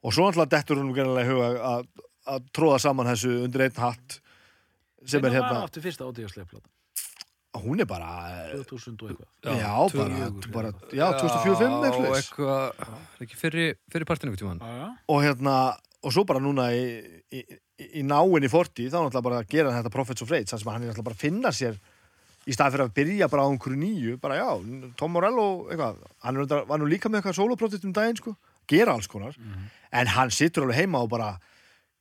og 0.00 0.14
svo 0.14 0.26
náttúrulega 0.26 0.54
dettur 0.56 0.82
hún 0.82 0.94
gerðilega 0.94 1.26
í 1.26 1.30
huga 1.34 1.70
að, 1.74 1.86
að 2.30 2.50
tróða 2.54 2.82
saman 2.86 3.10
þessu 3.10 3.40
undir 3.44 3.66
einn 3.66 3.80
hatt 3.82 4.20
sem 5.06 5.24
er 5.24 5.34
Hvenær 5.34 5.48
var 5.48 5.72
hérna? 6.62 6.70
Hún 7.58 7.80
er 7.82 7.88
bara 7.90 8.10
2000 8.54 9.02
og 9.02 9.10
eitthvað. 9.10 9.28
já, 9.58 9.72
bara, 9.96 10.30
bara 10.54 10.72
já, 10.94 11.06
2045 11.18 11.60
Já, 11.60 11.88
eitthvað 11.90 12.18
eitthvað, 12.20 12.92
ekki 13.26 13.38
fyrir, 13.40 13.72
fyrir 13.90 14.06
partinu 14.06 14.34
og 15.10 15.22
hérna 15.24 15.54
og 16.00 16.14
svo 16.14 16.24
bara 16.24 16.40
núna 16.40 16.70
í, 16.72 16.84
í, 17.34 17.40
í, 17.42 17.88
í 18.00 18.04
náinni 18.06 18.48
forti 18.48 18.86
þá 18.88 19.00
náttúrulega 19.02 19.26
bara 19.26 19.40
að 19.42 19.50
gera 19.50 19.74
þetta 19.76 19.92
Prophets 19.92 20.22
of 20.22 20.30
Rage 20.30 20.48
þar 20.52 20.62
sem 20.62 20.70
hann 20.72 20.82
er 20.86 20.92
náttúrulega 20.92 21.08
bara 21.10 21.18
að 21.18 21.24
finna 21.26 21.52
sér 21.52 21.80
í 22.46 22.54
stað 22.56 22.72
fyrir 22.76 22.86
að 22.86 22.94
byrja 22.96 23.28
bara 23.28 23.44
á 23.44 23.48
einhverju 23.50 23.80
nýju 23.82 24.16
bara 24.22 24.38
já, 24.38 24.48
Tom 24.96 25.12
Morello 25.12 25.66
eitthvað, 25.68 26.00
hann 26.24 26.40
er, 26.40 26.64
var 26.70 26.80
nú 26.80 26.88
líka 26.88 27.10
með 27.10 27.20
eitthvað 27.20 27.40
soloprojekt 27.42 27.84
um 27.84 27.92
daginn 27.92 28.16
sko, 28.16 28.36
gera 28.70 28.94
alls 28.94 29.10
konar 29.10 29.34
en 29.90 30.06
hann 30.14 30.30
situr 30.30 30.64
alveg 30.64 30.84
heima 30.84 31.02
og 31.04 31.10
bara 31.12 31.34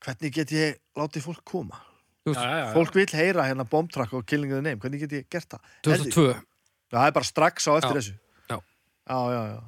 hvernig 0.06 0.32
get 0.32 0.54
ég 0.56 0.78
látið 0.96 1.26
fólk 1.26 1.44
koma 1.44 1.82
Þú 2.28 2.34
Já, 2.34 2.36
veist, 2.36 2.46
já, 2.50 2.58
já. 2.60 2.70
fólk 2.76 2.96
vil 3.00 3.14
heyra 3.16 3.46
hérna 3.48 3.66
Bomb 3.70 3.92
Track 3.94 4.14
og 4.18 4.26
Killing 4.28 4.52
the 4.52 4.62
Name, 4.62 4.80
hvernig 4.82 5.00
get 5.06 5.14
ég 5.16 5.28
gert 5.32 5.48
það 5.56 5.62
2002 5.88 6.26
Já, 6.30 6.98
það 6.98 7.06
er 7.08 7.16
bara 7.20 7.30
strax 7.30 7.68
á 7.70 7.72
eftir 7.80 8.00
þessu 8.00 8.16
Já. 8.50 8.58
já, 8.60 9.20
já, 9.36 9.42
já. 9.54 9.60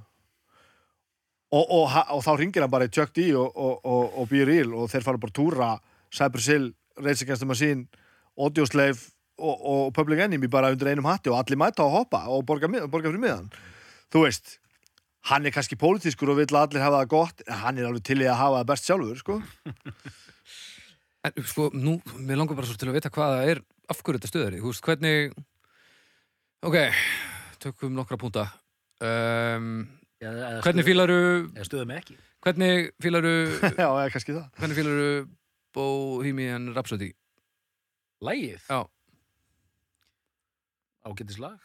Og, 1.51 1.65
og, 1.67 1.95
og 2.15 2.21
þá 2.23 2.31
ringir 2.39 2.63
hann 2.63 2.71
bara 2.71 2.87
í 2.87 2.91
Chuck 2.95 3.11
D 3.15 3.29
og, 3.35 3.49
og, 3.59 3.81
og, 3.83 4.13
og 4.21 4.29
Be 4.31 4.43
Real 4.47 4.71
og 4.77 4.87
þeir 4.91 5.03
fara 5.03 5.19
bara 5.19 5.35
túra 5.35 5.71
Cypress 6.11 6.47
Hill, 6.51 6.69
Rage 6.99 7.25
Against 7.25 7.43
the 7.43 7.47
Machine 7.49 7.87
Audioslave 8.39 8.99
og, 9.41 9.57
og 9.73 9.81
Public 9.95 10.21
Enemy 10.27 10.47
bara 10.51 10.69
undir 10.71 10.91
einum 10.91 11.07
hatti 11.09 11.31
og 11.31 11.39
allir 11.41 11.59
mæta 11.59 11.83
og 11.87 11.91
hoppa 11.97 12.23
og 12.31 12.45
borga, 12.47 12.69
borga 12.87 13.09
fyrir 13.11 13.19
miðan 13.23 13.49
þú 14.11 14.25
veist, 14.27 14.57
hann 15.31 15.45
er 15.47 15.53
kannski 15.55 15.75
pólitískur 15.79 16.31
og 16.33 16.39
vill 16.39 16.51
að 16.55 16.69
allir 16.69 16.83
hafa 16.85 17.01
það 17.03 17.11
gott 17.15 17.43
en 17.47 17.59
hann 17.65 17.79
er 17.79 17.87
alveg 17.89 18.05
til 18.07 18.19
í 18.23 18.27
að 18.31 18.39
hafa 18.39 18.61
það 18.61 18.69
best 18.71 18.87
sjálfur 18.89 19.19
sko. 19.23 19.37
En 21.23 21.43
sko, 21.45 21.67
nú, 21.77 21.99
mér 22.17 22.39
langar 22.39 22.57
bara 22.57 22.65
svo 22.65 22.73
til 22.81 22.89
að 22.89 22.95
vita 22.97 23.12
hvað 23.13 23.34
það 23.36 23.49
er 23.51 23.60
af 23.93 23.99
hverju 24.01 24.17
þetta 24.19 24.29
stöður 24.31 24.55
í, 24.57 24.62
þú 24.63 24.71
veist, 24.71 24.86
hvernig 24.88 25.34
ok, 26.65 26.77
tökum 27.62 27.93
nokkra 27.93 28.17
púnta 28.17 28.47
um, 29.01 29.67
Eða- 30.21 30.47
eða 30.47 30.63
hvernig 30.65 30.81
stöð- 30.86 30.89
fílaru 30.89 31.19
Eða 31.53 31.67
stöðum 31.69 31.93
ekki. 31.97 32.15
hvernig 32.41 32.89
fílaru 33.05 33.34
já, 33.81 33.86
eða 33.86 34.07
kannski 34.15 34.34
það 34.38 34.47
hvernig 34.62 34.79
fílaru 34.79 35.05
Bohemian 35.77 36.71
Rhapsody 36.73 37.12
Lægið? 38.21 38.65
Já. 38.69 38.81
Ágætislag. 41.05 41.57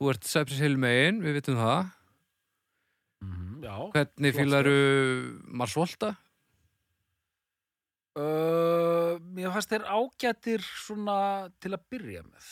þú 0.00 0.08
ert 0.12 0.24
Cypress 0.28 0.60
Hill 0.64 0.76
megin, 0.80 1.20
við 1.24 1.40
vitum 1.40 1.56
það 1.60 1.90
Mm 3.22 3.62
já. 3.62 3.74
hvernig 3.94 4.32
Flott 4.34 4.40
fílaru 4.42 4.76
Mars 5.54 5.76
Volta 5.78 6.08
Uh, 8.12 9.16
mér 9.32 9.48
fannst 9.54 9.70
þeir 9.72 9.86
ágætir 9.88 10.60
svona 10.60 11.48
til 11.64 11.70
að 11.72 11.84
byrja 11.92 12.22
með. 12.26 12.48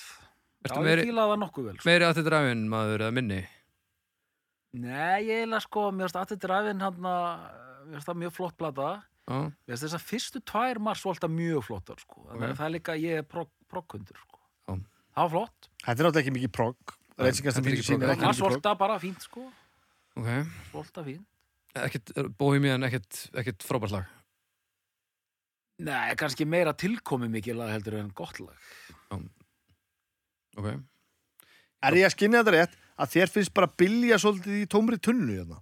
Ertu 0.64 0.78
já, 0.78 0.84
meiri- 0.86 1.02
ég 1.04 1.10
fílaði 1.10 1.32
það 1.34 1.40
nokkuð 1.42 1.66
vel. 1.68 1.74
Sko. 1.76 1.88
meiri 1.90 2.04
að 2.06 2.14
þetta 2.14 2.28
drafin 2.30 2.62
maður 2.68 3.00
eða 3.04 3.12
minni 3.16 3.40
Nei, 4.72 5.24
ég 5.26 5.40
eiginlega 5.40 5.64
sko, 5.64 5.84
mér 5.90 6.06
finnst 6.06 6.16
að 6.20 6.26
þetta 6.30 6.40
drafin 6.46 6.80
hann 6.84 6.98
mér 7.02 7.94
finnst 7.96 8.06
það 8.10 8.18
mjög 8.22 8.34
flott 8.36 8.56
plata. 8.60 8.90
Já, 9.26 9.36
Mér 9.50 9.72
finnst 9.74 9.84
þess 9.84 9.96
að 9.98 10.04
fyrstu 10.10 10.42
tvær 10.46 10.78
Marsvolta 10.86 11.28
mjög 11.32 11.64
flottar 11.66 11.98
sko. 12.02 12.22
Þannig 12.28 12.44
Ok. 12.44 12.50
að 12.54 12.58
það 12.61 12.66
er 12.68 12.74
líka, 12.76 12.96
ég 13.00 13.18
er 13.18 13.26
progkundur 13.70 14.20
sko. 14.22 14.38
Já. 14.68 14.74
Það 14.76 15.22
var 15.24 15.30
flott. 15.34 15.68
þetta 15.84 15.90
er 15.90 16.04
náttúrulega 16.06 16.22
ekki 16.24 16.36
mikið 16.38 16.52
prog 16.52 16.76
Nei, 17.20 17.26
Rage 17.26 17.40
Against 17.40 17.44
the 17.44 17.50
þetta 17.50 17.66
er 17.66 17.72
ekki 17.72 17.82
Machine 17.82 18.00
er 18.00 18.06
prog. 18.06 18.11
ekki 18.11 18.20
mikið 18.20 18.38
prog 18.38 18.50
Marsvolta 18.50 18.78
bara 18.78 18.98
fínt 19.02 19.20
sko. 19.26 19.42
ok 20.16 20.28
Marsvolta 20.30 21.04
fínt. 21.04 21.26
ekkert, 21.74 23.30
ekkert 23.34 23.62
frábært 23.66 23.90
lag 23.92 24.06
Nei, 25.81 26.14
kannski 26.20 26.45
meira 26.45 26.74
tilkomi 26.76 27.28
mikið 27.33 27.57
lag 27.57 27.70
heldur 27.72 27.97
en 28.01 28.11
gott 28.16 28.41
lag. 28.43 28.70
ok, 30.59 30.68
Er 31.81 31.97
ég 31.97 32.05
að 32.05 32.12
skynja 32.12 32.43
þetta 32.43 32.53
rétt 32.57 32.74
að 33.01 33.12
þér 33.14 33.31
finnst 33.33 33.55
bara 33.57 33.70
bilja 33.81 34.18
svolítið 34.20 34.59
í 34.61 34.66
tómri 34.68 34.99
tunnu 35.01 35.39
hérna? 35.39 35.61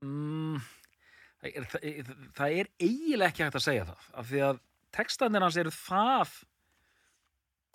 Mm, 0.00 0.62
það, 1.42 1.50
er, 1.50 1.66
það, 1.74 1.90
það 2.38 2.54
er 2.62 2.70
eiginlega 2.80 3.28
ekki 3.28 3.44
hægt 3.44 3.58
að 3.60 3.66
segja 3.66 3.88
það 3.90 4.06
af 4.22 4.30
því 4.30 4.40
að 4.46 4.62
textanir 4.96 5.44
hans 5.44 5.58
eru 5.60 5.72
það 5.76 6.32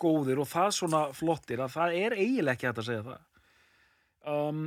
góðir 0.02 0.42
og 0.42 0.50
það 0.50 0.72
svona 0.74 1.02
flottir 1.16 1.62
að 1.62 1.76
það 1.76 1.94
er 2.00 2.16
eiginlega 2.18 2.56
ekki 2.58 2.68
hægt 2.68 2.82
að 2.82 2.88
segja 2.90 3.04
það 3.06 4.34
um, 4.34 4.64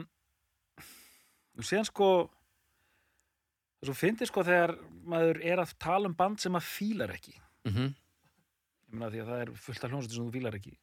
og 1.60 1.68
síðan 1.68 1.90
sko 1.92 2.10
svo 3.84 3.94
fyndi 3.96 4.26
sko 4.28 4.44
þegar 4.44 4.76
maður 5.06 5.40
er 5.46 5.58
að 5.64 5.74
tala 5.80 6.10
um 6.10 6.14
band 6.16 6.40
sem 6.40 6.52
maður 6.52 6.70
fílar 6.74 7.14
ekki. 7.16 7.36
Mhm. 7.66 7.94
ég 8.90 8.94
meina 8.98 9.12
því 9.14 9.20
að 9.22 9.28
það 9.30 9.42
er 9.42 9.50
fullt 9.56 9.84
af 9.84 9.92
hljómsveitir 9.92 10.16
sem 10.18 10.26
þú 10.30 10.34
fílar 10.34 10.56
ekki. 10.58 10.74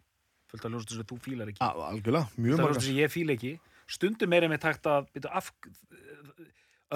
Fullt 0.46 0.64
af 0.64 0.70
hljómsveitir 0.70 0.96
sem 0.96 1.06
þú 1.10 1.18
fílar 1.26 1.48
ekki. 1.50 1.60
Á, 1.60 1.70
algjörlega, 1.90 2.28
mjög 2.38 2.56
fullt 2.56 2.60
af 2.60 2.64
margar. 2.64 2.72
hljómsveitir 2.72 2.86
sem 2.86 2.96
ég 3.02 3.10
fíla 3.16 3.32
ekki. 3.36 3.52
Stundum 3.86 4.32
er 4.32 4.42
einmitt 4.46 4.62
hægt 4.66 4.86
að 4.86 5.06
byrja, 5.14 5.30
af, 5.34 5.52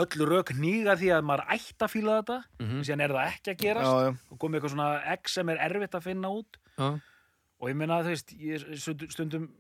öll 0.01 0.27
rök 0.31 0.53
nýga 0.59 0.95
því 0.99 1.09
að 1.17 1.25
maður 1.27 1.45
ætti 1.57 1.85
að 1.87 1.91
fíla 1.95 2.17
þetta. 2.23 2.37
Mhm. 2.61 2.77
en 2.79 2.85
síðan 2.87 3.03
er 3.05 3.15
það 3.17 3.31
ekki 3.33 3.51
að 3.55 3.59
gerast. 3.65 3.91
Já, 3.91 4.03
já, 4.07 4.17
og 4.31 4.39
komið 4.39 4.55
eitthvað 4.61 4.75
svona 4.75 5.17
X 5.19 5.33
sem 5.35 5.49
er 5.49 5.59
erfitt 5.59 5.95
að 5.99 6.03
finna 6.07 6.29
út. 6.31 6.57
Já. 6.79 7.01
og 7.61 7.69
ég 7.69 7.77
meina 7.77 7.99
þú 8.03 8.09
veist 8.15 8.31
ég, 8.41 8.63
stundum- 9.13 9.51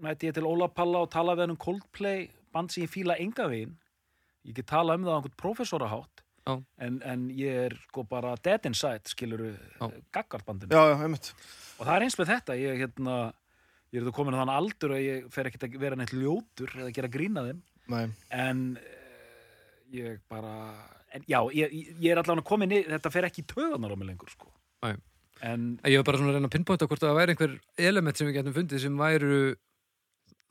mæti 0.00 0.28
ég 0.30 0.32
til 0.34 0.44
Óla 0.48 0.68
Palla 0.72 0.98
og 1.02 1.10
tala 1.10 1.34
við 1.36 1.40
hann 1.40 1.50
um 1.50 1.56
Coldplay 1.56 2.30
band 2.52 2.70
sem 2.72 2.84
ég 2.86 2.88
fíla 2.88 3.18
enga 3.20 3.44
veginn 3.46 3.76
ég 4.48 4.56
get 4.56 4.70
tala 4.70 4.96
um 4.98 5.06
það 5.06 5.12
á 5.12 5.18
einhvern 5.18 5.40
professorahátt 5.40 6.24
Já. 6.48 6.54
en, 6.86 7.00
en 7.04 7.26
ég 7.36 7.58
er 7.66 7.76
sko 7.90 8.04
bara 8.08 8.32
dead 8.42 8.64
inside 8.70 9.10
skiluru 9.10 9.52
einmitt 11.04 11.32
og 11.78 11.84
það 11.84 11.94
er 11.96 12.06
eins 12.06 12.16
með 12.20 12.32
þetta 12.32 12.56
ég, 12.60 12.80
hérna, 12.84 13.18
ég 13.92 14.00
er 14.00 14.08
þú 14.08 14.14
komin 14.16 14.38
á 14.38 14.40
þann 14.42 14.54
aldur 14.54 14.96
að 14.96 15.04
ég 15.04 15.28
fer 15.34 15.50
ekkert 15.50 15.68
að 15.68 15.76
vera 15.82 15.98
neitt 16.00 16.14
ljótur 16.16 16.72
eða 16.78 16.94
gera 16.96 17.12
grína 17.12 17.44
þeim 17.50 17.60
Nei, 17.90 18.06
en 18.30 18.64
eh, 18.78 19.76
ég 19.98 20.20
bara 20.30 20.54
en, 21.14 21.24
já, 21.28 21.40
ég, 21.56 21.72
ég 21.98 22.12
er 22.12 22.20
allavega 22.20 22.46
komin 22.46 22.74
í, 22.74 22.82
þetta 22.88 23.12
fer 23.12 23.26
ekki 23.28 23.44
í 23.44 23.48
töðanar 23.50 23.94
á 23.94 23.96
mig 23.98 24.10
lengur 24.10 24.30
sko. 24.32 24.50
Nei. 24.84 24.94
en 25.44 25.66
Ég 25.88 26.00
var 26.00 26.06
bara 26.08 26.20
svona 26.20 26.32
að 26.32 26.38
reyna 26.38 26.50
að 26.50 26.54
pinpointa 26.56 26.88
hvort 26.88 27.02
það 27.02 27.18
væri 27.18 27.34
einhver 27.34 27.56
element 27.90 28.20
sem 28.20 28.28
við 28.28 28.38
getum 28.38 28.56
fundið 28.56 28.84
sem 28.84 29.00
væru 29.00 29.40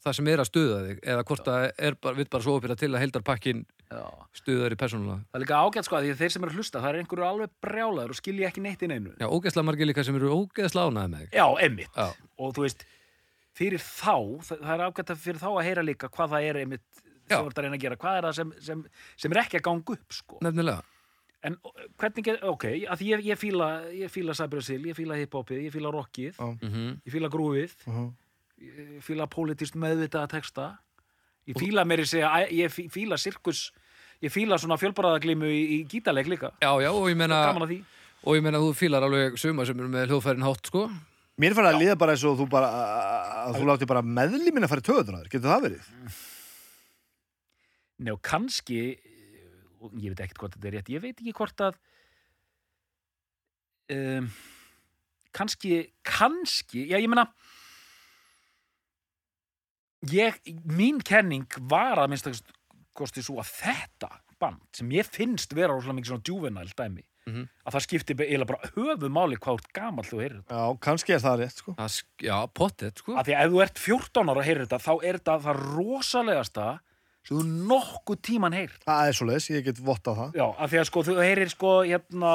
það 0.03 0.17
sem 0.19 0.31
er 0.31 0.43
að 0.43 0.49
stuða 0.49 0.79
þig 0.85 1.03
eða 1.13 1.25
hvort 1.27 1.47
það 1.47 1.67
er 1.89 1.99
bara, 1.99 2.17
við 2.19 2.31
bara 2.35 2.45
svo 2.45 2.57
opira 2.59 2.77
til 2.79 2.91
að 2.93 3.03
heildarpakkin 3.03 3.65
já. 3.89 4.05
stuða 4.37 4.69
þig 4.69 4.77
persónulega. 4.79 5.19
það 5.31 5.39
er 5.39 5.43
líka 5.45 5.59
ágætt 5.65 5.87
sko 5.87 5.97
að 5.97 6.05
því 6.05 6.13
að 6.13 6.21
þeir 6.21 6.33
sem 6.35 6.43
eru 6.43 6.51
að 6.53 6.59
hlusta 6.59 6.81
það 6.83 6.89
er 6.89 6.99
einhverju 7.01 7.27
alveg 7.29 7.53
brjálaður 7.65 8.13
og 8.13 8.19
skilja 8.19 8.47
ekki 8.49 8.61
neitt 8.65 8.85
inn 8.85 8.95
einu 8.95 9.13
Já, 9.19 9.27
ógeðslega 9.27 9.65
margir 9.69 9.89
líka 9.89 10.03
sem 10.07 10.15
eru 10.19 10.31
ógeðslega 10.35 10.91
ánæði 10.93 11.09
með 11.15 11.37
já, 11.39 11.45
emmitt 11.65 11.99
og 11.99 12.53
þú 12.55 12.65
veist, 12.65 12.85
fyrir 13.59 13.81
þá 13.83 14.15
það, 14.45 14.69
er 14.75 14.85
ágætt 14.85 15.13
að 15.15 15.23
fyrir 15.25 15.41
þá 15.41 15.49
að 15.49 15.65
heyra 15.67 15.85
líka 15.85 16.09
hvað 16.13 16.35
það 16.35 16.49
er 16.51 16.61
emmitt 16.63 17.01
sem 17.29 17.43
þú 17.43 17.49
ert 17.51 17.59
að 17.59 17.65
reyna 17.65 17.77
að 17.77 17.83
gera 17.83 17.99
hvað 17.99 18.17
er 18.19 18.27
það 18.29 18.37
sem, 18.39 18.53
sem, 18.69 18.85
sem 19.17 19.35
er 19.35 19.41
ekki 19.43 19.59
að 19.59 19.65
ganga 19.67 19.93
upp 19.95 20.15
sko. 20.17 20.39
Nefnilega. 20.41 20.81
en 21.45 21.55
hvernig, 22.01 22.23
get- 22.25 22.43
ok, 22.43 22.65
að 22.89 22.99
því 22.99 23.09
ég, 23.13 23.25
ég 23.29 23.39
fíla 23.39 23.67
ég 23.95 24.11
fíla 24.11 24.33
Cybersil, 24.35 24.81
ég 24.89 24.97
fíla 24.97 25.15
hiphopið 25.19 25.61
ég 25.63 25.71
fíla 25.75 25.91
rockið, 25.93 26.35
Já. 26.35 26.57
Mm 26.61 26.97
ég 27.05 27.13
fíla 27.13 27.29
grúfið 27.29 27.75
uh 27.87 27.93
-huh. 27.93 28.09
ég 28.59 29.03
fíla 29.03 29.27
politist 29.27 29.75
meðvitaða 29.75 30.27
texta 30.27 30.79
ég 31.47 31.55
fíla 31.57 31.85
meiri 31.85 32.05
segja 32.05 32.29
æ, 32.29 32.49
ég 32.51 32.69
fíla 32.91 33.17
sirkus 33.17 33.71
ég 34.25 34.33
fíla 34.33 34.57
svona 34.59 34.77
fjölbaraðaglimu 34.79 35.49
í, 35.49 35.61
í 35.75 35.77
gítarleik 35.89 36.29
líka. 36.31 36.51
Já, 36.63 36.71
já, 36.83 36.89
og 36.91 37.07
ég 37.11 37.19
meina, 37.19 37.43
gaman 37.49 37.67
að 37.67 37.73
því. 37.73 37.79
og 38.23 38.39
ég 38.39 38.45
meina 38.45 38.63
þú 38.63 38.73
fílar 38.77 39.05
alveg 39.07 39.37
suma 39.39 39.67
sem 39.67 39.79
eru 39.79 39.91
með 39.93 40.11
hljóðfærin 40.11 40.47
hátt, 40.47 40.71
sko. 40.71 40.87
Mér 41.39 41.55
fara 41.55 41.71
að 41.71 41.79
líða 41.83 41.95
bara 41.99 42.15
eins 42.15 42.25
og 42.27 42.35
þú 42.35 42.49
bara 42.51 42.69
að 43.45 43.59
þú 43.61 43.67
láti 43.69 43.87
bara 43.87 44.03
meðlímin 44.03 44.65
að 44.67 44.73
fara 44.73 44.83
í 44.83 44.87
töðunar 44.89 45.29
getur 45.31 45.47
það 45.53 45.65
verið? 45.69 45.91
Nei 47.99 48.11
og 48.11 48.19
kannski 48.27 48.81
og 49.79 49.93
ég 49.95 50.11
veit 50.11 50.25
ekkert 50.25 50.41
hvort 50.41 50.57
þetta 50.57 50.67
er 50.67 50.75
rétt. 50.75 50.91
Ég 50.91 51.03
veit 51.03 51.15
ekki 51.15 51.35
hvort 51.37 51.63
að 51.63 51.79
um, 53.95 54.27
kannski 55.35 55.79
kannski, 56.03 56.83
já 56.91 56.99
ég 56.99 57.07
meina 57.11 57.29
ég, 60.11 60.39
mín 60.67 60.99
kenning 61.05 61.47
var 61.71 62.03
að 62.03 62.11
minnst 62.11 62.53
kosti 62.99 63.23
svo 63.25 63.39
að 63.41 63.53
þetta 63.59 64.09
band 64.39 64.61
sem 64.75 64.89
ég 64.95 65.07
finnst 65.07 65.55
vera 65.57 65.73
rosalega 65.73 65.99
mikið 65.99 66.11
svona 66.13 66.27
juvenile 66.29 66.75
dæmi 66.79 67.05
Mhm. 67.29 67.43
að 67.67 67.73
það 67.75 67.83
skipti 67.85 68.15
be- 68.17 68.25
eiginlega 68.25 68.47
bara 68.47 68.69
höfu 68.73 69.09
máli 69.13 69.35
hvað 69.37 69.57
úr 69.59 69.65
gamall 69.75 70.05
þú 70.07 70.17
heyrir 70.23 70.37
þetta 70.39 70.55
Já, 70.55 70.77
kannski 70.81 71.13
er 71.13 71.19
það 71.21 71.35
rétt, 71.43 71.57
sko. 71.61 71.73
Það, 71.77 71.89
sk- 71.93 72.23
já, 72.25 72.37
pottet, 72.57 72.97
sko. 73.03 73.15
af 73.19 73.25
því 73.27 73.35
að 73.35 73.43
ef 73.45 73.51
þú 73.51 73.61
ert 73.65 73.77
14 73.83 74.29
ára 74.31 74.39
að 74.41 74.47
heyrir 74.47 74.65
þetta 74.65 74.79
þá 74.87 74.93
er 75.03 75.19
þetta 75.19 75.35
það 75.43 75.59
rosalegasta 75.75 76.67
sem 77.27 77.37
þú 77.37 77.43
nokkuð 77.69 78.21
tíman 78.25 78.53
heyrt 78.57 78.81
Það 78.87 79.07
er 79.11 79.13
svo 79.19 79.27
leiðis, 79.29 79.49
ég 79.53 79.63
get 79.67 79.75
vottað 79.83 80.17
það. 80.23 80.33
Já, 80.39 80.47
af 80.57 80.71
því 80.71 80.79
að 80.79 80.85
sko, 80.89 81.03
þú 81.03 81.15
heyrir 81.21 81.49
sko 81.53 81.73
hérna 81.85 82.33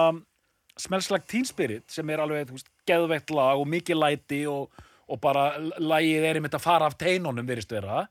Smells 0.76 1.10
Like 1.10 1.26
Teen 1.26 1.44
Spirit 1.48 1.90
sem 1.90 2.10
er 2.10 2.18
alveg, 2.18 2.46
þú 2.50 2.56
veist, 2.58 2.70
geðveitt 2.86 3.30
lag 3.34 3.58
og 3.58 3.66
mikið 3.66 3.98
læti 3.98 4.40
og, 4.46 4.70
og 5.08 5.20
bara 5.20 5.58
lagið 5.80 6.22
er 6.28 6.34
einmitt 6.38 6.54
að 6.54 6.60
fara 6.68 6.86
af 6.86 6.96
teinunum 6.98 7.46
virðist 7.46 7.70
vera 7.74 8.06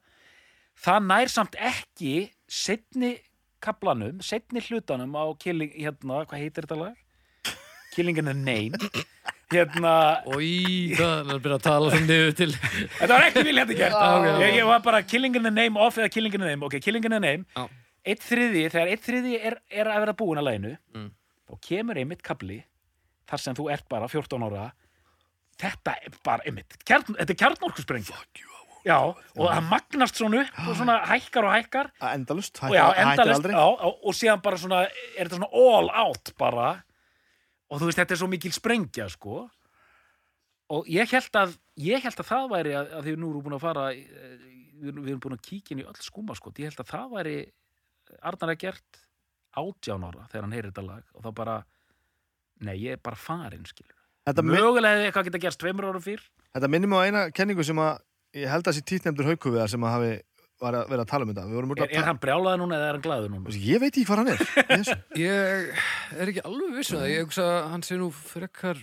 það 0.83 1.05
nær 1.07 1.27
samt 1.31 1.55
ekki 1.59 2.29
setni 2.53 3.13
kaplanum, 3.63 4.19
setni 4.25 4.61
hlutanum 4.67 5.13
á 5.17 5.23
Killing, 5.41 5.71
hérna, 5.79 6.23
hvað 6.27 6.41
heitir 6.43 6.65
þetta 6.67 6.77
lag? 6.83 6.99
Killing 7.95 8.17
in 8.21 8.25
the 8.29 8.33
Name 8.33 8.77
hérna, 9.53 9.91
Í, 10.41 10.95
það 10.97 11.11
er 11.13 11.35
að 11.35 11.41
byrja 11.45 11.57
að 11.59 11.65
tala 11.67 11.91
þannig 11.93 12.07
niður 12.09 12.31
til 12.39 12.47
þetta 12.57 13.09
var 13.13 13.25
ekki 13.27 13.43
viljandi 13.45 13.75
gert. 13.77 13.97
Ég, 14.41 14.55
ég 14.57 14.65
var 14.69 14.81
bara 14.85 15.01
Killing 15.05 15.37
in 15.37 15.45
the 15.45 15.51
Name 15.53 15.77
off 15.81 15.99
eða 16.01 16.09
Killing 16.15 16.33
in 16.33 16.41
the 16.41 16.49
Name, 16.49 16.65
ok, 16.67 16.79
Killing 16.81 17.05
in 17.05 17.13
the 17.13 17.21
Name 17.21 17.45
Já. 17.53 17.67
eitt 18.13 18.25
þriði, 18.25 18.63
þegar 18.73 18.93
eitt 18.95 19.05
þriði 19.05 19.35
er, 19.51 19.57
er 19.69 19.91
að 19.93 20.01
vera 20.07 20.15
búin 20.23 20.41
að 20.41 20.47
læginu 20.49 20.73
Mm. 20.97 21.11
þá 21.49 21.53
kemur 21.69 22.01
einmitt 22.01 22.23
kapli 22.25 22.59
þar 23.29 23.41
sem 23.45 23.55
þú 23.61 23.69
ert 23.73 23.85
bara 23.89 24.07
14 24.09 24.43
ára. 24.49 24.65
Þetta 25.61 25.93
er 26.01 26.17
bara 26.25 26.43
einmitt 26.49 26.75
kjarn, 26.83 27.13
þetta 27.13 27.29
er 27.35 27.39
kjarnorkusprengja 27.43 28.17
já, 28.85 28.97
og 28.99 29.47
það 29.47 29.67
magnast 29.69 30.19
svona 30.19 30.43
upp 30.43 30.61
og 30.63 30.77
svona 30.79 30.97
hækkar 31.09 31.47
og 31.47 31.53
hækkar. 31.55 31.89
Endalust, 32.11 32.61
endalist, 32.63 33.39
aldrei. 33.39 33.55
og, 33.57 34.11
síðan 34.17 34.43
bara 34.43 34.59
svona 34.61 34.83
er 34.85 35.25
þetta 35.25 35.39
svona 35.39 35.51
all 35.63 35.91
out 36.03 36.33
bara. 36.39 36.69
Og 37.71 37.81
þú 37.81 37.89
veist, 37.89 38.01
þetta 38.01 38.15
er 38.15 38.21
svo 38.21 38.29
mikil 38.31 38.53
sprengja 38.53 39.07
sko. 39.11 39.45
Og 40.73 40.89
ég 40.91 41.09
held 41.13 41.39
að 41.41 41.57
ég 41.81 42.03
held 42.03 42.19
að 42.21 42.29
það 42.29 42.51
væri 42.53 42.75
að, 42.77 42.93
að 42.97 43.07
því 43.07 43.15
nú 43.17 43.31
erum 43.31 43.47
búin 43.47 43.57
að 43.57 43.65
fara 43.65 43.87
eh, 43.93 44.37
við 44.79 44.91
erum, 44.91 45.01
við 45.03 45.13
erum 45.13 45.23
búin 45.25 45.37
að 45.37 45.45
kíkja 45.47 45.75
inn 45.75 45.83
í 45.83 45.87
öll 45.89 46.03
skúma 46.05 46.37
sko, 46.37 46.53
ég 46.59 46.71
held 46.71 46.83
að 46.83 46.93
það 46.93 47.17
væri 47.17 47.37
Arnar 48.21 48.53
að 48.53 48.61
gert 48.61 49.03
átján 49.57 50.05
ára 50.05 50.27
þegar 50.29 50.45
hann 50.45 50.55
heyrir 50.55 50.71
þetta 50.71 50.85
lag. 50.85 51.03
Og 51.17 51.25
þá 51.25 51.29
bara 51.39 51.59
nei, 52.63 52.75
ég 52.77 52.97
er 52.97 53.03
bara 53.03 53.19
farin 53.19 53.65
skilur 53.67 53.97
mögulega 54.23 54.95
hefði 54.95 55.07
eitthvað 55.09 55.27
geta 55.27 55.41
gerst 55.43 55.59
tveimur 55.59 55.89
árum 55.89 56.03
fyrr. 56.03 56.23
Þetta 56.55 56.69
minnir 56.71 56.87
mig 56.87 56.99
á 56.99 57.05
eina 57.07 57.23
kenningu 57.35 57.63
sem 57.67 57.79
að 57.81 57.97
ég 58.37 58.51
held 58.51 58.63
að 58.63 58.71
þessi 58.71 58.85
títnefndur 58.91 59.29
haukuviðar 59.31 59.71
sem 59.73 59.85
að 59.85 59.95
hafi 59.97 60.13
var 60.63 60.77
að 60.77 60.91
vera 60.93 61.03
að 61.03 61.11
tala 61.11 61.25
um 61.25 61.31
þetta. 61.33 61.43
Við 61.49 61.57
vorum 61.57 61.73
er, 61.73 61.83
að 61.83 61.93
er 61.99 62.07
hann 62.07 62.19
brjálaði 62.23 62.59
núna 62.61 62.77
eða 62.77 62.87
er 62.87 62.97
hann 62.97 63.03
glaður 63.03 63.31
núna? 63.33 63.53
Ég 63.57 63.81
veit 63.83 63.91
ekki 63.91 64.05
hvað 64.07 64.21
hann 64.21 64.31
er. 64.33 64.43
Ég 65.23 65.83
er 66.23 66.31
ekki 66.31 66.43
alveg 66.47 66.75
viss 66.77 66.93
um 66.93 67.01
það, 67.01 67.11
ég 67.13 67.25
hugsa 67.27 67.47
að 67.49 67.69
hann 67.73 67.85
sé 67.87 67.99
nú 67.99 68.09
frekar 68.15 68.81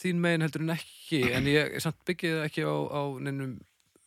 þín 0.00 0.20
megin 0.22 0.44
heldur 0.46 0.64
en 0.64 0.74
ekki 0.74 1.20
en 1.34 1.48
ég 1.50 1.74
samt 1.82 2.00
byggið 2.08 2.40
ekki 2.46 2.64
á, 2.66 2.74
á 2.74 3.02
neinum, 3.22 3.56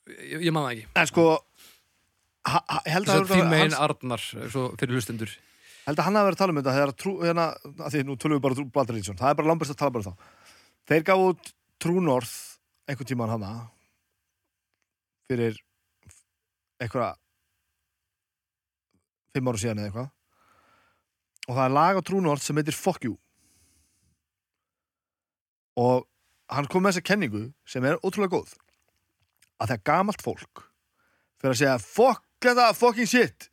ég, 0.09 0.47
ég 0.47 0.55
það 0.55 0.71
ekki 0.73 0.87
En 0.99 1.09
sko, 1.09 1.25
ha, 2.49 2.59
ha, 2.59 2.81
held 2.87 3.07
að, 3.07 3.13
Þess 3.13 3.23
að 3.23 3.31
þín 3.33 3.45
að, 3.45 3.51
megin 3.53 3.75
hans, 3.77 3.79
Arnar 3.85 4.25
svo 4.25 4.65
fyrir 4.75 4.97
hlustendur 4.97 5.33
held 5.87 6.01
að 6.01 6.09
hann 6.09 6.19
hafi 6.19 6.27
verið 6.27 6.37
að 6.37 6.41
tala 6.41 6.53
um 6.53 6.59
þetta 6.59 6.75
þegar 6.75 6.93
trú, 6.99 7.13
hérna, 7.23 7.47
að 7.77 7.93
því 7.95 8.03
nú 8.03 8.17
tölum 8.19 8.37
við 8.39 8.43
bara 8.43 8.59
um 8.59 8.71
Baldur 8.75 8.97
Lýtsson, 8.97 9.19
það 9.21 9.31
er 9.31 9.39
bara 9.39 9.51
langbæst 9.53 9.73
að 9.73 9.79
tala 9.79 9.95
bara 9.95 10.03
um 10.03 10.11
þá. 10.11 10.25
Þeir 10.91 11.03
True 11.77 12.01
North 12.01 12.33
einhvern 12.89 13.07
tímann 13.07 13.29
hana 13.29 13.51
fyrir 15.27 15.57
eitthvað 16.81 17.17
fimm 19.35 19.49
ára 19.51 19.61
síðan 19.61 19.81
eða 19.81 19.89
eitthvað. 19.91 20.11
Og 21.47 21.55
það 21.55 21.63
er 21.69 21.75
lag 21.77 21.99
á 21.99 22.01
True 22.07 22.23
North 22.25 22.43
sem 22.43 22.57
heitir 22.59 22.75
Fuck 22.75 23.05
You. 23.07 23.17
Og 25.77 26.07
hann 26.51 26.67
kom 26.71 26.83
með 26.85 26.95
þessa 26.97 27.07
kenningu 27.11 27.43
sem 27.69 27.85
er 27.85 27.99
ótrúlega 28.01 28.33
góð. 28.37 28.55
Að 29.61 29.71
þegar 29.73 29.85
gamalt 29.91 30.23
fólk 30.25 30.63
fyrir 31.37 31.53
að 31.53 31.59
segja 31.61 31.75
fuck 31.81 32.23
þetta 32.41 32.71
fucking 32.77 33.09
shit 33.09 33.47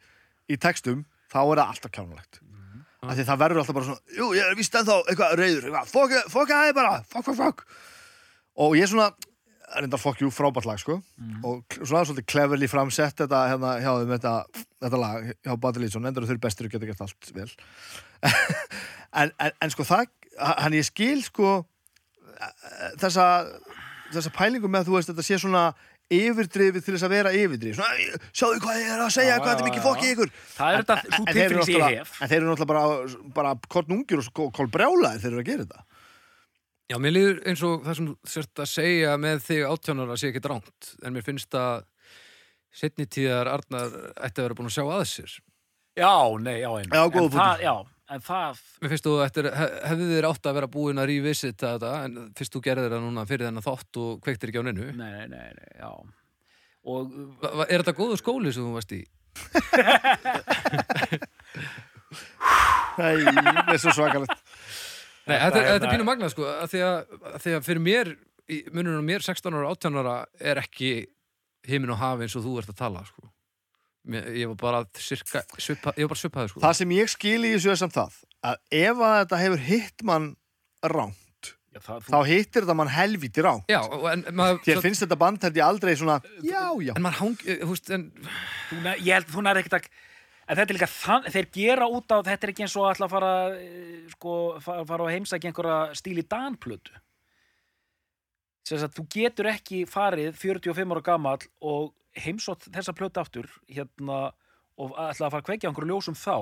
í 0.52 0.56
textum 0.60 1.04
þá 1.32 1.38
er 1.42 1.58
það 1.60 1.68
alltaf 1.74 1.92
kjánulegt 1.92 2.40
Mhm. 2.44 2.82
af 3.04 3.16
því 3.18 3.24
það 3.28 3.40
verður 3.42 3.60
alltaf 3.60 3.74
bara 3.74 3.84
svona 3.84 4.16
jú, 4.16 4.26
ég 4.36 4.44
er 4.50 4.54
vist 4.56 4.72
ennþá 4.74 4.96
eitthvað 5.08 5.34
reyður 5.40 5.64
eitthvað, 5.68 5.86
fuck, 5.92 6.30
fuck 6.32 6.48
það 6.48 6.68
er 6.68 6.72
bara, 6.74 7.02
fuck, 7.02 7.24
fuck, 7.24 7.36
fuck. 7.36 7.66
Og 8.56 8.76
ég 8.76 8.82
er 8.82 8.86
svona 8.92 9.10
reyndar 9.80 10.02
you, 10.20 10.30
frábært 10.30 10.66
lag 10.68 10.78
sko. 10.78 11.00
Mhm. 11.18 11.44
og 11.44 11.64
svona 11.82 12.04
svolítið 12.04 12.26
cleverly 12.26 12.68
framsett 12.68 13.16
þetta 13.16 13.44
hérna 13.52 13.76
hjá 13.80 13.92
þeim 14.00 14.12
þetta, 14.18 14.34
þetta 14.82 15.00
lag 15.00 15.32
hjá 15.44 15.56
Badur 15.60 15.82
Lýtsson, 15.82 16.06
endur 16.06 16.26
þau 16.26 16.38
bestir 16.40 16.66
og 16.66 16.72
geta 16.72 16.86
gert 16.86 17.00
allt 17.00 17.32
vel. 17.34 17.50
En, 19.14 19.30
en, 19.38 19.52
en 19.62 19.70
sko 19.70 19.84
það 19.86 20.08
hann 20.42 20.74
ég 20.74 20.82
skil 20.82 21.20
sko 21.22 21.50
þessa 22.98 23.26
þessa 24.10 24.32
pælingu 24.34 24.70
með 24.70 24.88
þú 24.88 24.96
veist 24.96 25.10
þetta 25.12 25.22
sé 25.26 25.38
svona 25.38 25.68
yfirdrifið 26.14 26.84
til 26.84 26.94
þess 26.94 27.06
að 27.06 27.14
vera 27.14 27.32
yfirdrifið. 27.34 27.78
Svona, 27.78 28.18
sjáðu 28.36 28.60
hvað 28.64 28.80
ég 28.80 28.90
er 28.92 29.02
að 29.04 29.12
segja, 29.14 29.30
Já, 29.32 29.38
hvað 29.40 29.50
þetta 29.50 29.54
er 29.54 29.64
já, 29.64 29.68
mikið 29.70 29.80
já. 29.80 29.86
fokk 29.86 30.02
í 30.04 30.10
ykkur. 30.12 30.32
Það 30.54 30.74
er 30.74 30.82
þetta, 30.82 30.96
tilfinning 31.30 31.68
sem 31.68 31.78
ég 31.78 31.98
hef. 32.02 32.12
en 32.20 32.30
þeir 32.30 32.38
eru 32.40 32.50
náttúrulega 32.50 32.70
bara, 32.74 33.22
bara 33.38 33.54
korn 33.74 33.96
ungir 33.96 34.20
og 34.20 34.50
kol 34.58 34.68
brjálaðir 34.74 35.22
þeir 35.24 35.30
eru 35.32 35.42
að 35.44 35.48
gera 35.48 35.66
þetta 35.68 35.86
Já, 36.92 36.98
mér 37.00 37.14
líður 37.16 37.38
eins 37.48 37.62
og 37.64 37.80
það 37.86 37.94
sem 37.98 38.08
þú 38.10 38.14
sért 38.28 38.60
að 38.60 38.68
segja 38.74 39.14
með 39.20 39.38
þig 39.46 39.62
átjónara 39.70 40.16
sé 40.20 40.28
ekki 40.30 40.42
dránt, 40.44 40.90
en 41.02 41.14
mér 41.16 41.24
finnst 41.24 41.56
að 41.56 41.86
setni 42.74 43.06
tíðar 43.08 43.48
Arnar 43.54 43.94
ætti 44.26 44.42
að 44.42 44.46
vera 44.48 44.56
búin 44.58 44.68
að 44.68 44.74
sjá 44.76 44.84
að 44.84 45.04
sér. 45.08 45.34
Já, 45.96 46.10
nei, 46.42 46.58
já, 46.60 46.68
en, 46.82 46.90
Já, 46.90 47.00
það, 47.06 47.12
punktur. 47.14 47.62
já, 47.64 47.74
en 48.10 48.20
það 48.26 48.60
Mér 48.82 48.92
finnst 48.92 49.06
þú 49.08 49.14
eftir, 49.24 49.48
hef, 49.54 49.74
hefði 49.88 50.08
þér 50.10 50.28
átt 50.28 50.48
að 50.50 50.56
vera 50.58 50.70
búin 50.76 51.00
að 51.00 51.08
revisita 51.12 51.72
þetta, 51.78 51.92
en 52.04 52.18
fyrst 52.36 52.52
þú 52.58 52.62
gerðir 52.68 52.92
það 52.96 53.04
núna 53.06 53.24
fyrir 53.30 53.46
þennan 53.48 53.64
þátt 53.68 54.00
og 54.04 54.20
kveiktir 54.26 54.52
ekki 54.52 54.60
á 54.60 54.66
neinu. 54.68 54.90
nei, 54.98 55.24
nei, 55.32 55.48
nei, 55.56 55.70
já 55.80 55.92
og 56.84 57.14
Va- 57.40 57.54
va- 57.62 57.68
Er 57.72 57.80
þetta 57.80 57.96
góður 57.96 58.20
skóli 58.20 58.52
sem 58.52 58.66
þú 58.66 58.74
varst 58.76 58.92
í? 58.92 59.00
Nei, 62.98 63.24
það 63.24 63.72
er 63.74 63.80
svo 63.82 63.94
svakalegt 63.96 64.43
Nei, 65.24 65.38
Þetta 65.38 65.56
þetta, 65.56 65.66
þetta 65.72 65.88
er 65.88 65.94
pínu 65.94 66.06
magna, 66.08 66.28
sko, 66.32 66.46
að 66.50 66.72
því 66.74 66.82
að, 66.84 66.96
að 67.32 67.36
því 67.44 67.54
að 67.56 67.62
fyrir 67.68 67.84
mér, 67.86 68.10
í 68.52 68.58
mununum 68.74 69.00
á 69.00 69.08
mér 69.08 69.24
16 69.24 69.56
ára, 69.56 69.70
18 69.72 70.00
ára, 70.02 70.16
er 70.52 70.60
ekki 70.60 70.90
himinn 71.70 71.94
og 71.94 72.00
hafi 72.02 72.26
eins 72.26 72.36
og 72.36 72.44
þú 72.44 72.58
ert 72.60 72.72
að 72.74 72.80
tala, 72.82 73.04
sko. 73.08 73.30
Ég 74.12 74.50
var 74.50 74.56
bara 74.60 74.80
cirka, 75.00 75.40
svipa, 75.56 75.94
ég 75.96 76.04
var 76.04 76.12
bara 76.12 76.20
svipaði, 76.20 76.50
sko. 76.52 76.60
Það 76.66 76.74
sem 76.82 76.90
ég 76.98 77.12
skil 77.14 77.38
í 77.40 77.54
þessu 77.54 77.72
er 77.72 77.80
samt 77.80 77.96
það 77.96 78.18
að 78.44 78.58
ef 78.84 78.98
að 79.00 79.14
þetta 79.22 79.38
hefur 79.40 79.62
hitt 79.64 80.04
mann 80.04 80.26
ránt, 80.92 81.52
já, 81.72 81.78
það, 81.86 82.08
þá 82.10 82.18
hittir 82.28 82.66
þetta 82.66 82.76
mann 82.76 82.90
helvíti 82.92 83.44
ránt 83.46 83.72
Já, 83.72 83.80
og 83.80 84.04
en 84.10 84.26
maður... 84.36 84.58
Þér 84.66 84.82
finnst 84.84 85.06
þetta 85.06 85.16
band 85.22 85.46
held 85.48 85.56
ég 85.56 85.64
aldrei 85.64 85.94
svona 85.96 86.18
Já, 86.44 86.66
já 86.84 86.92
En 86.92 87.04
maður 87.06 87.22
hang, 87.22 87.46
eh, 87.48 87.64
veist, 87.64 87.88
en... 87.96 88.04
þú, 88.68 88.82
ne- 88.84 88.98
ég 89.00 89.16
held, 89.16 89.30
þú 89.32 89.44
nær 89.46 89.60
ekkert 89.62 89.78
að 89.80 89.88
en 90.44 90.58
þetta 90.58 90.66
er 90.68 90.76
líka 90.76 90.90
þann, 90.90 91.26
þeir 91.32 91.48
gera 91.54 91.88
út 91.88 92.12
á 92.12 92.18
þetta 92.20 92.46
er 92.46 92.52
ekki 92.52 92.66
eins 92.66 92.76
og 92.80 92.88
að 92.90 93.10
fara 93.12 93.32
eh, 93.56 94.04
sko, 94.12 94.36
fara, 94.64 94.84
að 94.84 95.12
heimsækja 95.14 95.50
einhverja 95.50 95.78
stíl 95.98 96.18
í 96.20 96.26
danplötu 96.28 97.00
þess 98.64 98.86
að 98.86 98.96
þú 98.98 99.06
getur 99.12 99.50
ekki 99.52 99.82
farið 99.88 100.36
45 100.40 100.94
ára 100.94 101.04
gamall 101.04 101.48
og 101.60 101.92
heimsótt 102.24 102.68
þessa 102.72 102.94
plötu 102.96 103.20
aftur 103.20 103.50
hérna 103.68 104.30
og 104.80 104.94
ætla 104.98 105.28
að 105.28 105.34
fara 105.34 105.42
að 105.42 105.48
kveikja 105.48 105.68
á 105.68 105.70
einhverju 105.70 105.90
ljósum 105.90 106.18
þá 106.18 106.36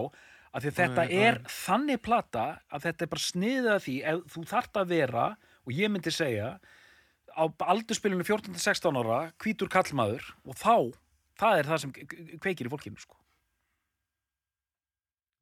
að 0.52 0.68
þetta 0.68 1.06
Nei, 1.08 1.16
er 1.24 1.40
þannig 1.48 2.02
plata 2.04 2.44
að 2.72 2.86
þetta 2.86 3.04
er 3.04 3.10
bara 3.14 3.24
sniðið 3.24 3.72
að 3.72 3.82
því 3.86 3.96
ef 4.12 4.22
þú 4.34 4.44
þart 4.50 4.80
að 4.82 4.92
vera 4.92 5.26
og 5.62 5.74
ég 5.76 5.92
myndi 5.92 6.12
segja 6.12 6.50
á 7.32 7.44
aldurspilinu 7.72 8.26
14-16 8.28 9.00
ára 9.00 9.20
hvítur 9.40 9.70
kallmaður 9.72 10.26
og 10.44 10.58
þá 10.60 10.76
það 11.40 11.58
er 11.58 11.70
það 11.70 11.82
sem 11.84 11.94
kveikir 12.42 12.68
í 12.68 12.72
fólkinu 12.72 13.00
sko. 13.00 13.16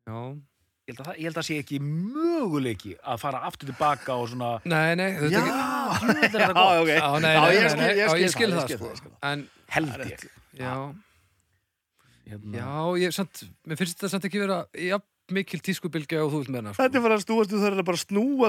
Já. 0.09 0.17
ég, 0.89 0.95
held 0.95 1.01
að 1.01 1.07
það, 1.11 1.19
ég 1.21 1.27
held 1.29 1.41
að 1.43 1.47
sé 1.51 1.59
ekki 1.63 1.79
möguleiki 1.85 2.95
að 3.05 3.21
fara 3.23 3.43
aftur 3.47 3.69
tilbaka 3.71 4.17
og 4.17 4.29
svona 4.33 4.53
Nei, 4.65 4.95
nei, 4.99 5.11
þetta 5.21 5.31
Já, 5.31 5.43
ekki... 5.45 6.09
er 6.11 6.25
þetta 6.25 6.41
já, 6.41 6.49
gott. 6.53 6.81
ok 6.81 6.91
Já, 6.91 7.07
nei, 7.21 7.35
Já, 7.35 7.41
nei, 7.41 7.53
ég 7.55 7.61
nei, 7.61 7.71
skil- 7.71 7.81
nei, 7.81 7.91
ég 7.91 8.01
já, 8.01 8.09
skil 8.11 8.25
ég 8.25 8.35
skil 8.35 8.51
það, 8.51 8.67
það, 8.81 8.97
sko. 9.03 9.13
það, 9.13 9.31
En, 9.31 9.47
held 9.77 9.93
Það 9.95 10.11
ég 10.11 10.27
já, 10.61 10.75
hérna. 12.31 12.59
já, 12.59 12.71
ég, 13.05 13.15
samt, 13.15 13.45
mér 13.71 13.79
finnst 13.81 13.97
þetta 14.01 14.11
samt 14.17 14.27
ekki 14.29 14.43
vera, 14.43 14.59
já, 14.77 14.99
mikil 15.31 15.61
tískubilgja 15.63 16.25
og 16.25 16.33
þú 16.33 16.39
vilt 16.43 16.51
meina, 16.51 16.73
sko. 16.75 16.83
Þetta 16.83 16.99
er 16.99 17.03
bara 17.05 17.17
að 17.21 17.23
snúast 17.23 17.53
þú 17.53 17.59
þarf 17.63 17.85
bara 17.87 17.99
að 17.99 18.03
snúa 18.03 18.49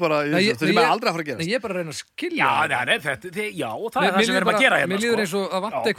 bara 0.00 0.16
í 0.26 0.30
Nei, 0.32 0.40
þessu. 0.40 0.46
ég- 0.46 0.56
Þetta 0.56 0.66
er 0.66 0.72
nei, 0.72 0.78
bara 0.80 0.90
aldrei 0.96 1.10
að 1.10 1.14
fara 1.14 1.22
að 1.22 1.26
Nei, 1.26 1.30
gerast 1.36 1.46
ég 1.46 1.54
er 1.54 1.62
bara 1.62 1.74
að 1.74 1.78
reyna 1.78 1.92
að 1.94 2.00
skilja 2.00 2.36
já, 2.36 2.50
það. 2.50 2.66
nei, 2.72 2.84
nei, 2.90 2.98
þetta, 3.06 3.30
þið, 3.36 3.50
já, 3.60 3.68
og 3.70 3.92
það 3.94 4.00
Mér- 4.02 4.06
er 4.06 4.16
það 4.16 4.24
sem 4.26 4.34
við 4.34 4.40
erum 4.40 4.48
að 4.48 4.52
bara- 4.52 4.64
gera 4.66 4.76
hérna 4.82 4.90
Mér 4.90 5.02
líður 5.04 5.14
sko. 5.14 5.22
eins 5.22 5.34
og 5.38 5.46
að 5.56 5.62
vanta 5.66 5.82
Já. 5.86 5.94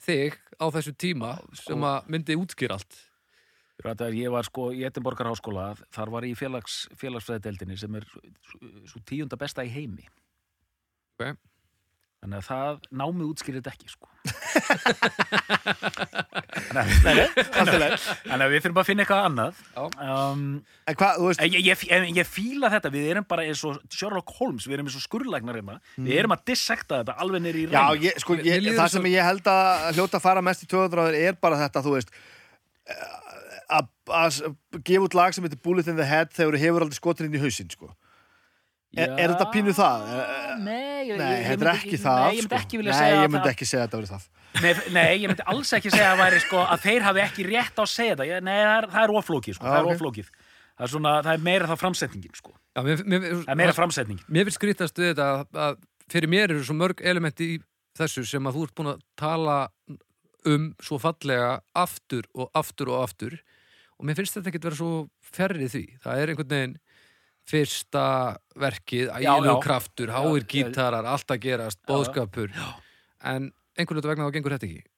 Þig 0.00 0.36
á 0.60 0.66
þessu 0.72 0.94
tíma 0.96 1.36
sem 1.56 1.86
að 1.86 2.10
myndi 2.12 2.38
útskýra 2.40 2.78
allt 2.78 3.06
Ég 3.80 4.28
var 4.28 4.44
sko 4.44 4.66
í 4.76 4.82
Edinborgar 4.84 5.30
háskóla 5.30 5.70
þar 5.88 6.10
var 6.12 6.26
ég 6.28 6.34
í 6.34 6.36
félags, 6.36 6.82
félagsfræðdeldinni 7.00 7.78
sem 7.80 7.94
er 7.96 8.04
svo, 8.10 9.00
tíunda 9.08 9.38
besta 9.40 9.64
í 9.64 9.72
heimi 9.72 10.04
Ok. 11.16 11.36
Þannig 12.20 12.36
að 12.36 12.44
það 12.50 12.74
námið 13.00 13.24
útskýrir 13.30 13.62
þetta 13.62 13.72
ekki 13.72 13.88
sko. 13.88 14.04
Þannig 16.70 18.42
að 18.44 18.50
við 18.52 18.60
þurfum 18.60 18.76
bara 18.76 18.84
að 18.84 18.88
finna 18.90 19.02
eitthvað 19.04 19.24
annað 19.28 19.54
um, 19.80 20.42
En 20.84 20.94
hvað, 21.00 21.12
þú 21.16 21.24
veist 21.30 21.40
En 21.40 21.48
Ég, 21.54 21.60
ég, 21.64 21.76
ég, 21.88 22.04
ég 22.20 22.26
fíla 22.28 22.68
þetta, 22.74 22.88
við 22.92 23.04
erum 23.14 23.24
bara 23.30 23.46
eins 23.48 23.62
og 23.68 23.72
Sherlock 23.88 24.28
Holmes, 24.36 24.64
við 24.68 24.74
erum 24.76 24.86
eins 24.90 24.98
og 25.00 25.04
skurlægnar 25.06 25.56
hérna. 25.60 25.76
Við 25.96 26.16
erum 26.20 26.34
að 26.36 26.44
dissekta 26.52 26.94
þetta 27.00 27.14
alveg 27.24 27.40
nýri 27.46 27.60
í 27.64 27.66
Mm. 27.70 27.74
Já, 28.04 28.12
sko, 28.20 28.32
það 28.42 28.88
sem 28.96 29.08
ég 29.14 29.24
held 29.30 29.46
að 29.54 29.64
hljóta 29.96 30.16
að 30.20 30.24
fara 30.26 30.42
mest 30.44 30.64
í 30.64 30.66
töðadráður 30.70 31.16
er 31.22 31.34
bara 31.40 31.60
þetta, 31.62 31.78
þú 31.86 31.92
veist 31.96 32.10
eh, 32.90 33.80
að 34.20 34.30
gefa 34.84 35.04
út 35.06 35.14
lag 35.16 35.32
sem 35.36 35.44
heitir 35.46 35.62
Bullet 35.64 35.88
in 35.88 35.96
the 35.96 36.04
Head 36.08 36.28
þegar 36.36 36.52
þú 36.58 36.62
hefur 36.66 36.82
aldrei 36.86 36.98
skotin 37.00 37.26
inn 37.30 37.38
í 37.38 37.42
hausinn, 37.42 37.70
sko 37.72 37.86
Er, 38.90 39.12
er 39.22 39.30
þetta 39.30 39.46
pínu 39.54 39.70
það? 39.76 40.06
Eh, 40.10 40.54
Nei, 40.64 41.08
ég, 41.08 41.18
Nei, 41.20 41.26
ég, 41.30 41.44
þetta 41.46 41.52
er 41.52 41.58
myndi- 41.60 41.74
ekki 41.78 41.98
það, 42.02 42.20
Nei, 42.20 42.34
ég 42.34 42.40
myndi 42.42 42.48
sko. 42.50 42.58
ekki 42.64 42.78
vilja 42.80 42.90
Nei, 42.90 42.98
segja 43.00 43.14
ég 43.14 43.22
að 43.28 43.30
myndi 43.36 43.50
ekki 43.52 43.66
segja 43.70 43.82
að 43.84 43.86
þetta 43.86 44.00
verið 44.00 44.10
það 44.10 44.24
Nei, 44.60 44.72
nei, 44.96 45.18
ég 45.22 45.28
myndi 45.30 45.44
alls 45.52 45.70
ekki 45.78 45.90
segja 45.94 46.08
að, 46.10 46.18
væri, 46.24 46.40
sko, 46.42 46.58
að 46.74 46.80
þeir 46.88 47.02
hafi 47.06 47.20
ekki 47.22 47.44
rétt 47.46 47.76
á 47.78 47.82
að 47.84 47.90
segja 47.92 48.16
þetta. 48.16 48.26
Ég- 48.26 48.42
Nei, 48.42 48.56
það 48.66 48.76
er, 48.80 48.86
það 48.90 49.04
er 49.06 49.12
oflókið, 49.20 49.54
sko. 49.54 49.64
Já, 49.64 49.70
það 49.70 49.78
er 49.78 49.86
ok. 49.86 49.94
oflókið. 49.94 50.30
Það 50.80 50.84
er, 50.86 50.90
svona, 50.90 51.12
það 51.22 51.32
er 51.38 51.44
meira 51.46 51.66
það 51.70 51.78
framsetningin, 51.84 52.34
sko. 52.34 52.52
Já, 52.74 52.82
mér, 52.82 53.04
mér, 53.06 53.20
Það 53.30 53.52
er 53.54 53.60
meira 53.62 53.76
framsetningin. 53.78 54.26
mér 54.26 54.44
finnst 54.48 54.58
skrítast 54.58 54.98
við 54.98 55.12
þetta 55.14 55.28
að, 55.30 55.46
að 55.54 55.78
fyrir 56.10 56.28
mér 56.34 56.50
eru 56.50 56.64
svo 56.66 56.74
mörg 56.74 57.00
elementi 57.06 57.46
í 57.54 57.60
þessu 58.00 58.26
sem 58.26 58.42
að 58.50 58.58
þú 58.58 58.62
ert 58.66 58.74
búin 58.74 58.90
að 58.96 59.00
tala 59.16 59.56
um 60.50 60.74
svo 60.82 60.98
fallega 60.98 61.60
aftur 61.76 62.26
og 62.34 62.50
aftur 62.58 62.88
og 62.90 63.04
aftur 63.06 63.38
og 64.00 64.06
mér 64.08 64.16
finnst 64.18 64.34
þetta 64.38 64.48
ekki 64.50 64.62
vera 64.64 64.78
svo 64.78 64.92
færrið 65.30 65.70
því 65.74 65.82
það 66.02 66.22
er 66.24 66.32
einhvern 66.32 66.48
veginn 66.54 66.76
fyrsta 67.50 68.04
verkið, 68.60 69.10
ægilegu 69.18 69.58
kraftur 69.64 70.12
háir 70.14 70.46
gítarar, 70.50 71.04
allt 71.10 71.34
að 71.34 71.42
gerast 71.48 71.80
Já, 71.80 71.84
já. 71.84 71.90
bóðskapur 71.94 72.54
en 72.54 73.50
einhvern 73.76 74.00
veginn 74.00 74.10
vegna 74.14 74.30
þá 74.30 74.34
gengur 74.38 74.56
þetta 74.58 74.70
ekki. 74.70 74.80
E- 74.80 74.88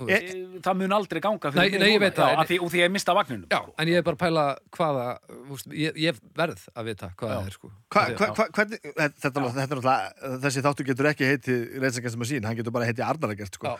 Eh, 0.00 0.36
Það 0.64 0.76
mun 0.80 0.92
aldrei 0.96 1.20
ganga 1.20 1.50
Nei, 1.52 1.52
fyrir 1.52 1.72
mig 1.74 1.80
nei, 1.82 1.90
ég 1.92 2.00
veit 2.00 2.14
það, 2.16 2.38
af 2.40 2.46
því, 2.48 2.56
og 2.64 2.70
því 2.72 2.78
ég 2.80 2.90
mista 2.92 3.12
vagninum. 3.12 3.42
Já, 3.52 3.58
sko. 3.60 3.74
en 3.82 3.88
ég 3.90 3.96
er 3.98 4.02
bara 4.06 4.16
að 4.16 4.22
pæla 4.22 4.44
hvaða 4.72 5.04
úst, 5.52 5.66
ég, 5.76 5.98
ég 6.00 6.20
verð 6.40 6.62
að 6.72 6.84
vita 6.88 7.10
hvað 7.20 7.28
Já. 7.28 7.34
það 7.36 7.46
er 7.50 7.56
sko. 7.58 7.70
Hva, 7.92 8.04
hva, 8.16 8.28
hva, 8.38 8.46
hvernig, 8.56 8.80
þetta, 8.80 9.18
þetta, 9.20 9.42
þetta 9.44 9.60
er 9.60 9.68
náttúrulega, 9.68 10.38
þessi 10.46 10.62
þáttu 10.64 10.86
getur 10.88 11.08
ekki 11.10 11.28
heiti 11.28 11.56
reynsakastum 11.84 12.24
að 12.24 12.30
sín, 12.32 12.44
hann 12.48 12.56
getur 12.56 12.72
bara 12.72 12.88
heiti 12.88 13.04
Arnar 13.04 13.34
að 13.34 13.42
gert, 13.42 13.58
sko. 13.60 13.74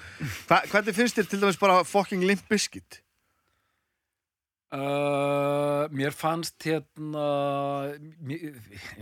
Hvernig 0.74 0.98
finnst 1.00 1.16
þér 1.16 1.30
til 1.32 1.40
dæmis 1.40 1.60
bara 1.64 1.78
fucking 1.88 2.22
Limp 2.28 2.44
Bizkit? 2.52 3.00
Uh, 4.70 5.88
mér 5.90 6.12
fannst 6.14 6.54
hérna 6.62 7.24
mér, 8.22 8.52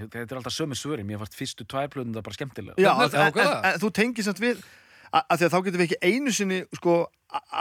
þetta 0.00 0.22
er 0.24 0.38
alltaf 0.38 0.54
sömu 0.56 0.76
svöri 0.78 1.04
mér 1.04 1.20
fannst 1.20 1.36
fyrstu 1.36 1.66
tværplöðunda 1.68 2.22
bara 2.24 2.36
skemmtilega 2.38 2.80
Já, 2.80 2.94
en, 2.94 3.10
en, 3.12 3.26
ákveða? 3.28 3.58
en, 3.68 3.76
þú 3.82 3.90
tengir 3.98 4.24
samt 4.24 4.40
við 4.40 4.62
að, 5.12 5.22
að 5.28 5.34
því 5.42 5.46
að 5.48 5.52
þá 5.52 5.58
getum 5.66 5.82
við 5.82 5.86
ekki 5.90 5.98
einu 6.08 6.32
sinni 6.38 6.60
sko, 6.78 6.94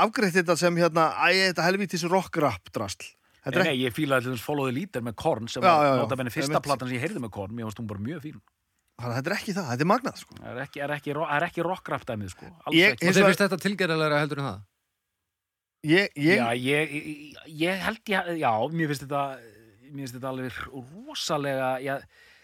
afgreitt 0.05 0.37
þetta 0.37 0.55
sem 0.61 0.79
hérna 0.79 1.09
æ, 1.19 1.27
þetta 1.49 1.65
helvítis 1.67 2.07
rock-rap 2.07 2.71
drasl 2.75 3.09
Þetta 3.47 3.59
Nei, 3.59 3.63
er 3.63 3.67
nei, 3.75 3.83
ég 3.85 3.93
til 3.95 4.07
þess 4.31 4.43
Follow 4.43 4.65
the 4.67 4.75
Leader 4.75 5.03
með 5.07 5.13
Korn 5.19 5.51
sem 5.51 5.63
Já, 5.63 5.67
var 5.71 5.85
já, 5.85 5.91
já. 5.99 6.15
benni 6.19 6.31
fyrsta 6.33 6.51
Einmitt. 6.55 6.65
platan 6.67 6.87
sem 6.89 6.97
ég 6.97 7.03
heyrði 7.05 7.21
með 7.27 7.31
Korn 7.37 7.53
mér 7.59 7.67
fannst 7.67 7.79
hún 7.83 7.87
bara 7.91 8.03
mjög 8.07 8.23
fín 8.23 8.39
Þannig 8.97 9.11
að 9.11 9.19
þetta 9.19 9.29
er 9.29 9.35
ekki 9.37 9.53
það, 9.59 9.67
þetta 9.73 9.83
er 9.85 9.91
magnað 9.91 10.17
sko. 10.23 10.39
það 10.39 10.49
er 10.55 10.63
ekki, 10.63 10.81
er 10.87 10.95
ekki, 10.95 11.13
ro- 11.19 11.27
er 11.37 11.45
ekki 11.51 11.67
rockrap 11.67 12.07
dæmið 12.09 12.31
sko 12.33 12.49
alls 12.65 12.75
Ég- 12.79 12.95
ekki 12.95 13.07
Og 13.11 13.15
þeir 13.19 13.27
finnst 13.29 13.43
þetta 13.45 13.59
tilgerðarlega 13.67 14.23
heldur 14.23 14.41
en 14.41 14.47
það 14.49 14.59
ég, 15.85 16.09
ég, 16.15 16.39
Já, 16.39 16.47
ég, 16.53 16.95
ég, 16.95 17.37
ég 17.61 17.85
held 17.85 18.13
ég, 18.13 18.31
já, 18.41 18.51
mér 18.71 18.91
finnst 18.91 19.05
þetta 19.05 19.23
mér 19.87 20.01
finnst 20.03 20.17
þetta 20.17 20.31
alveg 20.33 20.59
rosalega 20.71 21.69
já, 21.83 21.93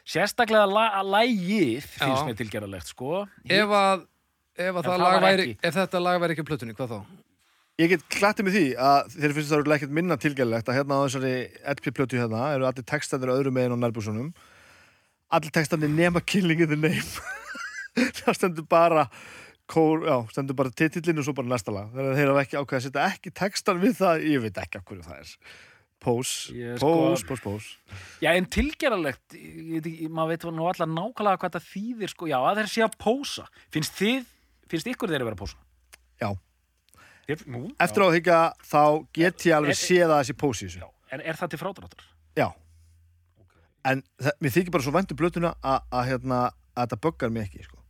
sérstaklega 0.06 0.70
la, 0.70 0.88
lægið 1.08 1.90
finnst 1.96 2.30
mér 2.30 2.40
tilgerðalegt 2.40 2.94
sko. 2.94 3.26
Ef 3.48 3.74
að 3.74 4.08
ef, 4.58 4.72
að 4.76 4.88
það 4.88 5.06
það 5.08 5.28
væri, 5.28 5.52
ef 5.60 5.78
þetta 5.82 6.04
lag 6.06 6.24
væri 6.24 6.36
ekki 6.36 6.46
á 6.46 6.50
plötunni, 6.52 6.78
hvað 6.78 6.96
þá? 6.96 7.20
ég 7.82 7.90
get 7.90 8.04
klattið 8.14 8.46
með 8.46 8.56
því 8.56 8.66
að 8.86 9.14
þeir 9.16 9.32
finnst 9.34 9.50
það 9.50 9.62
eru 9.64 9.74
ekkert 9.74 9.94
minna 9.98 10.18
tilgæðlegt 10.22 10.68
að 10.70 10.76
hérna 10.78 10.98
á 11.02 11.06
þessari 11.08 11.38
LP-plötu 11.74 12.20
hérna 12.22 12.42
eru 12.54 12.68
allir 12.70 12.86
textanir 12.86 13.32
öðrum 13.34 13.56
meginn 13.58 13.74
á 13.74 13.82
nærbúsunum 13.82 14.28
allir 15.34 15.54
textanir 15.54 15.90
nema 15.90 16.22
Killing 16.22 16.62
in 16.62 16.70
the 16.70 16.78
Name. 16.78 17.02
Það 18.20 18.38
stendur 18.38 18.68
bara 18.70 19.08
kór, 19.70 20.08
já, 20.08 20.16
stendur 20.34 20.58
bara 20.60 20.74
titillin 20.74 21.22
og 21.22 21.28
svo 21.28 21.36
bara 21.38 21.52
næsta 21.52 21.74
lag 21.74 21.92
þannig 21.94 22.12
að 22.12 22.18
þeir 22.20 22.32
hafa 22.32 22.44
ekki 22.46 22.58
ákveð 22.60 22.80
að 22.80 22.88
setja 22.88 23.06
ekki 23.12 23.34
textan 23.40 23.80
við 23.84 23.96
það 24.02 24.26
ég 24.30 24.44
veit 24.44 24.60
ekki 24.64 24.80
af 24.80 24.90
hverju 24.90 25.08
það 25.08 25.22
er 25.22 25.38
Pose, 26.04 26.52
Ég 26.52 26.82
sko- 26.82 26.90
pose, 27.16 27.24
pose, 27.24 27.42
pose 27.42 28.00
Já, 28.20 28.34
en 28.36 28.46
tilgerðalegt, 28.52 29.38
maður 30.12 30.34
veit 30.34 30.46
nú 30.52 30.66
allar 30.68 30.90
nákvæmlega 30.92 31.40
hvað 31.40 31.54
það 31.56 31.68
þýðir, 31.70 32.12
sko, 32.12 32.28
já, 32.28 32.36
að 32.44 32.60
þeir 32.60 32.72
sé 32.74 32.84
að 32.84 32.98
pósa. 33.00 33.46
Finnst 33.72 33.96
þið, 33.96 34.26
finnst 34.74 34.90
ykkur 34.92 35.14
þeir 35.14 35.24
að 35.24 35.30
vera 35.30 35.38
að 35.38 35.44
pósa? 35.46 35.62
Já. 36.20 36.30
Þér, 37.24 37.46
nú, 37.56 37.62
Eftir 37.80 38.04
á 38.04 38.06
að 38.10 38.18
higgja 38.18 38.40
þá 38.68 38.84
get 39.16 39.46
ég 39.48 39.56
alveg 39.56 39.80
séð 39.80 40.12
að 40.12 40.20
þessi 40.20 40.36
í 40.36 40.68
þessu 40.68 40.84
já. 40.84 40.90
Er, 41.14 41.24
er 41.24 41.40
það 41.40 41.54
til 41.54 41.62
frádráttar? 41.64 42.04
Já 42.36 42.50
En 43.84 44.04
það, 44.20 44.36
mér 44.40 44.54
þykir 44.56 44.76
bara 44.76 44.84
svo 44.86 44.94
væntu 44.96 45.16
blötuna 45.20 45.54
að, 45.60 45.80
að, 45.92 46.06
hérna, 46.12 46.42
að 46.74 46.86
þetta 46.86 47.00
böggar 47.04 47.34
mig 47.36 47.48
ekki 47.48 47.66
sko. 47.68 47.83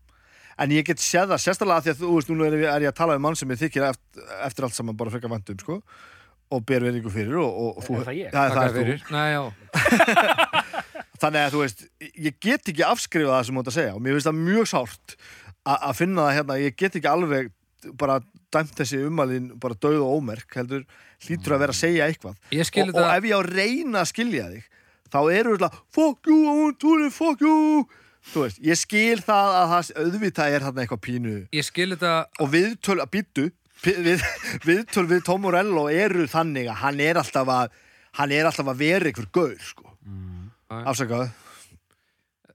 En 0.62 0.70
ég 0.76 0.86
get 0.86 1.02
séð 1.02 1.32
það 1.34 1.42
sérstaklega 1.44 1.78
af 1.82 1.86
því 1.88 1.94
að 1.94 2.02
þú 2.04 2.10
veist, 2.18 2.30
núna 2.30 2.48
er 2.50 2.58
ég, 2.60 2.66
er 2.70 2.86
ég 2.86 2.92
að 2.94 2.98
tala 3.00 3.16
um 3.18 3.24
mann 3.26 3.36
sem 3.40 3.50
ég 3.54 3.62
þykir 3.64 3.88
eftir, 3.90 4.28
eftir 4.46 4.68
allt 4.68 4.78
saman 4.78 4.98
bara 5.00 5.14
frekar 5.14 5.32
væntum 5.34 5.60
sko. 5.64 5.80
og 6.54 6.66
ber 6.70 6.84
verðingu 6.86 7.10
fyrir 7.10 7.40
og, 7.42 7.50
og, 7.50 7.78
og 7.80 7.86
þú, 7.88 7.96
Er 7.98 8.06
það 8.06 8.18
ég? 8.20 8.34
það, 8.34 8.52
það 8.54 8.64
er 8.64 8.74
þú 8.74 8.82
fyrir. 8.84 9.06
Nei, 9.16 9.30
já. 9.34 9.44
þannig 11.24 11.40
að 11.40 11.54
þú 11.56 11.62
veist, 11.64 11.82
ég 12.28 12.36
get 12.44 12.70
ekki 12.74 12.86
afskrifað 12.86 13.34
það 13.38 13.48
sem 13.48 13.56
þú 13.58 13.64
ert 13.64 13.72
að 13.72 13.78
segja 13.80 13.96
og 13.96 14.04
mér 14.04 14.18
finnst 14.18 14.30
það 14.30 14.42
mjög 14.44 14.70
sárt 14.74 15.16
að 15.74 15.96
finna 15.98 16.26
það 16.28 16.38
hérna, 16.38 16.58
ég 16.60 16.76
get 16.78 16.98
ekki 17.00 17.10
alveg 17.10 17.50
bara 18.00 18.20
dæmt 18.54 18.76
þessi 18.78 19.00
umalinn 19.08 19.50
bara 19.60 19.78
döð 19.80 20.04
og 20.04 20.20
ómerk, 20.20 20.48
heldur 20.56 20.84
hlýtur 21.24 21.56
að 21.56 21.64
vera 21.64 21.74
að 21.76 21.80
segja 21.80 22.08
eitthvað 22.12 22.38
Ég 22.54 22.70
og, 22.84 22.94
og 23.00 23.10
ef 23.16 23.28
ég 23.30 23.40
á 23.40 23.42
reyna 23.48 24.04
að 24.04 24.12
skilja 24.12 24.46
þig 24.52 24.70
þá 25.14 25.20
eru 25.40 25.56
þetta 25.58 25.72
fuck 25.96 26.30
you, 26.30 26.38
I 26.44 26.56
want 26.60 26.80
to 26.84 27.10
fuck 27.14 27.44
you 27.44 27.58
þú 28.32 28.46
veist, 28.46 28.62
ég 28.64 28.80
skil 28.80 29.20
það 29.24 29.58
að 29.60 29.74
það 29.74 29.92
auðvitað 30.04 30.56
er 30.56 30.66
þarna 30.68 30.86
eitthvað 30.86 31.04
pínu 31.08 31.36
ég 31.54 31.68
skil 31.68 31.90
þetta, 31.96 32.14
og 32.40 32.52
viðtöl 32.54 33.00
að 33.00 33.12
býttu 33.18 33.46
við, 33.84 34.26
viðtöl 34.64 35.08
við 35.10 35.24
Tom 35.28 35.44
Morello 35.44 35.88
eru 35.92 36.28
þannig 36.32 36.70
að 36.72 36.82
hann 36.86 37.04
er 37.04 37.20
alltaf 37.22 37.52
að 37.52 37.80
hann 38.20 38.36
er 38.36 38.50
alltaf 38.50 38.70
að 38.70 38.84
vera 38.84 39.10
einhver 39.10 39.30
gaur 39.34 39.58
sko. 39.58 39.90
Já. 40.04 40.84
afsakaðu 40.90 41.32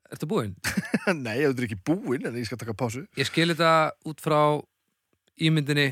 ertu 0.09 0.29
búinn? 0.29 0.55
nei, 1.25 1.41
ég 1.43 1.51
er 1.53 1.67
ekki 1.67 1.81
búinn 1.85 2.29
en 2.29 2.37
ég 2.39 2.47
skal 2.49 2.61
taka 2.61 2.77
pásu 2.77 3.05
Ég 3.19 3.29
skil 3.29 3.51
þetta 3.53 3.93
út 4.09 4.23
frá 4.25 4.41
ímyndinni 5.39 5.91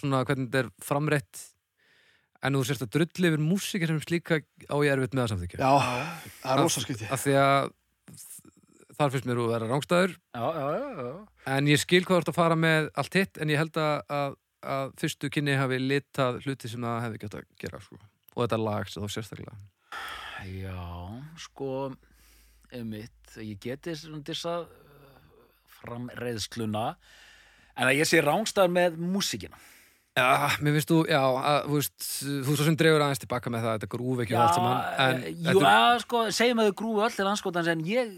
svona 0.00 0.24
hvernig 0.26 0.48
þetta 0.48 0.64
er 0.64 0.70
framrætt 0.82 1.42
en 2.44 2.56
þú 2.58 2.64
sérst 2.68 2.84
að 2.84 2.92
drulli 2.96 3.30
yfir 3.30 3.42
músikir 3.42 3.90
sem 3.90 4.00
slíka 4.02 4.40
á 4.40 4.76
ég 4.84 4.92
erfitt 4.92 5.14
með 5.16 5.26
að 5.26 5.32
samþykja 5.34 5.60
já, 5.60 5.72
það 6.42 6.54
er 6.54 6.62
rosa 6.62 6.84
skipti 6.84 7.08
af 7.08 7.22
því 7.22 7.36
að 7.40 7.72
þar 8.98 9.12
finnst 9.14 9.28
mér 9.28 9.42
að 9.42 9.52
vera 9.52 9.68
rángstæður 9.70 10.16
en 11.54 11.68
ég 11.70 11.82
skil 11.82 12.02
hvað 12.04 12.16
þú 12.16 12.22
ert 12.22 12.32
að 12.32 12.38
fara 12.38 12.58
með 12.58 12.88
allt 13.02 13.18
hitt 13.18 13.40
en 13.40 13.52
ég 13.52 13.60
held 13.60 13.78
að, 13.80 13.94
að, 14.18 14.36
að 14.76 14.94
fyrstu 15.02 15.30
kynni 15.34 15.58
hafi 15.58 15.80
litað 15.82 16.40
hluti 16.44 16.70
sem 16.70 16.86
það 16.86 17.02
hefði 17.06 17.22
gett 17.24 17.36
að 17.40 17.46
gera 17.64 17.82
sko. 17.84 18.00
og 18.34 18.40
þetta 18.44 18.60
lag 18.62 18.90
sem 18.90 19.04
þá 19.04 19.14
sérstaklega. 19.16 19.58
Já, 20.44 20.80
sko, 21.40 21.68
einmitt, 22.74 23.36
ég 23.40 23.60
geti 23.62 23.94
svona 23.96 24.24
dissa 24.26 24.56
framreiðsluna, 25.78 26.88
en 27.74 27.88
að 27.90 28.00
ég 28.00 28.08
sé 28.08 28.20
rángstæður 28.24 28.74
með 28.74 28.98
músíkina. 29.00 29.60
Já, 30.14 30.46
mér 30.62 30.76
finnst 30.76 30.90
þú, 30.92 30.96
já, 31.10 31.18
að, 31.18 31.64
þú 31.66 31.74
veist 31.80 32.04
þú 32.46 32.52
svo 32.54 32.64
sem 32.68 32.76
dreifur 32.78 33.02
aðeins 33.02 33.18
tilbaka 33.24 33.50
með 33.50 33.64
það 33.64 33.72
þetta 33.74 33.88
grúf 33.90 34.20
ekki 34.22 34.36
og 34.36 34.42
allt 34.44 34.54
saman 34.54 34.76
en 35.02 35.16
eh, 35.26 35.32
jú, 35.42 35.58
að, 35.66 35.94
sko, 36.04 36.20
segjum 36.36 36.60
að 36.62 36.68
þau 36.68 36.76
grúi 36.78 37.02
öll 37.02 37.16
til 37.16 37.26
anskotans, 37.26 37.70
en 37.72 37.82
ég, 37.88 38.12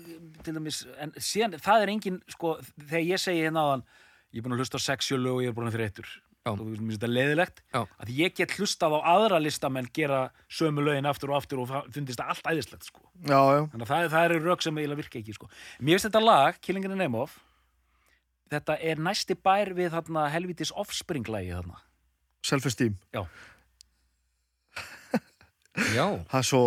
til 0.44 0.52
dæmis, 0.58 0.82
en 1.00 1.14
síðan, 1.16 1.56
það 1.64 1.78
er 1.86 1.92
engin, 1.94 2.18
sko, 2.34 2.60
þegar 2.82 3.04
ég 3.06 3.22
segi 3.22 3.40
hérna 3.46 3.64
áðan, 3.64 3.84
ég 4.28 4.36
er 4.42 4.44
búin 4.44 4.54
að 4.58 4.60
hlusta 4.60 4.76
á 4.76 4.84
sexjölu 4.90 5.32
og 5.38 5.40
ég 5.40 5.48
er 5.48 5.56
búin 5.56 5.70
að 5.70 5.78
þreytur. 5.78 6.08
Já. 6.44 6.52
Þú 6.52 6.68
veist, 6.68 6.68
mér 6.68 6.92
finnst 6.92 7.00
þetta 7.00 7.10
leiðilegt. 7.16 7.56
Já. 7.72 7.80
Að 8.04 8.08
ég 8.20 8.36
get 8.36 8.52
hlustað 8.60 8.92
á 9.00 9.00
aðra 9.16 9.40
listamenn 9.40 9.88
gera 9.96 10.20
sömu 10.52 10.84
lögin 10.84 11.08
aftur 11.08 11.32
og 11.32 11.40
aftur 11.40 11.64
og 11.64 11.72
fundist 11.96 12.20
það 12.20 12.28
allt 12.36 12.46
æðislegt, 12.52 12.84
sko. 12.92 13.00
já, 13.24 13.40
já, 13.40 13.64
Þannig 13.72 13.82
að 13.82 13.90
það, 13.90 14.04
það 14.12 14.22
self-esteem 22.44 22.94
Já, 25.96 26.06
það 26.30 26.38
er 26.40 26.46
svo 26.48 26.64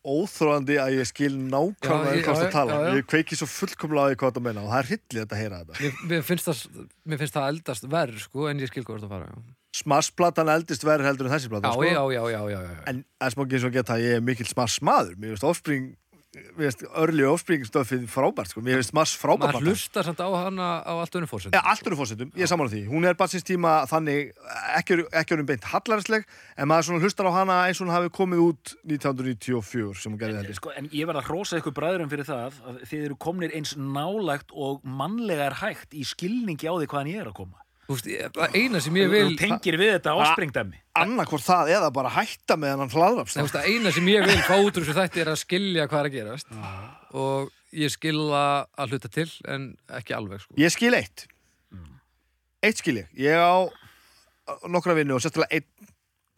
óþróandi 0.00 0.78
að 0.80 0.94
ég 0.96 1.08
skil 1.10 1.34
nákvæmlega 1.36 2.12
Já, 2.12 2.20
um 2.20 2.24
hvað 2.24 2.38
já, 2.38 2.40
það 2.40 2.52
tala 2.54 2.72
já, 2.72 2.80
já. 2.86 2.96
ég 2.96 3.06
kveiki 3.12 3.36
svo 3.36 3.48
fullkomlega 3.52 4.00
á 4.00 4.08
því 4.08 4.18
hvað 4.22 4.36
það 4.36 4.44
meina 4.46 4.62
og 4.64 4.70
það 4.72 4.80
er 4.80 4.88
þetta 5.20 5.36
að 5.36 5.40
heyra 5.42 5.58
þetta 5.60 5.80
mér, 5.84 5.98
mér, 6.12 6.22
finnst 6.24 6.48
það, 6.48 6.62
mér 7.04 7.20
finnst 7.20 7.36
það 7.36 7.48
eldast 7.52 7.88
verð 7.92 8.22
sko, 8.24 8.46
en 8.48 8.62
ég 8.64 8.70
skil 8.72 8.84
hvað 8.84 8.94
þú 8.94 8.96
ert 8.96 9.08
að 9.08 9.12
fara 9.12 9.28
já. 9.28 9.42
smassplatan 9.80 10.52
eldist 10.54 10.86
verður 10.88 11.10
heldur 11.10 11.28
en 11.28 11.34
þessi 11.36 11.52
plata 11.52 11.68
Já, 11.68 11.76
sko. 11.76 11.84
já, 11.84 12.00
já, 12.16 12.22
já, 12.32 12.40
já, 12.54 12.60
já. 12.64 12.80
en 12.94 13.02
það 13.20 13.34
smá 13.36 13.44
ekki 13.44 13.58
eins 13.58 13.68
og 13.68 13.76
geta 13.76 13.96
að 13.98 14.06
ég 14.06 14.16
er 14.16 14.24
mikill 14.30 14.48
smass 14.48 14.80
maður 14.88 15.20
mér 15.20 15.34
finnst 15.36 15.48
finnst 15.52 15.92
örli 16.30 17.24
offspring 17.26 17.64
stöfið 17.66 18.04
frábært 18.10 18.52
sko. 18.52 18.62
mér 18.62 18.78
finnst 18.78 18.92
smass 18.92 19.16
frábært 19.18 19.56
maður 19.56 19.72
hlustar 19.72 20.06
samt 20.06 20.20
á 20.22 20.30
hana 20.30 20.68
á 20.86 20.92
allt 20.94 21.16
önnum 21.18 21.26
fórsend 21.30 21.56
Ja, 21.56 21.62
allt 21.66 21.86
eru 21.86 21.98
fórsetum, 21.98 22.30
ég 22.38 22.46
er 22.46 22.50
saman 22.50 22.68
á 22.68 22.70
því. 22.70 22.82
Hún 22.86 23.06
er 23.08 23.16
bara 23.18 23.32
síns 23.32 23.42
tíma 23.42 23.72
þannig 23.90 24.30
ekki, 24.78 25.00
ekki 25.10 25.34
erum 25.34 25.48
beint 25.48 25.66
hallaræsleg 25.72 26.28
en 26.54 26.70
maður 26.70 27.02
hlustar 27.02 27.26
á 27.26 27.32
hana 27.34 27.56
eins 27.66 27.80
og 27.80 27.88
hún 27.88 27.94
hafi 27.96 28.12
komið 28.14 28.44
út 28.44 28.74
1994 28.86 30.04
sem 30.04 30.14
hún 30.14 30.20
gerði 30.20 30.38
heldur 30.44 30.60
sko, 30.60 30.74
en 30.78 30.86
ég 30.94 31.10
verð 31.10 31.24
að 31.24 31.32
hrósa 31.32 31.58
ykkur 31.58 31.74
bræðurum 31.80 32.12
fyrir 32.12 32.28
það 32.30 32.60
að 32.62 32.78
þið 32.92 33.08
eru 33.08 33.18
komnir 33.26 33.56
eins 33.58 33.74
nálægt 33.74 34.54
og 34.54 34.86
mannlega 34.86 35.50
er 35.50 35.58
hægt 35.64 35.98
í 35.98 36.06
skilningi 36.06 36.70
á 36.70 36.78
því 36.78 36.86
hvaðan 36.86 37.10
ég 37.10 37.24
er 37.24 37.32
að 37.32 37.40
koma 37.42 37.58
það 37.98 38.56
eina 38.56 38.80
sem 38.80 38.96
ég 39.00 39.10
vil 39.10 39.24
Þú 39.32 39.38
tengir 39.40 39.78
við 39.80 39.92
þetta 39.96 40.14
offspring-dæmi 40.22 40.80
Annarkvort 41.00 41.44
það 41.46 41.72
eða 41.76 41.90
bara 41.96 42.12
hætta 42.14 42.56
með 42.60 42.82
hann 42.82 42.92
hlaðraps 42.94 43.36
Þú 43.36 43.44
veist, 43.46 43.56
það 43.56 43.68
eina 43.72 43.92
sem 43.96 44.10
ég 44.12 44.26
vil 44.28 44.38
fá 44.46 44.54
út 44.58 44.78
úr 44.78 44.86
þessu 44.86 44.96
þætti 44.98 45.22
er 45.24 45.32
að 45.32 45.40
skilja 45.40 45.86
hvað 45.90 46.00
er 46.00 46.08
að 46.10 46.16
gerast. 46.18 46.54
Og 47.16 47.50
ég 47.76 47.92
skilja 47.94 48.44
að 48.78 48.94
hluta 48.94 49.12
til 49.12 49.28
en 49.50 49.66
ekki 50.00 50.16
alveg 50.16 50.42
sko. 50.44 50.58
Ég 50.60 50.74
skil 50.74 50.92
eitt. 50.98 51.26
Eitt 52.60 52.82
skil 52.82 53.00
ég. 53.00 53.08
Ég 53.16 53.40
á 53.40 53.64
nokkra 54.68 54.94
vinnu 54.98 55.16
og 55.16 55.24
sérstaklega 55.24 55.60
einn 55.60 55.90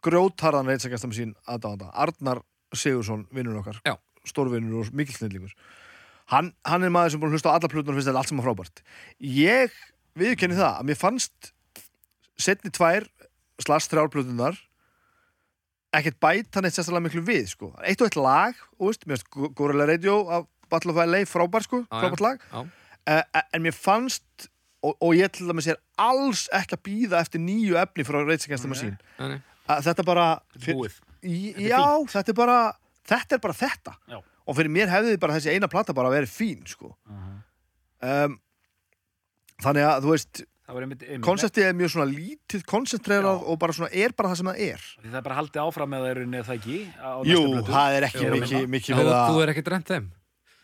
grjótharðan 0.02 0.70
reynsakastam 0.70 1.12
sín 1.14 1.36
aðdáðanda 1.46 1.92
Arnar 1.94 2.42
Sigursson, 2.74 3.26
vinnur 3.34 3.60
okkar. 3.60 3.78
Já. 3.86 3.96
stórvinnur 4.26 4.84
og 4.84 4.92
mikill 4.94 5.16
snillingur. 5.16 5.54
Hann, 6.30 6.52
hann 6.64 6.86
er 6.86 6.92
maður 6.94 7.14
sem 7.14 7.22
búin 7.22 7.32
að 7.32 7.38
hlusta 7.38 7.50
á 7.50 7.56
alla 7.58 7.68
plötunar 7.68 7.96
og 7.96 7.98
finnst 7.98 8.08
þetta 8.08 8.20
allt 8.22 8.30
saman 8.30 8.46
frábært. 8.46 8.82
Ég 9.18 9.74
viðkenni 10.18 10.58
það 10.58 10.78
að 10.80 10.88
mér 10.90 10.98
fannst 11.00 11.52
setni 12.42 12.72
tvær 12.74 13.06
slags 13.62 13.88
þrjár 13.90 14.10
plötunar 14.12 14.58
ekkert 15.92 16.16
bæta 16.24 16.62
neitt 16.64 16.74
sérstaklega 16.76 17.04
miklu 17.06 17.22
við 17.26 17.50
sko. 17.52 17.70
eitt 17.84 18.00
og 18.00 18.08
eitt 18.08 18.16
lag, 18.16 18.56
og 18.80 18.88
veist, 18.90 19.04
mér 19.06 19.20
finnst 19.20 19.54
Gorilla 19.58 19.86
Radio 19.88 20.22
af 20.32 20.46
Battle 20.72 20.94
of 20.94 21.00
LA 21.04 21.22
frábær 21.28 21.66
sko, 21.66 21.82
já. 21.84 22.00
frábært 22.00 22.22
lag 22.24 22.40
Já. 22.48 22.62
uh, 22.64 23.42
en 23.52 23.62
mér 23.66 23.76
fannst 23.76 24.48
og, 24.82 24.96
og 25.04 25.12
ég 25.14 25.28
til 25.36 25.46
dæmis 25.50 25.68
er 25.70 25.76
alls 26.00 26.46
ekki 26.56 26.78
að 26.78 26.84
býða 26.88 27.20
eftir 27.22 27.42
nýju 27.44 27.76
efni 27.78 28.06
frá 28.08 28.22
Rage 28.24 28.48
Against 28.48 28.64
the 28.64 28.70
Machine 28.72 28.96
Nei, 29.20 29.34
nei. 29.34 29.40
að 29.68 29.84
þetta 29.90 30.06
bara 30.08 30.26
fyr, 30.56 30.78
Búið 30.80 30.96
í, 31.22 31.52
Þetta 31.52 31.62
er 31.62 31.68
já, 31.68 31.84
þetta 32.16 32.32
er 32.32 32.38
bara 32.40 32.56
þetta 33.12 33.36
er 33.36 33.42
bara 33.44 33.58
þetta 33.60 33.94
Já. 34.10 34.18
og 34.48 34.56
fyrir 34.58 34.72
mér 34.74 34.90
hefði 34.90 35.20
bara 35.22 35.36
þessi 35.36 35.52
eina 35.54 35.68
plata 35.70 35.94
bara 35.94 36.10
verið 36.10 36.32
fín 36.32 36.64
sko. 36.66 36.94
um, 38.02 38.40
þannig 39.66 39.86
að 39.90 40.02
þú 40.06 40.14
veist 40.16 40.42
Það 40.62 40.76
var 40.76 40.84
einmitt, 40.86 41.00
einmitt 41.02 41.26
konseptið 41.26 41.64
er 41.66 41.72
mjög 41.76 41.90
svona 41.92 42.04
lítið 42.08 42.62
koncentrerað 42.70 43.40
og 43.50 43.56
bara 43.60 43.74
svona 43.76 43.90
er 43.92 44.12
bara 44.16 44.28
það 44.30 44.38
sem 44.38 44.48
það 44.52 44.60
er. 44.68 44.84
Því 45.02 45.08
Það 45.10 45.18
er 45.18 45.24
bara 45.26 45.36
haldið 45.40 45.62
áfram 45.66 45.90
með 45.92 46.04
það 46.06 46.12
er 46.12 46.46
það 46.46 46.54
ekki 46.54 46.76
á 47.02 47.10
Jú, 47.28 47.40
það 47.66 47.96
er 47.96 48.06
ekki 48.06 48.22
Jú. 48.22 48.30
mikið, 48.72 48.94
verið 49.00 49.10
þú 49.10 49.34
að 49.34 49.42
er 49.42 49.52
ekki 49.52 49.64
drent 49.66 49.90
þeim. 49.90 50.06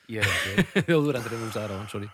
Ég 0.08 0.22
er 0.22 0.30
ekki. 0.32 0.84
Jó, 0.92 0.96
þú 1.02 1.10
er 1.12 1.18
endur 1.18 1.34
um 1.36 1.50
sagði 1.52 1.72
ráðan, 1.74 1.90
sorry. 1.92 2.08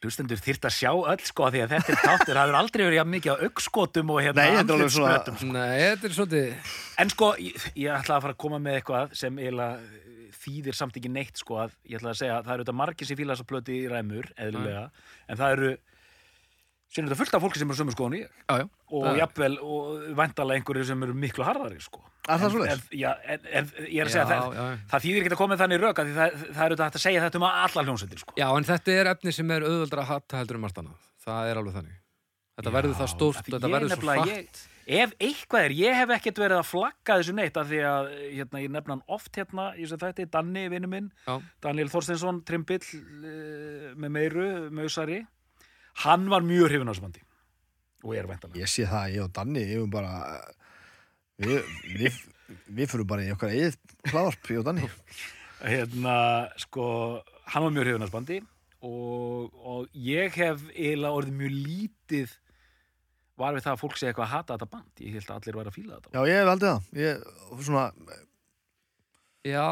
Hlustendur 0.00 0.38
þyrft 0.40 0.68
að 0.68 0.72
sjá 0.76 0.90
öll 0.96 1.24
sko 1.28 1.48
því 1.52 1.60
að 1.64 1.72
þetta 1.74 1.92
er 1.92 1.98
þáttur, 2.00 2.30
það 2.36 2.44
hefur 2.46 2.58
aldrei 2.60 2.84
verið 2.86 3.08
mikið 3.14 3.32
á 3.34 3.42
augskotum 3.48 4.12
og 4.14 4.20
hérna 4.24 4.44
Nei, 4.46 4.54
þetta 4.56 4.72
er 4.72 4.76
alveg 4.78 4.94
svona- 4.94 5.10
andlitssprettum. 5.16 5.50
Nei, 5.56 5.80
þetta 5.82 6.06
er 6.08 6.14
svolítið 6.16 6.70
En 7.04 7.10
sko, 7.12 7.28
ég, 7.36 7.66
ég 7.82 7.98
ætla 7.98 8.16
að 8.16 8.24
fara 8.24 8.36
að 8.36 8.40
koma 8.44 8.60
með 8.64 8.78
eitthvað 8.78 9.12
sem 9.20 9.42
eiginlega 9.42 10.06
þýðir 10.34 10.76
samt 10.78 10.96
ekki 11.00 11.10
neitt 11.12 11.40
sko 11.40 11.60
að 11.64 11.76
ég 11.88 12.00
ætla 12.00 12.12
að 12.14 12.20
segja 12.22 12.38
að 12.38 12.44
það 12.48 12.54
eru 12.56 12.64
þetta 12.66 12.78
margir 12.80 13.08
sem 13.10 13.18
fíla 13.20 13.36
þessa 13.36 13.48
plöti 13.50 13.78
í 13.80 13.88
ræmur, 13.90 14.28
eðlilega 14.36 14.84
en 15.28 15.40
það 15.40 15.56
eru 15.56 15.70
sem 16.90 17.06
þetta 17.06 17.18
fullt 17.20 17.34
af 17.38 17.42
fólki 17.44 17.60
sem 17.60 17.70
eru 17.70 17.78
sömu 17.78 17.92
skoðan 17.94 18.16
í 18.18 18.20
já, 18.24 18.64
og 18.98 19.04
jafnvel 19.20 19.52
og 19.62 20.08
vandalega 20.18 20.58
einhverju 20.58 20.86
sem 20.88 21.04
eru 21.06 21.14
miklu 21.14 21.44
harðari 21.46 21.78
sko. 21.82 22.02
Er 22.26 22.40
það 22.42 22.56
en- 22.66 22.82
Já, 22.98 23.10
en, 23.22 23.70
ég 23.86 24.00
er 24.02 24.08
að 24.08 24.10
segja 24.10 24.24
Já, 24.24 24.30
það, 24.30 24.56
já, 24.58 24.64
það 24.90 25.04
þýðir 25.04 25.20
ekki 25.22 25.30
að 25.36 25.40
koma 25.40 25.56
þannig 25.60 25.84
að 25.86 26.00
því 26.00 26.14
það, 26.18 26.34
það 26.40 26.64
er 26.64 26.72
auðvitað 26.74 26.84
hægt 26.88 26.98
að 26.98 27.04
segja 27.06 27.22
þetta 27.24 27.38
um 27.40 27.46
alla 27.50 27.84
hljómsveitir 27.86 28.22
sko. 28.24 28.34
Já, 28.36 28.46
en 28.56 28.66
þetta 28.70 28.96
er 28.98 29.10
efni 29.14 29.32
sem 29.38 29.50
er 29.54 29.66
auðvöldra 29.70 30.02
að 30.02 30.10
hata 30.10 30.40
heldur 30.42 30.58
um 30.58 30.66
margt 30.66 30.82
annað. 30.82 31.06
Það 31.24 31.50
er 31.52 31.60
alveg 31.62 31.78
þannig. 31.78 31.96
Þetta 32.60 32.72
verður 32.74 32.98
það 32.98 33.10
stórt, 33.14 33.44
þetta 33.46 33.70
verður 33.70 33.94
svo 33.94 34.14
fatt. 34.20 34.66
Ég- 34.90 35.00
Ef 35.04 35.12
eitthvað 35.22 35.64
er, 35.68 35.74
ég 35.78 35.94
hef 36.00 36.12
ekkert 36.16 36.40
verið 36.42 36.58
að 36.58 36.68
flagga 36.70 37.16
þessu 37.20 37.34
neitt 37.38 37.56
af 37.60 37.68
því 37.70 37.80
að 37.86 38.08
hérna, 38.34 38.62
ég 38.64 38.72
nefna 38.74 38.96
hann 38.96 39.02
oft 39.16 39.36
hérna 39.38 39.68
í 39.76 39.84
þessu 39.86 39.98
þætti, 40.02 40.26
Danni, 40.34 40.64
vinnu 40.72 40.90
minn 40.90 41.10
Já, 41.28 41.36
Daniel 41.62 41.88
Þorsteinsson, 41.92 42.42
Trimbill 42.48 42.82
uh, 42.82 43.90
með 43.94 44.14
meiru, 44.16 44.46
mausari. 44.74 45.20
Hann 46.04 46.28
var 46.32 46.42
mjög 46.46 46.68
hrifin 46.72 46.90
á 46.90 46.92
þessu 46.94 47.04
bandi. 47.06 47.22
Og 48.02 48.14
er 48.16 48.26
væntanlega. 48.30 48.62
Ég 48.64 48.70
sé 48.72 48.86
það, 48.88 49.14
ég 49.14 49.24
og 49.26 49.32
Danni, 49.36 49.62
ég 49.68 49.76
erum 49.78 49.90
bara 49.92 50.12
við, 51.40 51.58
við, 52.00 52.20
við 52.80 52.90
fyrir 52.94 53.06
bara 53.10 53.24
í 53.26 53.32
okkar 53.34 53.52
eigið 53.54 53.76
hlaðarp, 54.10 54.50
ég 54.54 54.62
og 54.62 54.68
Danni. 54.70 54.88
Hérna, 55.70 56.14
sko, 56.62 56.84
hann 57.52 57.66
var 57.66 57.74
mjög 57.76 57.84
hrifin 57.86 58.00
á 58.00 58.06
þessu 58.06 58.16
bandi 58.16 58.38
og, 58.88 59.50
og 59.60 59.90
ég 59.92 60.32
hef 60.40 60.62
eiginlega 60.72 61.18
orðið 61.18 61.34
mjög 61.42 61.56
lítið 61.66 62.30
var 63.40 63.56
við 63.56 63.66
það 63.66 63.76
að 63.76 63.84
fólk 63.84 64.00
segja 64.00 64.12
eitthvað 64.12 64.26
að 64.28 64.34
hata 64.36 64.56
þetta 64.56 64.72
band? 64.74 64.90
Ég 65.04 65.14
held 65.18 65.30
að 65.30 65.38
allir 65.38 65.60
væri 65.60 65.72
að 65.72 65.78
fíla 65.78 65.94
þetta. 65.98 66.12
Já, 66.16 66.20
ég 66.30 66.40
hef 66.40 66.50
haldið 66.50 66.70
það. 66.70 66.90
Ég, 67.00 67.30
svona, 67.68 67.84
Já, 69.40 69.64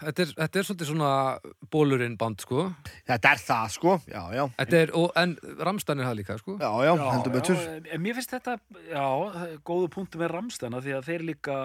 þetta 0.00 0.24
er, 0.24 0.30
þetta 0.34 0.58
er 0.58 0.66
svolítið 0.66 0.88
svona 0.88 1.10
bólurinn 1.70 2.16
band, 2.18 2.42
sko. 2.42 2.64
Þetta 3.06 3.30
er 3.30 3.42
það, 3.44 3.68
sko, 3.76 3.92
já, 4.10 4.22
já. 4.34 4.42
Þetta 4.56 4.80
er, 4.80 4.92
og, 4.98 5.12
en 5.22 5.36
Ramstein 5.68 6.02
er 6.02 6.08
það 6.08 6.16
líka, 6.18 6.38
sko. 6.40 6.56
Já, 6.58 6.70
já, 6.82 6.90
heldur 6.98 7.36
betur. 7.36 7.60
já, 7.62 7.76
en 7.94 8.02
mér 8.02 8.18
finnst 8.18 8.34
þetta, 8.34 8.56
já, 8.90 9.06
góðu 9.70 9.92
punktu 9.94 10.18
með 10.18 10.34
Ramstana 10.34 10.82
því 10.82 10.96
að 10.98 11.12
þeir 11.12 11.26
líka 11.30 11.60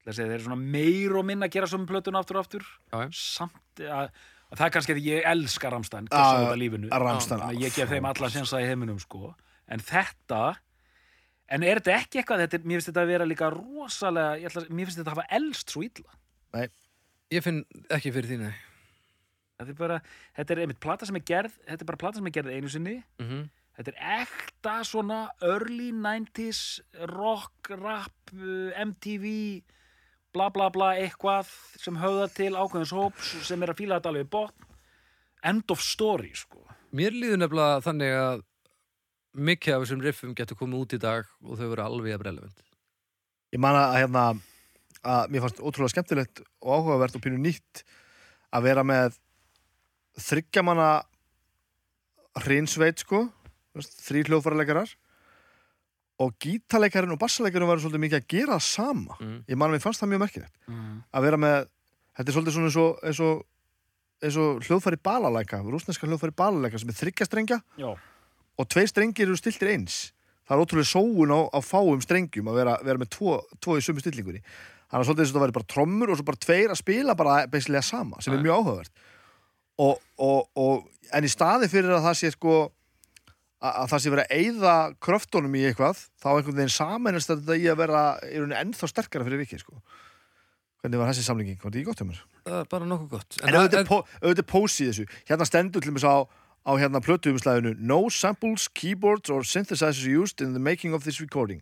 ætla 0.00 0.14
að 0.14 0.16
segja, 0.16 0.30
þeir 0.30 0.36
eru 0.38 0.46
svona 0.48 0.70
meir 0.78 1.16
og 1.20 1.28
minna 1.28 1.50
að 1.50 1.58
gera 1.58 1.68
svona 1.68 1.88
plötun 1.90 2.16
aftur 2.16 2.40
og 2.40 2.46
aftur. 2.46 2.66
Já, 2.88 2.96
já. 3.04 3.08
samt 3.20 3.84
að, 3.84 3.92
að 4.00 4.08
það 4.58 4.66
er 4.66 4.74
kannski 4.76 4.96
að 4.96 5.04
ég 5.06 5.28
elska 5.30 5.70
Ramstein 5.70 6.08
Þannig 6.10 7.46
að 7.46 7.62
ég 7.62 7.76
gef 7.76 7.92
þeim 7.92 8.08
alla 8.10 8.30
sensa 8.34 8.60
í 8.62 8.66
heiminum 8.66 8.98
sko. 9.02 9.34
En 9.70 9.82
þetta 9.84 10.40
en 11.50 11.66
er 11.66 11.80
þetta 11.80 11.94
ekki 11.98 12.20
eitthvað, 12.20 12.44
þetta, 12.46 12.58
er- 12.58 12.66
mér 12.66 12.80
finnst 12.80 12.90
þetta 12.90 13.04
að 13.04 13.12
vera 13.12 13.28
líka 13.28 13.50
rosalega, 13.54 14.40
ég 14.40 14.50
ætla, 14.50 14.64
mér 14.70 14.88
finnst 14.90 15.00
þetta 15.02 15.12
að 15.12 15.16
hafa 15.16 15.38
elst 15.38 15.74
svo 15.74 15.84
illa. 15.86 16.18
Ég 17.30 17.46
finn 17.46 17.62
ekki 17.94 18.10
fyrir 18.14 18.30
því, 18.30 18.40
nei. 18.42 18.54
þetta 19.60 19.70
er 19.70 19.78
bara, 19.78 20.00
þetta 20.38 20.54
er 20.54 20.60
einmitt 20.64 20.80
plata 20.82 21.06
sem 21.06 21.18
er 21.18 21.24
gerð 21.28 21.56
þetta 21.68 21.84
er 21.84 21.88
bara 21.90 22.00
plata 22.00 22.18
sem 22.18 22.26
er 22.30 22.36
gerð 22.38 22.54
einu 22.56 22.70
sinni. 22.72 23.00
Mm 23.22 23.48
Þetta 23.80 23.92
er 23.96 24.24
ekta 24.26 24.72
svona 24.84 25.18
early 25.40 25.86
90s 25.96 26.82
rock, 27.08 27.70
rap, 27.70 28.12
uh, 28.34 28.74
MTV 28.76 29.62
bla 30.34 30.50
bla 30.54 30.68
bla 30.72 30.92
eitthvað 30.98 31.48
sem 31.80 31.96
höfða 31.98 32.28
til 32.34 32.52
ákveðins 32.54 32.92
hóps 32.94 33.32
sem 33.46 33.62
er 33.62 33.72
að 33.72 33.80
fíla 33.82 33.98
þetta 33.98 34.12
alveg 34.12 34.26
í 34.26 34.30
botn. 34.34 34.68
End 35.50 35.72
of 35.72 35.82
story 35.82 36.32
sko. 36.36 36.62
Mér 36.96 37.14
líður 37.16 37.40
nefnilega 37.40 37.80
þannig 37.86 38.16
að 38.18 38.44
mikið 39.40 39.74
af 39.74 39.84
þessum 39.84 40.04
riffum 40.04 40.36
getur 40.36 40.58
komið 40.58 40.84
út 40.84 40.94
í 40.96 41.00
dag 41.00 41.28
og 41.46 41.56
þau 41.56 41.66
verður 41.66 41.84
alveg 41.86 42.16
að 42.16 42.24
relevant. 42.26 42.62
Ég 43.54 43.62
man 43.62 43.78
að 43.78 43.96
hérna 43.98 44.24
að 45.00 45.32
mér 45.32 45.44
fannst 45.44 45.62
ótrúlega 45.62 45.94
skemmtilegt 45.94 46.42
og 46.60 46.72
áhugavert 46.76 47.16
og 47.16 47.24
pínu 47.24 47.40
nýtt 47.40 47.84
að 48.52 48.66
vera 48.66 48.84
með 48.86 49.16
þryggjamanna 50.20 50.90
hrinsveit 52.44 53.02
sko. 53.02 53.24
Þrý 53.78 54.26
hljóðfæraleikarar 54.26 54.92
og 56.20 56.34
gítarleikarinn 56.42 57.14
og 57.14 57.20
bassalekarinn 57.20 57.70
var 57.70 57.80
svolítið 57.80 58.04
mikið 58.04 58.18
að 58.20 58.28
gera 58.34 58.58
það 58.58 58.66
sama 58.66 59.16
Mm. 59.20 59.38
ég 59.48 59.56
man 59.56 59.70
að 59.70 59.74
mér 59.76 59.84
fannst 59.84 60.02
það 60.02 60.10
mjög 60.12 60.22
merkilegt 60.24 60.56
mm. 60.68 61.02
að 61.12 61.22
vera 61.26 61.36
með, 61.40 61.68
þetta 62.16 62.28
er 62.28 62.36
svolítið 62.36 62.56
svona 62.56 62.70
eins 62.70 62.78
og, 62.80 63.02
eins 63.04 63.20
og, 63.20 63.42
eins 64.20 64.36
og 64.36 64.62
hljóðfæri 64.66 65.00
balalæka 65.02 65.60
rúsneska 65.64 66.08
hljóðfæri 66.08 66.36
balalæka 66.36 66.78
sem 66.78 66.92
er 66.92 66.98
þryggjastrengja 67.00 67.60
Já, 67.80 67.90
og 68.60 68.68
tveir 68.68 68.90
strengir 68.90 69.28
eru 69.28 69.38
stiltir 69.40 69.72
eins 69.72 70.12
það 70.44 70.56
er 70.56 70.64
ótrúlega 70.64 70.90
sóun 70.90 71.32
á, 71.32 71.40
á 71.46 71.58
fáum 71.62 72.02
strengjum 72.02 72.50
að 72.50 72.60
vera, 72.60 72.76
vera 72.84 73.00
með 73.00 73.12
tvo, 73.16 73.38
tvo 73.62 73.78
í 73.78 73.84
sumu 73.84 74.02
stillingunni 74.02 74.42
þannig 74.90 75.00
að 75.00 75.06
svolítið 75.08 75.24
eins 75.24 75.30
og 75.30 75.38
það 75.38 75.44
væri 75.46 75.56
bara 75.60 75.70
trommur 75.74 76.10
og 76.10 76.18
svo 76.18 76.26
bara 76.26 76.44
tveir 76.44 76.74
að 76.74 76.80
spila 76.82 77.14
bara 77.14 77.36
beislega 77.50 77.82
sama 77.86 78.20
sem 78.20 78.34
er 78.34 78.40
Já. 78.40 78.44
mjög 78.48 78.58
áhugavert 78.58 79.06
og, 79.80 80.00
og, 80.18 80.48
og, 80.58 80.88
en 81.14 81.24
í 81.24 81.30
staði 81.30 81.70
fyrir 81.70 81.94
að 81.94 82.04
það 82.08 82.18
sé 82.20 82.32
sko 82.34 82.56
að, 83.60 83.72
að 83.82 83.88
það 83.92 84.02
sé 84.04 84.12
verið 84.14 84.26
að 84.26 84.36
eyða 84.40 84.74
kröftunum 85.06 85.54
í 85.60 85.64
eitthvað 85.68 85.98
þá 86.22 86.28
einhvern 86.34 86.56
veginn 86.60 86.74
samennast 86.76 87.32
þetta 87.32 87.56
í 87.60 87.66
að 87.72 87.80
vera 87.82 88.04
í 88.24 88.36
rauninni 88.40 88.60
ennþá 88.64 88.88
sterkara 88.92 89.26
fyrir 89.28 89.42
vikið 89.44 89.64
sko 89.64 89.80
hvernig 90.80 90.96
var 91.02 91.10
þessi 91.12 91.24
samlingin, 91.26 91.58
hvað 91.60 91.68
er 91.68 91.74
þetta 91.74 91.82
í 91.82 91.88
gott 91.90 92.00
hjá 92.00 92.06
mér? 92.08 92.20
Er 92.48 92.68
bara 92.72 92.86
nokkuð 92.88 93.10
gott. 93.12 93.36
En 93.44 93.52
auðvitað 93.58 93.84
pó- 93.90 94.04
auðvitað 94.24 94.46
pósi 94.48 94.86
í 94.86 94.88
þessu 94.88 95.04
Hérna 95.28 95.44
stendur 95.44 95.84
til 95.84 95.92
mér 95.92 96.06
á, 96.08 96.16
á 96.24 96.72
hérna 96.80 97.02
plötuumslæðinu 97.04 97.74
No 97.84 97.98
samples, 98.08 98.64
keyboards 98.72 99.28
or 99.28 99.44
synthesizers 99.44 100.06
used 100.08 100.40
in 100.40 100.54
the 100.56 100.62
making 100.62 100.94
of 100.96 101.04
this 101.04 101.20
recording 101.20 101.60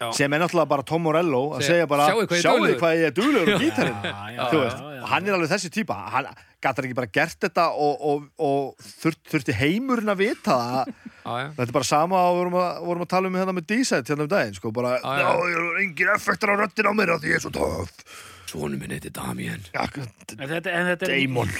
Já. 0.00 0.12
sem 0.14 0.32
er 0.32 0.38
náttúrulega 0.40 0.68
bara 0.70 0.82
Tom 0.86 1.02
Morello 1.02 1.58
að 1.58 1.64
Segja, 1.66 1.86
bara 1.90 2.06
"Sjáið 2.08 2.28
hvað 2.30 2.36
ég 2.38 2.44
"Sjáið 2.44 2.58
duglegur." 2.62 2.80
hvað 2.80 2.92
ég 2.96 3.04
er 3.04 3.14
duglegur 3.18 3.48
á 3.52 3.58
gítarinn 3.64 4.00
Þú 4.48 4.58
veist, 4.62 4.82
hann 5.12 5.26
er 5.28 5.34
alveg 5.36 5.50
þessi 5.52 5.70
típa 5.74 5.96
hann 6.14 6.28
gætar 6.64 6.86
ekki 6.88 6.96
bara 6.98 7.10
gert 7.14 7.38
þetta 7.44 7.64
og, 7.78 8.04
og, 8.10 8.24
og 8.42 8.88
þurft, 9.02 9.20
þurfti 9.30 9.56
heimurinn 9.60 10.12
að 10.14 10.22
vita 10.24 10.56
það? 10.58 10.92
Þetta 11.28 11.66
er 11.66 11.74
bara 11.76 11.84
sama 11.84 12.20
og 12.30 12.38
vorum 12.38 12.54
að, 12.56 12.78
vorum 12.88 13.04
að 13.04 13.10
tala 13.12 13.28
um 13.28 13.34
hérna 13.36 13.52
með 13.58 13.66
D-set 13.68 14.08
hérna 14.08 14.24
um 14.24 14.30
daginn 14.32 14.56
sko, 14.56 14.70
bara, 14.72 14.94
Já, 15.02 15.26
ég 15.28 15.58
er 15.60 15.82
engin 15.82 16.12
effektar 16.14 16.54
á 16.54 16.56
röttin 16.56 16.88
á 16.88 16.92
mér 16.96 17.12
af 17.14 17.20
því 17.20 17.34
ég 17.34 17.36
er 17.40 17.44
svo 17.44 17.52
töff. 17.52 18.22
Svonu 18.48 18.80
minn 18.80 18.94
Damien. 19.12 19.60
Þetta, 19.74 20.38
en 20.40 20.48
þetta 20.94 21.04
er, 21.04 21.12
Damon. 21.12 21.52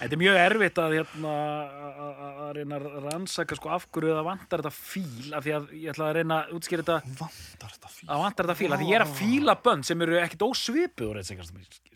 Þetta 0.00 0.16
er 0.16 0.20
mjög 0.24 0.40
erfitt 0.42 0.80
að, 0.82 0.96
hérna, 0.98 1.34
að- 1.94 2.00
að 2.02 2.24
að 2.44 2.50
reyna 2.58 2.78
að 2.80 2.96
rannsaka 3.06 3.56
sko, 3.58 3.70
af 3.74 3.86
hverju 3.94 4.14
það 4.16 4.26
vantar 4.26 4.62
þetta 4.62 4.74
fíl 4.74 5.30
af 5.38 5.44
því 5.46 5.54
að 5.56 5.68
ég 5.80 5.92
ætla 5.94 6.08
að 6.08 6.16
reyna 6.18 6.38
að 6.42 6.52
útskýra 6.58 6.84
þetta 6.84 6.96
Vandar 7.20 7.74
þetta 7.76 7.92
fíl? 7.94 8.08
Að 8.08 8.22
vantar 8.24 8.48
þetta 8.48 8.58
fíl 8.60 8.72
af 8.74 8.82
því 8.82 8.88
ég 8.90 8.98
er 8.98 9.04
að 9.06 9.14
fíla 9.20 9.56
bönd 9.64 9.88
sem 9.88 10.04
eru 10.06 10.18
ekkit 10.20 10.44
skilur 11.78 11.93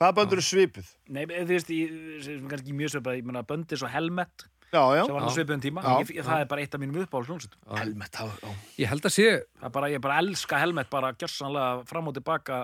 Hvaða 0.00 0.14
böndur 0.18 0.40
er 0.42 0.46
svipuð? 0.48 0.88
Nei, 1.14 1.22
þú 1.30 1.46
veist, 1.52 1.70
ég, 1.70 1.94
sem 2.26 2.48
kannski 2.50 2.74
mjög 2.74 2.90
svipað, 2.96 3.18
ég 3.20 3.28
meina 3.28 3.42
böndi 3.46 3.78
svo 3.78 3.90
Helmet 3.92 4.46
Já, 4.74 4.80
já, 4.98 5.04
sem 5.06 5.14
var 5.14 5.22
á 5.22 5.28
Já. 5.30 5.34
svipuðum 5.36 5.60
tíma, 5.62 5.82
Já. 5.86 5.92
ég, 6.02 6.24
það 6.26 6.40
er 6.42 6.48
bara 6.50 6.62
eitt 6.64 6.72
af 6.74 6.80
mínum 6.82 6.96
uppáhald 7.04 7.28
hljómsveit. 7.30 7.52
helmet 7.78 8.16
já, 8.18 8.24
já. 8.42 8.54
Ég 8.82 8.88
held 8.90 9.04
að 9.06 9.12
sé 9.14 9.26
Það 9.60 9.68
er 9.68 9.74
bara, 9.76 9.90
ég 9.92 10.00
bara 10.02 10.16
elska 10.18 10.58
Helmet 10.58 10.90
bara 10.90 11.12
gjörsanlega 11.14 11.84
fram 11.86 12.08
og 12.10 12.14
tilbaka. 12.16 12.58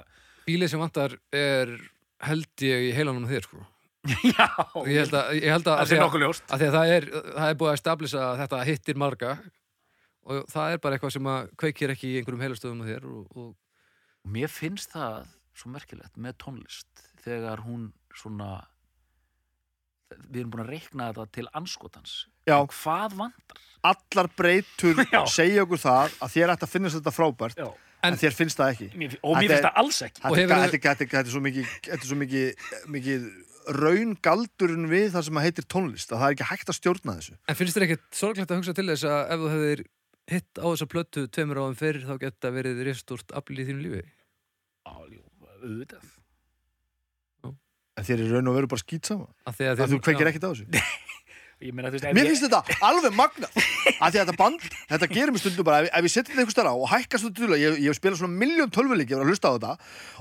bílið 0.48 0.72
sem 0.72 0.80
vantar 0.82 1.14
er 1.30 1.76
held 2.26 2.64
ég 2.66 2.88
í 2.88 2.90
heilanum 2.98 3.24
á 3.24 3.30
þér, 3.30 3.46
sko. 3.46 3.62
Já, 4.34 4.48
Og 4.74 4.88
Ég 4.90 5.04
held 5.04 5.14
að, 5.14 5.30
ég 5.38 5.50
held 5.54 5.66
að, 5.68 5.76
það 5.76 5.84
að, 5.84 5.88
sé 5.92 6.00
nokkuð 6.02 6.22
ljóst. 6.24 6.44
að 6.50 6.58
því 6.64 6.66
að 6.66 6.74
það 6.80 6.92
er, 6.96 7.08
það 7.36 7.48
er 7.52 7.58
búið 7.62 7.70
að 7.76 7.80
stablisa 7.84 8.20
að 8.26 8.38
þetta 8.42 8.60
hittir 8.72 8.96
marga 8.98 9.32
og 10.30 10.44
það 10.50 10.72
er 10.74 10.78
bara 10.82 10.96
eitthvað 10.98 11.12
sem 11.14 11.26
að 11.30 11.50
kveikir 11.62 11.92
ekki 11.94 12.10
í 12.10 12.16
einhverjum 12.20 12.42
heilastöðum 12.44 12.82
á 12.82 12.86
þér 12.90 13.06
og, 13.10 13.36
og 13.38 14.30
Mér 14.34 14.50
finnst 14.52 14.90
það 14.96 15.28
svo 15.60 15.70
merkilegt 15.74 16.16
með 16.20 16.36
tónlist 16.44 17.04
þegar 17.24 17.62
hún 17.66 17.90
svona 18.16 18.52
við 20.30 20.40
erum 20.42 20.50
búin 20.54 20.64
að 20.64 20.72
reikna 20.74 21.10
þetta 21.12 21.26
til 21.36 21.46
anskotans. 21.54 22.14
já. 22.48 22.56
Hvað 22.74 23.12
vantar? 23.20 23.60
allar 23.80 24.26
breytur 24.36 24.98
Já. 25.14 25.22
segja 25.30 25.62
okkur 25.64 25.78
það 25.80 26.16
að 26.20 26.32
þér 26.34 26.50
ætti 26.52 26.66
að 26.66 26.72
finnast 26.74 26.96
þetta 26.98 27.12
frábært 27.16 27.60
Já. 27.62 27.68
en, 28.04 28.16
þér 28.20 28.34
finnst 28.36 28.58
það 28.60 28.72
ekki 28.74 28.88
Mér, 29.00 29.14
og 29.24 29.38
mér 29.38 29.46
finnst 29.54 29.64
það 29.68 29.78
alls 29.80 30.00
ekki. 30.04 30.20
þetta 30.20 30.34
er, 30.34 30.40
hefur- 30.40 30.50
þetta, 30.50 30.66
er, 30.66 30.74
þetta, 30.74 30.90
er, 30.90 31.12
þetta 31.14 31.22
er 31.22 31.32
svo 31.36 31.40
mikið 31.46 31.70
þetta 31.86 31.96
er 32.00 32.10
svo 32.10 32.18
mikið, 32.20 32.66
mikið 32.96 33.24
raungaldurinn 33.80 34.90
við 34.90 35.06
það 35.14 35.24
sem 35.30 35.38
að 35.40 35.46
heitir 35.46 35.66
tónlist 35.72 36.12
að 36.12 36.20
það 36.20 36.26
er 36.28 36.36
ekki 36.36 36.48
hægt 36.50 36.72
að 36.74 36.78
stjórna 36.80 37.14
þessu 37.20 37.38
En 37.54 37.58
finnst 37.62 37.78
þér 37.78 37.86
ekkert 37.86 38.20
sorglegt 38.20 38.52
að 38.52 38.60
hugsa 38.60 38.76
til 38.80 38.86
þess 38.90 39.06
að 39.08 39.32
ef 39.36 39.40
þú 39.44 39.50
hefðir 39.54 39.82
hitt 40.34 40.60
á 40.60 40.66
þessa 40.68 40.90
plötu 40.92 41.24
tveimur 41.38 41.60
áðum 41.64 41.78
fyrir 41.80 42.04
þá 42.10 42.14
geta 42.26 42.52
verið 42.58 42.82
ristúrt 42.90 43.32
afl 43.40 43.56
í 43.56 43.66
þínu 43.70 43.84
lífi? 43.86 44.04
Jú, 45.14 45.22
auðvitað. 45.64 46.08
en 48.00 48.06
þér 48.06 48.20
er 48.24 48.30
raun 48.32 48.48
og 48.48 48.54
veru 48.56 48.68
bara 48.70 48.80
skýt 48.80 49.08
sama. 49.10 49.26
Að, 49.44 49.56
því 49.58 49.66
að, 49.70 49.80
að 49.84 49.94
þú 49.94 50.02
kveikir 50.06 50.28
ekkert 50.30 50.46
á 50.48 50.50
þessu. 50.54 50.66
Ég 51.60 51.74
meina, 51.76 51.90
þú 51.92 51.98
veist, 51.98 52.04
mér 52.16 52.24
ég- 52.24 52.30
finnst 52.32 52.44
þetta 52.46 52.76
alveg 52.88 53.12
magnað. 53.12 53.56
Að 54.00 54.14
því 54.14 54.20
að 54.20 54.22
þetta 54.22 54.34
band, 54.38 54.62
þetta 54.88 55.08
gerir 55.10 55.32
mér 55.34 55.42
stundum 55.42 55.66
bara 55.68 55.80
ef, 55.82 55.90
ef 55.92 56.06
ég 56.06 56.12
setja 56.14 56.30
þetta 56.30 56.40
einhver 56.40 56.54
starf 56.54 56.70
á 56.72 56.76
og 56.80 56.86
hækka 56.88 57.18
stundum 57.20 57.50
til 57.50 57.58
ég, 57.60 57.74
ég 57.84 57.90
hef 57.92 57.98
spilað 57.98 58.22
svona 58.22 58.38
miljón 58.40 58.72
tölvuleiki, 58.72 59.12
ég 59.12 59.20
var 59.20 59.28
að 59.28 59.32
hlusta 59.34 59.50
á 59.52 59.56
þetta 59.58 59.74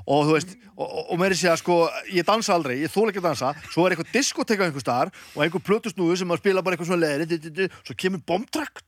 og 0.04 0.26
þú 0.28 0.36
veist, 0.36 0.52
og, 0.76 0.84
og, 0.84 1.00
og 1.16 1.22
meiri 1.22 1.38
sé 1.40 1.48
að 1.48 1.62
sko 1.62 1.78
ég 2.12 2.28
dansa 2.28 2.58
aldrei, 2.58 2.76
ég 2.84 2.92
þóla 2.92 3.14
ekki 3.14 3.24
að 3.24 3.30
dansa 3.30 3.54
svo 3.70 3.86
er 3.88 3.96
eitthvað 3.96 4.12
diskotek 4.18 4.60
á 4.60 4.68
einhver 4.68 4.84
staðar 4.84 5.14
og 5.32 5.46
einhver 5.46 5.64
plötusnúðu 5.70 6.20
sem 6.20 6.36
að 6.36 6.42
spila 6.44 6.66
bara 6.66 6.76
eitthvað 6.76 6.92
svona 6.92 7.08
leðri 7.08 7.70
svo 7.88 7.96
kemur 8.04 8.26
bombtrakk 8.28 8.84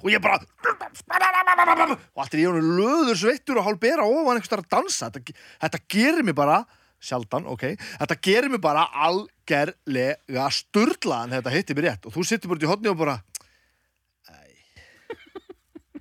og 0.00 0.10
ég 0.12 0.22
bara 0.24 0.40
og 2.16 2.22
allt 2.22 2.34
er 2.34 2.42
ég 2.42 2.50
honum 2.50 2.76
löður 2.78 3.18
sveittur 3.18 3.60
og 3.60 3.68
hálf 3.68 3.80
bera 3.82 4.06
ofan 4.06 4.42
staðar 4.44 4.64
að 4.64 4.74
dansa. 4.76 5.08
Þetta, 5.14 5.38
þetta 5.64 5.82
gerir 5.94 6.26
mér 6.26 6.36
bara 6.38 6.58
sjaldan, 6.98 7.46
ok, 7.46 7.64
þetta 8.00 8.18
gerir 8.26 8.52
mér 8.52 8.62
bara 8.62 8.88
algerlega 9.06 10.48
sturlaðan 10.54 11.36
þetta 11.38 11.54
hitti 11.54 11.78
mér 11.78 11.90
rétt. 11.92 12.08
Og 12.08 12.16
þú 12.16 12.26
sittir 12.26 12.50
bara 12.50 12.60
út 12.60 12.66
í 12.66 12.72
hotni 12.72 12.92
og 12.92 13.00
bara 13.00 13.18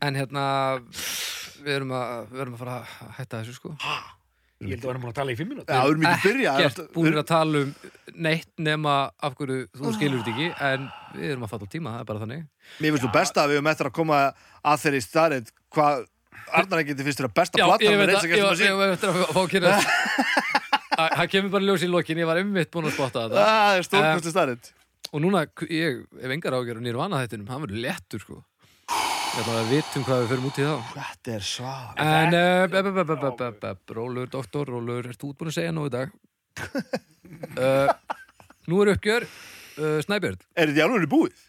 En 0.04 0.14
hérna, 0.14 0.44
við 1.64 1.74
erum, 1.80 1.94
að, 1.98 2.28
við 2.30 2.44
erum 2.44 2.54
að 2.58 2.62
fara 2.62 2.78
að 2.78 3.16
hætta 3.18 3.42
þessu 3.42 3.58
sko. 3.58 3.74
Ég 4.58 4.72
held 4.74 4.82
að 4.82 4.88
við 4.88 4.90
erum 4.90 5.04
búin 5.04 5.12
að 5.12 5.18
tala 5.20 5.30
í 5.34 5.38
fimm 5.38 5.50
minúti. 5.54 5.70
Já, 5.70 5.82
við 5.86 5.92
erum 5.92 6.06
ekki 6.10 6.28
byrja 6.32 6.54
Gert, 6.58 6.80
búin 6.96 7.18
að 7.22 7.26
tala 7.30 7.60
um 7.62 7.74
neitt 8.26 8.50
nema 8.58 8.94
af 9.22 9.36
hverju 9.38 9.58
þú 9.78 9.92
skilur 9.94 10.24
þetta 10.24 10.32
ekki 10.34 10.48
en 10.66 10.88
við 11.14 11.28
erum 11.36 11.44
að 11.46 11.52
fatta 11.52 11.68
á 11.70 11.74
tíma, 11.76 11.92
það 11.94 12.02
er 12.02 12.08
bara 12.10 12.22
þannig. 12.24 12.42
Mér 12.82 12.96
finnst 12.96 13.06
þú 13.06 13.12
besta 13.14 13.44
að 13.44 13.50
við 13.52 13.60
höfum 13.60 13.70
eftir 13.74 13.90
að 13.92 13.96
koma 14.00 14.18
að 14.66 14.82
þeirri 14.82 15.02
staðrind 15.06 15.54
hvað 15.78 15.94
Arnar 16.58 16.80
ekki 16.82 16.96
finnst 17.04 17.20
þér 17.22 17.28
að 17.28 17.36
besta 17.38 17.60
Já, 17.60 17.66
platan 17.68 17.86
ég 17.86 17.98
veit 18.02 19.04
að, 19.04 19.22
fá 19.36 19.42
að 19.44 19.50
kynna 19.52 19.72
Það 21.18 21.30
kemur 21.34 21.52
bara 21.54 21.68
ljós 21.68 21.84
í 21.86 21.90
lokin, 21.92 22.18
ég 22.24 22.30
var 22.30 22.40
ummitt 22.42 22.72
búin 22.74 22.88
að 22.88 22.96
spotta 22.96 23.28
þetta. 23.28 23.44
Það 23.46 23.78
er 23.78 23.84
stórkosti 23.86 24.32
staðrind 24.34 24.70
Og 25.12 25.22
núna, 25.24 25.44
ég 25.70 26.02
hef 26.18 26.32
engar 26.34 26.58
ágjör 26.58 26.82
Ég 29.38 29.44
ætla 29.44 29.60
að 29.62 29.68
við 29.70 29.76
vitum 29.78 30.06
hvað 30.08 30.22
við 30.24 30.30
förum 30.32 30.46
út 30.50 30.58
í 30.58 30.64
þá. 30.66 30.76
Þetta 30.96 31.34
er 31.38 31.44
svag 31.46 32.00
En, 32.02 32.32
be, 32.34 33.74
Rólur, 33.94 34.30
doktor, 34.34 34.66
Rólur, 34.74 35.10
ert 35.12 35.22
þú 35.22 35.30
útbúin 35.30 35.52
að 35.52 35.58
segja 35.60 35.74
nú 35.78 35.84
í 35.86 35.92
dag? 35.94 36.16
uh, 36.58 37.92
nú 38.72 38.80
er 38.82 38.92
uppgjör 38.96 39.28
uh, 39.28 40.00
Snæbjörn, 40.08 40.42
Er 40.58 40.72
þetta 40.72 40.82
í 40.82 40.86
alveg 40.88 41.06
búið? 41.12 41.44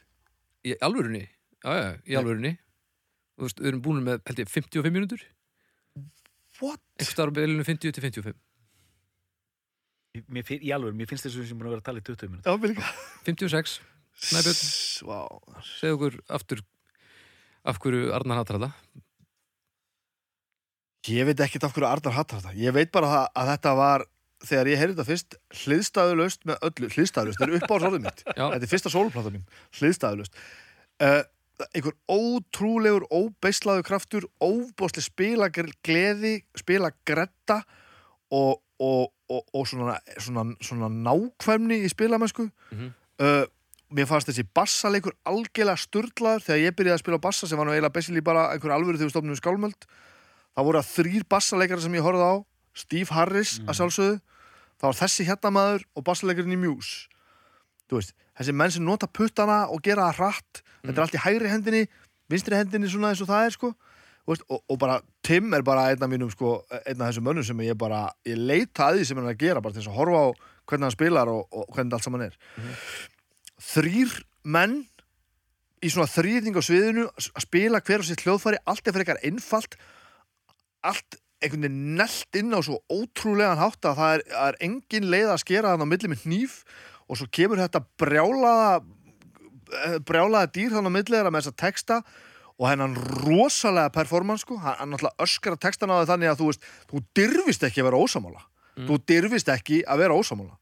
í 0.68 0.76
alvörunni? 0.84 1.24
Já, 1.64 1.72
já, 1.80 1.89
í 2.12 2.18
alvörunni. 2.20 2.53
Þú 3.39 3.47
veist, 3.49 3.62
við 3.64 3.70
erum 3.72 3.82
búin 3.89 4.05
með, 4.05 4.20
held 4.28 4.43
ég, 4.45 4.53
55 4.53 4.93
mínútur. 4.99 5.24
What? 6.61 6.82
á 7.01 7.24
bylunu 7.32 7.64
50 7.64 7.95
til 7.97 8.05
55 8.05 8.36
Mér, 10.28 10.43
finn- 10.45 10.64
í 10.66 10.72
alveg, 10.74 10.93
mér 10.99 11.07
finnst 11.09 11.24
þessu 11.28 11.45
sem 11.47 11.57
búin 11.57 11.70
að 11.70 11.76
vera 11.78 11.84
að 11.84 11.89
tala 11.89 12.01
í 12.03 12.05
20 12.05 12.32
minúti 12.34 12.51
Já, 12.51 12.59
mér 12.59 12.72
líka. 12.74 12.89
56, 13.24 13.78
Snæbjörn. 14.28 14.59
S- 14.59 15.05
Vá, 15.07 15.20
segðu 15.78 15.95
okkur 15.97 16.16
aftur 16.36 16.64
af 17.69 17.79
hverju 17.83 18.12
Arnar 18.16 18.41
hattar 18.41 18.59
þetta 18.59 18.73
Ég 21.09 21.25
veit 21.29 21.41
ekkert 21.41 21.64
af 21.69 21.75
hverju 21.75 21.89
Arnar 21.89 22.16
hattar 22.19 22.43
þetta. 22.43 22.55
Ég 22.59 22.75
veit 22.77 22.91
bara 22.93 23.25
að 23.33 23.51
þetta 23.55 23.73
var, 23.79 24.05
þegar 24.45 24.71
ég 24.73 24.81
heyrði 24.81 24.97
þetta 24.97 25.09
fyrst, 25.09 25.37
hliðstæðulaust 25.62 26.47
með 26.49 26.64
öllu, 26.69 26.91
hliðstæðulaust, 26.95 27.41
þetta 27.41 27.49
er 27.49 27.59
upp 27.59 27.73
á 27.73 27.77
orðið 27.79 28.05
mitt. 28.05 28.23
Já, 28.27 28.45
Þetta 28.45 28.66
er 28.66 28.73
fyrsta 28.73 28.93
sóluplata 28.93 29.33
mín, 29.33 29.45
hliðstæðulaust. 29.79 30.41
Uh, 30.99 31.21
einhver 31.73 31.97
ótrúlegur, 32.12 33.07
óbeislaður 33.09 33.87
kraftur, 33.89 34.29
óbóðsli 34.43 35.05
spila 35.07 35.49
gleði, 35.55 36.35
spila 36.59 36.93
gretta 37.09 37.62
og, 38.35 38.61
og, 38.83 39.09
og, 39.31 39.45
og 39.55 39.71
svona, 39.71 39.97
svona, 40.21 40.45
svona 40.61 40.91
nákvæmni 40.93 41.81
í 41.87 41.93
spilamennsku. 41.95 42.51
Mhm. 42.75 42.93
Uh, 43.19 43.47
mér 43.95 44.09
fannst 44.11 44.28
þessi 44.30 44.45
bassaleikur 44.55 45.16
algjörlega 45.28 45.80
sturlaður. 45.80 46.45
Þegar 46.45 46.62
ég 46.62 46.76
byrjaði 46.76 46.97
að 46.97 47.03
spila 47.03 47.20
bassa 47.24 47.49
sem 47.49 47.59
var 47.59 47.68
nú 47.68 47.74
eiginlega 47.74 47.95
basically 47.95 48.24
bara 48.24 48.49
einhver 48.53 48.74
alvöru 48.74 48.99
þegar 48.99 49.09
við 49.09 49.14
stofnum 49.16 49.39
skálmöld 49.39 49.89
það 50.59 50.66
voru 50.66 50.80
að 50.80 50.89
þrýr 50.91 51.26
bassaleikar 51.30 51.82
sem 51.82 51.95
ég 51.95 52.07
horfði 52.07 52.26
á. 52.26 52.34
Steve 52.78 53.14
Harris 53.14 53.59
að 53.64 53.78
sjálfsögðu. 53.78 54.16
Það 54.78 54.89
var 54.89 54.99
þessi 54.99 55.26
hérna 55.26 55.53
maður 55.55 55.84
og 55.95 56.05
bassaleikurinn 56.07 56.55
í 56.55 56.59
Muse. 56.59 57.07
Þú 57.89 57.99
veist, 57.99 58.14
þessi 58.39 58.55
menn 58.55 58.74
sem 58.74 58.84
nota 58.84 59.09
puttana 59.11 59.61
og 59.72 59.82
gera 59.86 60.09
það 60.11 60.18
hratt 60.18 60.62
þetta 60.82 60.95
er 60.95 61.05
allt 61.05 61.16
í 61.16 61.22
hægri 61.22 61.53
hendinni, 61.53 61.84
vinstri 62.30 62.59
hendinni 62.59 62.91
svona 62.91 63.12
eins 63.12 63.22
og 63.24 63.30
það 63.30 63.47
er 63.47 63.55
sko. 63.57 63.70
Veist, 64.28 64.45
og, 64.53 64.61
og 64.68 64.78
bara 64.80 64.99
Tim 65.24 65.55
er 65.57 65.64
bara 65.64 65.89
einn 65.91 66.03
af 66.05 66.11
mínum 66.11 66.30
sko, 66.32 66.59
einn 66.82 67.01
af 67.01 67.11
þessum 67.11 67.26
mönnum 67.28 67.47
sem 67.47 67.62
ég 67.64 67.78
bara 67.78 68.07
ég 68.28 68.39
leita 68.39 68.89
að 68.89 68.99
því 68.99 69.07
sem 69.09 69.20
hann 69.20 69.30
er 69.30 69.36
að 69.36 69.45
gera 69.45 69.62
bara 69.64 69.74
til 69.74 69.82
þess 69.82 69.93
að 69.93 70.01
horfa 70.03 70.20
á 70.20 70.28
hvernig 70.68 70.89
hann 70.89 70.97
spilar 70.97 71.30
og, 71.32 71.47
og 71.49 71.70
hvernig 71.72 71.97
allt 71.97 72.07
saman 72.07 72.26
er 72.26 72.36
þrýr 73.63 74.13
menn 74.49 74.81
í 75.85 75.91
svona 75.93 76.11
þrýðning 76.11 76.59
á 76.59 76.63
sviðinu 76.63 77.07
að 77.15 77.45
spila 77.45 77.81
hver 77.85 78.03
á 78.03 78.09
sitt 78.09 78.25
hljóðfæri 78.25 78.61
allt 78.67 78.87
er 78.87 78.95
fyrir 78.95 79.07
eitthvað 79.07 79.27
einfalt 79.29 79.79
allt 80.87 81.19
einhvern 81.39 81.67
veginn 81.67 81.99
nelt 81.99 82.39
inn 82.39 82.55
á 82.55 82.61
svo 82.67 82.81
ótrúlegan 82.91 83.61
hátt 83.61 83.87
að 83.87 83.99
það 84.01 84.15
er, 84.17 84.25
er 84.49 84.59
engin 84.67 85.11
leið 85.13 85.33
að 85.35 85.43
skera 85.45 85.75
þannig 85.75 85.87
á 85.87 85.93
milli 85.93 86.11
með 86.13 86.25
hníf 86.27 86.57
og 87.07 87.21
svo 87.21 87.29
kemur 87.39 87.63
þetta 87.63 87.85
brjálaða 88.01 88.73
eh, 88.79 89.99
brjálaða 90.07 90.51
dýr 90.55 90.75
þannig 90.75 90.91
á 90.91 90.97
milli 90.97 91.15
þeirra 91.15 91.35
með 91.35 91.47
þessa 91.47 91.63
texta 91.63 92.01
og 92.59 92.67
hennan 92.67 92.97
rosalega 93.23 93.93
performance 93.95 94.43
sko, 94.43 94.59
hann, 94.59 94.91
náttúrulega 94.91 95.23
öskara 95.23 95.61
textan 95.63 95.95
á 95.95 96.03
því 96.03 96.09
þannig 96.11 96.33
að 96.33 96.41
þú 96.41 96.49
veist, 96.51 96.67
þú 96.91 97.05
dyrfist 97.21 97.69
ekki 97.69 97.85
að 97.85 97.91
vera 97.91 98.03
ósamála 98.03 98.43
þú 98.79 98.99
dyrfist 99.11 99.53
ekki 99.55 99.85
að 99.87 100.03
vera 100.03 100.19
ósamála 100.19 100.59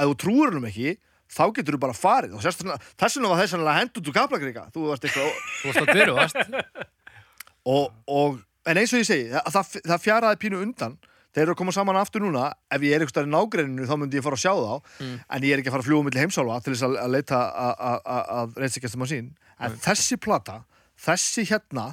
ef 0.00 0.10
þú 0.10 0.18
trúir 0.24 0.50
hennum 0.50 0.66
ekki 0.70 0.96
þá 1.30 1.42
getur 1.56 1.76
þú 1.76 1.80
bara 1.84 1.96
farið. 1.96 2.34
Og 2.36 2.42
sérst, 2.44 2.64
þess 3.00 3.16
vegna 3.18 3.30
var 3.32 3.42
þess 3.44 3.54
að 3.58 3.70
henda 3.78 4.00
út 4.00 4.08
úr 4.10 4.16
kaplakríka 4.16 4.64
þú 4.74 4.86
varst 4.90 5.04
eitthvað 5.06 5.30
þú 5.60 5.70
varst 5.70 5.82
að 5.84 5.92
byrja, 5.94 6.64
og, 7.74 7.92
og, 8.10 8.40
en 8.66 8.80
eins 8.82 8.92
og 8.94 9.02
ég 9.02 9.08
segi, 9.08 9.30
það, 9.30 9.70
það, 9.86 10.02
fjaraði 10.06 10.40
pínu 10.42 10.60
undan. 10.64 10.98
Þeir 11.30 11.44
eru 11.44 11.52
að 11.54 11.58
koma 11.60 11.72
saman 11.76 11.94
aftur 12.00 12.24
núna. 12.24 12.48
Ef 12.74 12.82
ég 12.82 12.96
er 12.96 13.04
eitthvað 13.04 13.28
í 13.28 13.30
nágreininu 13.30 13.84
þá 13.86 13.92
myndi 14.00 14.18
ég 14.18 14.24
fara 14.26 14.34
að 14.34 14.42
sjá 14.42 14.50
þá. 14.50 14.96
Mm. 15.04 15.12
en 15.30 15.44
ég 15.46 15.52
er 15.54 15.60
ekki 15.62 15.70
að 15.70 15.74
fara 15.76 15.84
að 15.84 15.88
fljúa 15.90 16.06
milli 16.08 16.22
heimsálfa 16.24 16.56
til 16.64 16.72
þess 16.74 16.86
að, 16.88 16.96
leita 17.14 17.38
að- 17.38 17.84
að- 17.90 18.00
að 18.10 18.56
að 19.04 19.06
sín. 19.12 19.28
En 19.60 19.76
þessi 19.84 20.18
plata, 20.18 20.56
þessi 20.98 21.44
hérna 21.52 21.84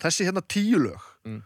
þessi 0.00 0.26
hérna 0.30 0.42
tíu 0.48 0.80
lög 0.80 1.04
Mm. 1.26 1.42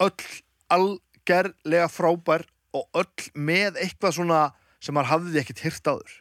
öll 0.00 0.24
algerlega 0.70 1.88
frábær 1.90 2.44
og 2.76 2.86
öll 2.94 3.30
með 3.34 3.76
eitthvað 3.82 4.14
svona 4.16 4.40
sem 4.80 4.94
maður 4.94 5.10
hafði 5.12 5.40
ekkert 5.42 5.62
hyrt 5.66 5.90
áður 5.90 6.12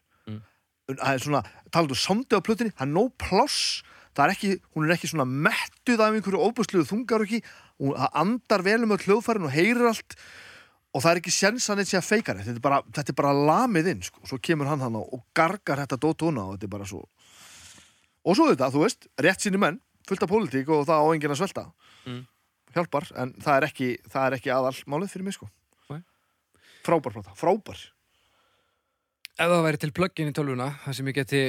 Er 0.89 1.21
svona, 1.21 1.43
talaðu 1.69 1.97
samdi 2.01 2.33
á 2.33 2.41
plötunni 2.41 2.73
það 2.73 2.97
er 2.97 3.09
pláss 3.21 3.83
það 4.17 4.23
er 4.25 4.33
ekki, 4.33 4.53
hún 4.75 4.85
er 4.87 4.95
ekki 4.95 5.09
svona 5.11 5.25
mettuð 5.29 6.01
af 6.03 6.15
einhverju 6.15 6.45
óbúsluðu 6.49 6.87
þungar 6.89 7.25
ekki, 7.25 7.41
hún 7.79 7.95
það 7.95 8.15
andar 8.23 8.63
vel 8.65 8.79
um 8.85 8.95
öll 8.95 9.03
hljóðfærin 9.05 9.45
og 9.47 9.53
heyrir 9.53 9.89
allt 9.91 10.15
og 10.89 11.03
það 11.03 11.11
er 11.11 11.21
ekki 11.21 11.33
sjens 11.33 11.67
að 11.69 11.79
neitt 11.79 11.91
sé 11.91 11.99
að 11.99 12.07
feika 12.07 12.35
þetta 12.39 12.55
er 12.55 12.63
bara, 12.63 12.79
þetta 12.95 13.13
er 13.13 13.19
bara 13.19 13.35
lamið 13.51 13.91
inn 13.93 14.01
sko. 14.05 14.23
svo 14.25 14.39
kemur 14.41 14.69
hann 14.71 14.81
hann 14.81 14.97
og 14.99 15.21
gargar 15.37 15.83
þetta 15.83 15.99
dótóna 16.01 16.47
og 16.47 16.57
þetta 16.57 16.67
er 16.67 16.73
bara 16.73 16.89
svo. 16.89 17.03
Og 18.25 18.35
svo 18.35 18.49
þetta, 18.49 18.71
þú 18.73 18.83
veist, 18.83 19.07
rétt 19.21 19.45
síni 19.45 19.61
menn 19.61 19.79
fullt 20.09 20.25
af 20.25 20.31
pólitík 20.31 20.73
og 20.73 20.87
það 20.89 21.05
á 21.05 21.07
enginn 21.13 21.35
að 21.35 21.41
svelta. 21.43 21.69
Mm. 22.09 22.25
hjálpar, 22.73 23.07
en 23.17 23.31
það 23.41 23.55
er 23.55 23.65
ekki 23.69 23.87
það 24.09 24.25
er 24.25 24.35
ekki 24.37 24.51
aðal 24.53 24.75
málið 24.89 25.13
fyrir 25.13 25.25
mig 25.29 25.37
sko. 25.37 25.49
Frábær 26.79 27.13
plata, 27.13 27.33
frábær 27.35 27.79
ef 29.39 29.51
það 29.53 29.65
væri 29.65 29.81
til 29.81 29.91
plugin 29.95 30.31
í 30.31 30.35
tölvuna 30.35 30.69
það 30.83 30.97
sem 30.97 31.09
ég 31.09 31.17
geti 31.19 31.43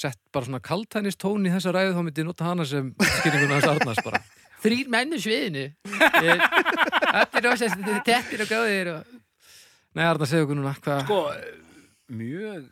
sett 0.00 0.20
bara 0.30 0.46
svona 0.46 0.60
kaltænis 0.62 1.18
tón 1.18 1.46
í 1.48 1.52
þessa 1.52 1.72
ræðu 1.74 1.96
þá 1.96 2.02
myndi 2.06 2.22
ég 2.22 2.28
nota 2.28 2.46
hana 2.46 2.66
sem 2.68 2.92
skýringuna 3.00 3.56
hans 3.56 3.70
Arnars 3.72 4.02
bara. 4.06 4.20
Þrýr 4.62 4.90
menn 4.92 5.16
úr 5.16 5.22
sviðinu. 5.24 5.64
Eh, 6.20 6.42
allir 7.16 7.46
rosast 7.48 7.80
tettir 8.06 8.44
og 8.44 8.50
gáðir 8.50 8.92
og... 8.92 9.16
Nei 9.98 10.04
Arnar, 10.06 10.28
segðu 10.30 10.46
okkur 10.46 10.58
núna 10.60 10.74
hvað 10.78 11.00
Sko, 11.08 11.18
mjög 12.14 12.68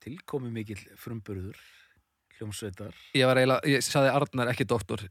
tilkomi 0.00 0.52
mikill 0.54 0.80
frumburður 0.96 1.58
hljómsveitar. 2.38 2.94
Ég 3.18 3.28
var 3.28 3.42
eiginlega, 3.42 3.68
ég 3.68 3.84
saði 3.84 4.14
Arnar 4.14 4.54
ekki 4.54 4.64
doktor. 4.70 5.04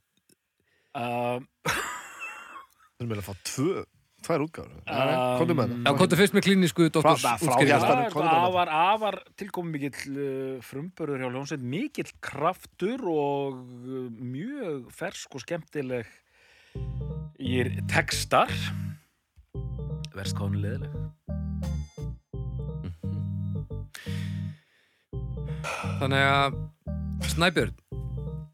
Um, 0.97 1.45
við 1.67 3.03
erum 3.03 3.11
eiginlega 3.11 3.21
að 3.21 3.29
fá 3.29 3.51
tvö, 3.51 3.83
tvær 4.25 4.43
útgáður 4.45 4.75
Um, 4.89 5.39
komdu 5.39 5.55
með 5.57 5.73
Já, 5.73 5.89
það 5.89 5.99
komdu 6.01 6.19
fyrst 6.19 6.35
með 6.35 6.45
klínisku 6.47 6.87
doktors 6.93 7.23
hjartanu. 7.23 8.07
Það 8.13 8.25
með 8.25 8.47
afar, 8.49 8.71
afar 8.79 9.19
tilkomi 9.39 9.75
mikill 9.75 10.15
uh, 10.15 10.55
frumburður 10.65 11.23
hjá 11.23 11.29
hljómsveit, 11.29 11.65
mikill 11.75 12.09
kraftur 12.23 13.05
og 13.11 13.59
uh, 13.59 14.09
mjög 14.09 14.89
fersk 14.95 15.37
og 15.37 15.45
skemmtileg 15.45 16.09
í 17.39 17.63
textar. 17.91 18.51
Verst 20.15 20.35
er 20.37 20.59
leðileg. 20.65 20.91
Þannig 25.99 26.25
að 26.25 26.59
Snæbjörn 27.29 27.75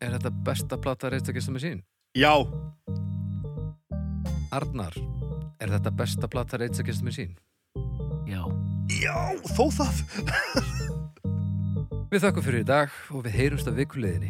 er 0.01 0.16
þetta 0.18 0.32
besta 0.45 0.78
plata 0.82 1.11
reistakista 1.13 1.53
með 1.53 1.66
sín? 1.66 1.84
já, 2.16 2.32
Arnar, 4.55 4.93
Er 5.66 5.72
þetta 5.74 5.91
besta 5.97 6.28
platta 6.30 6.59
reitts 6.61 6.78
að 6.78 6.91
gesta 6.91 7.05
mér 7.07 7.13
sín? 7.16 7.32
Já. 8.30 8.43
Já, 9.01 9.16
þó 9.55 9.63
það! 9.74 10.01
við 12.11 12.22
þakkum 12.22 12.45
fyrir 12.45 12.61
í 12.61 12.68
dag 12.70 12.99
og 13.09 13.24
við 13.26 13.38
heyrumst 13.39 13.72
af 13.72 13.80
vikuleginni. 13.80 14.30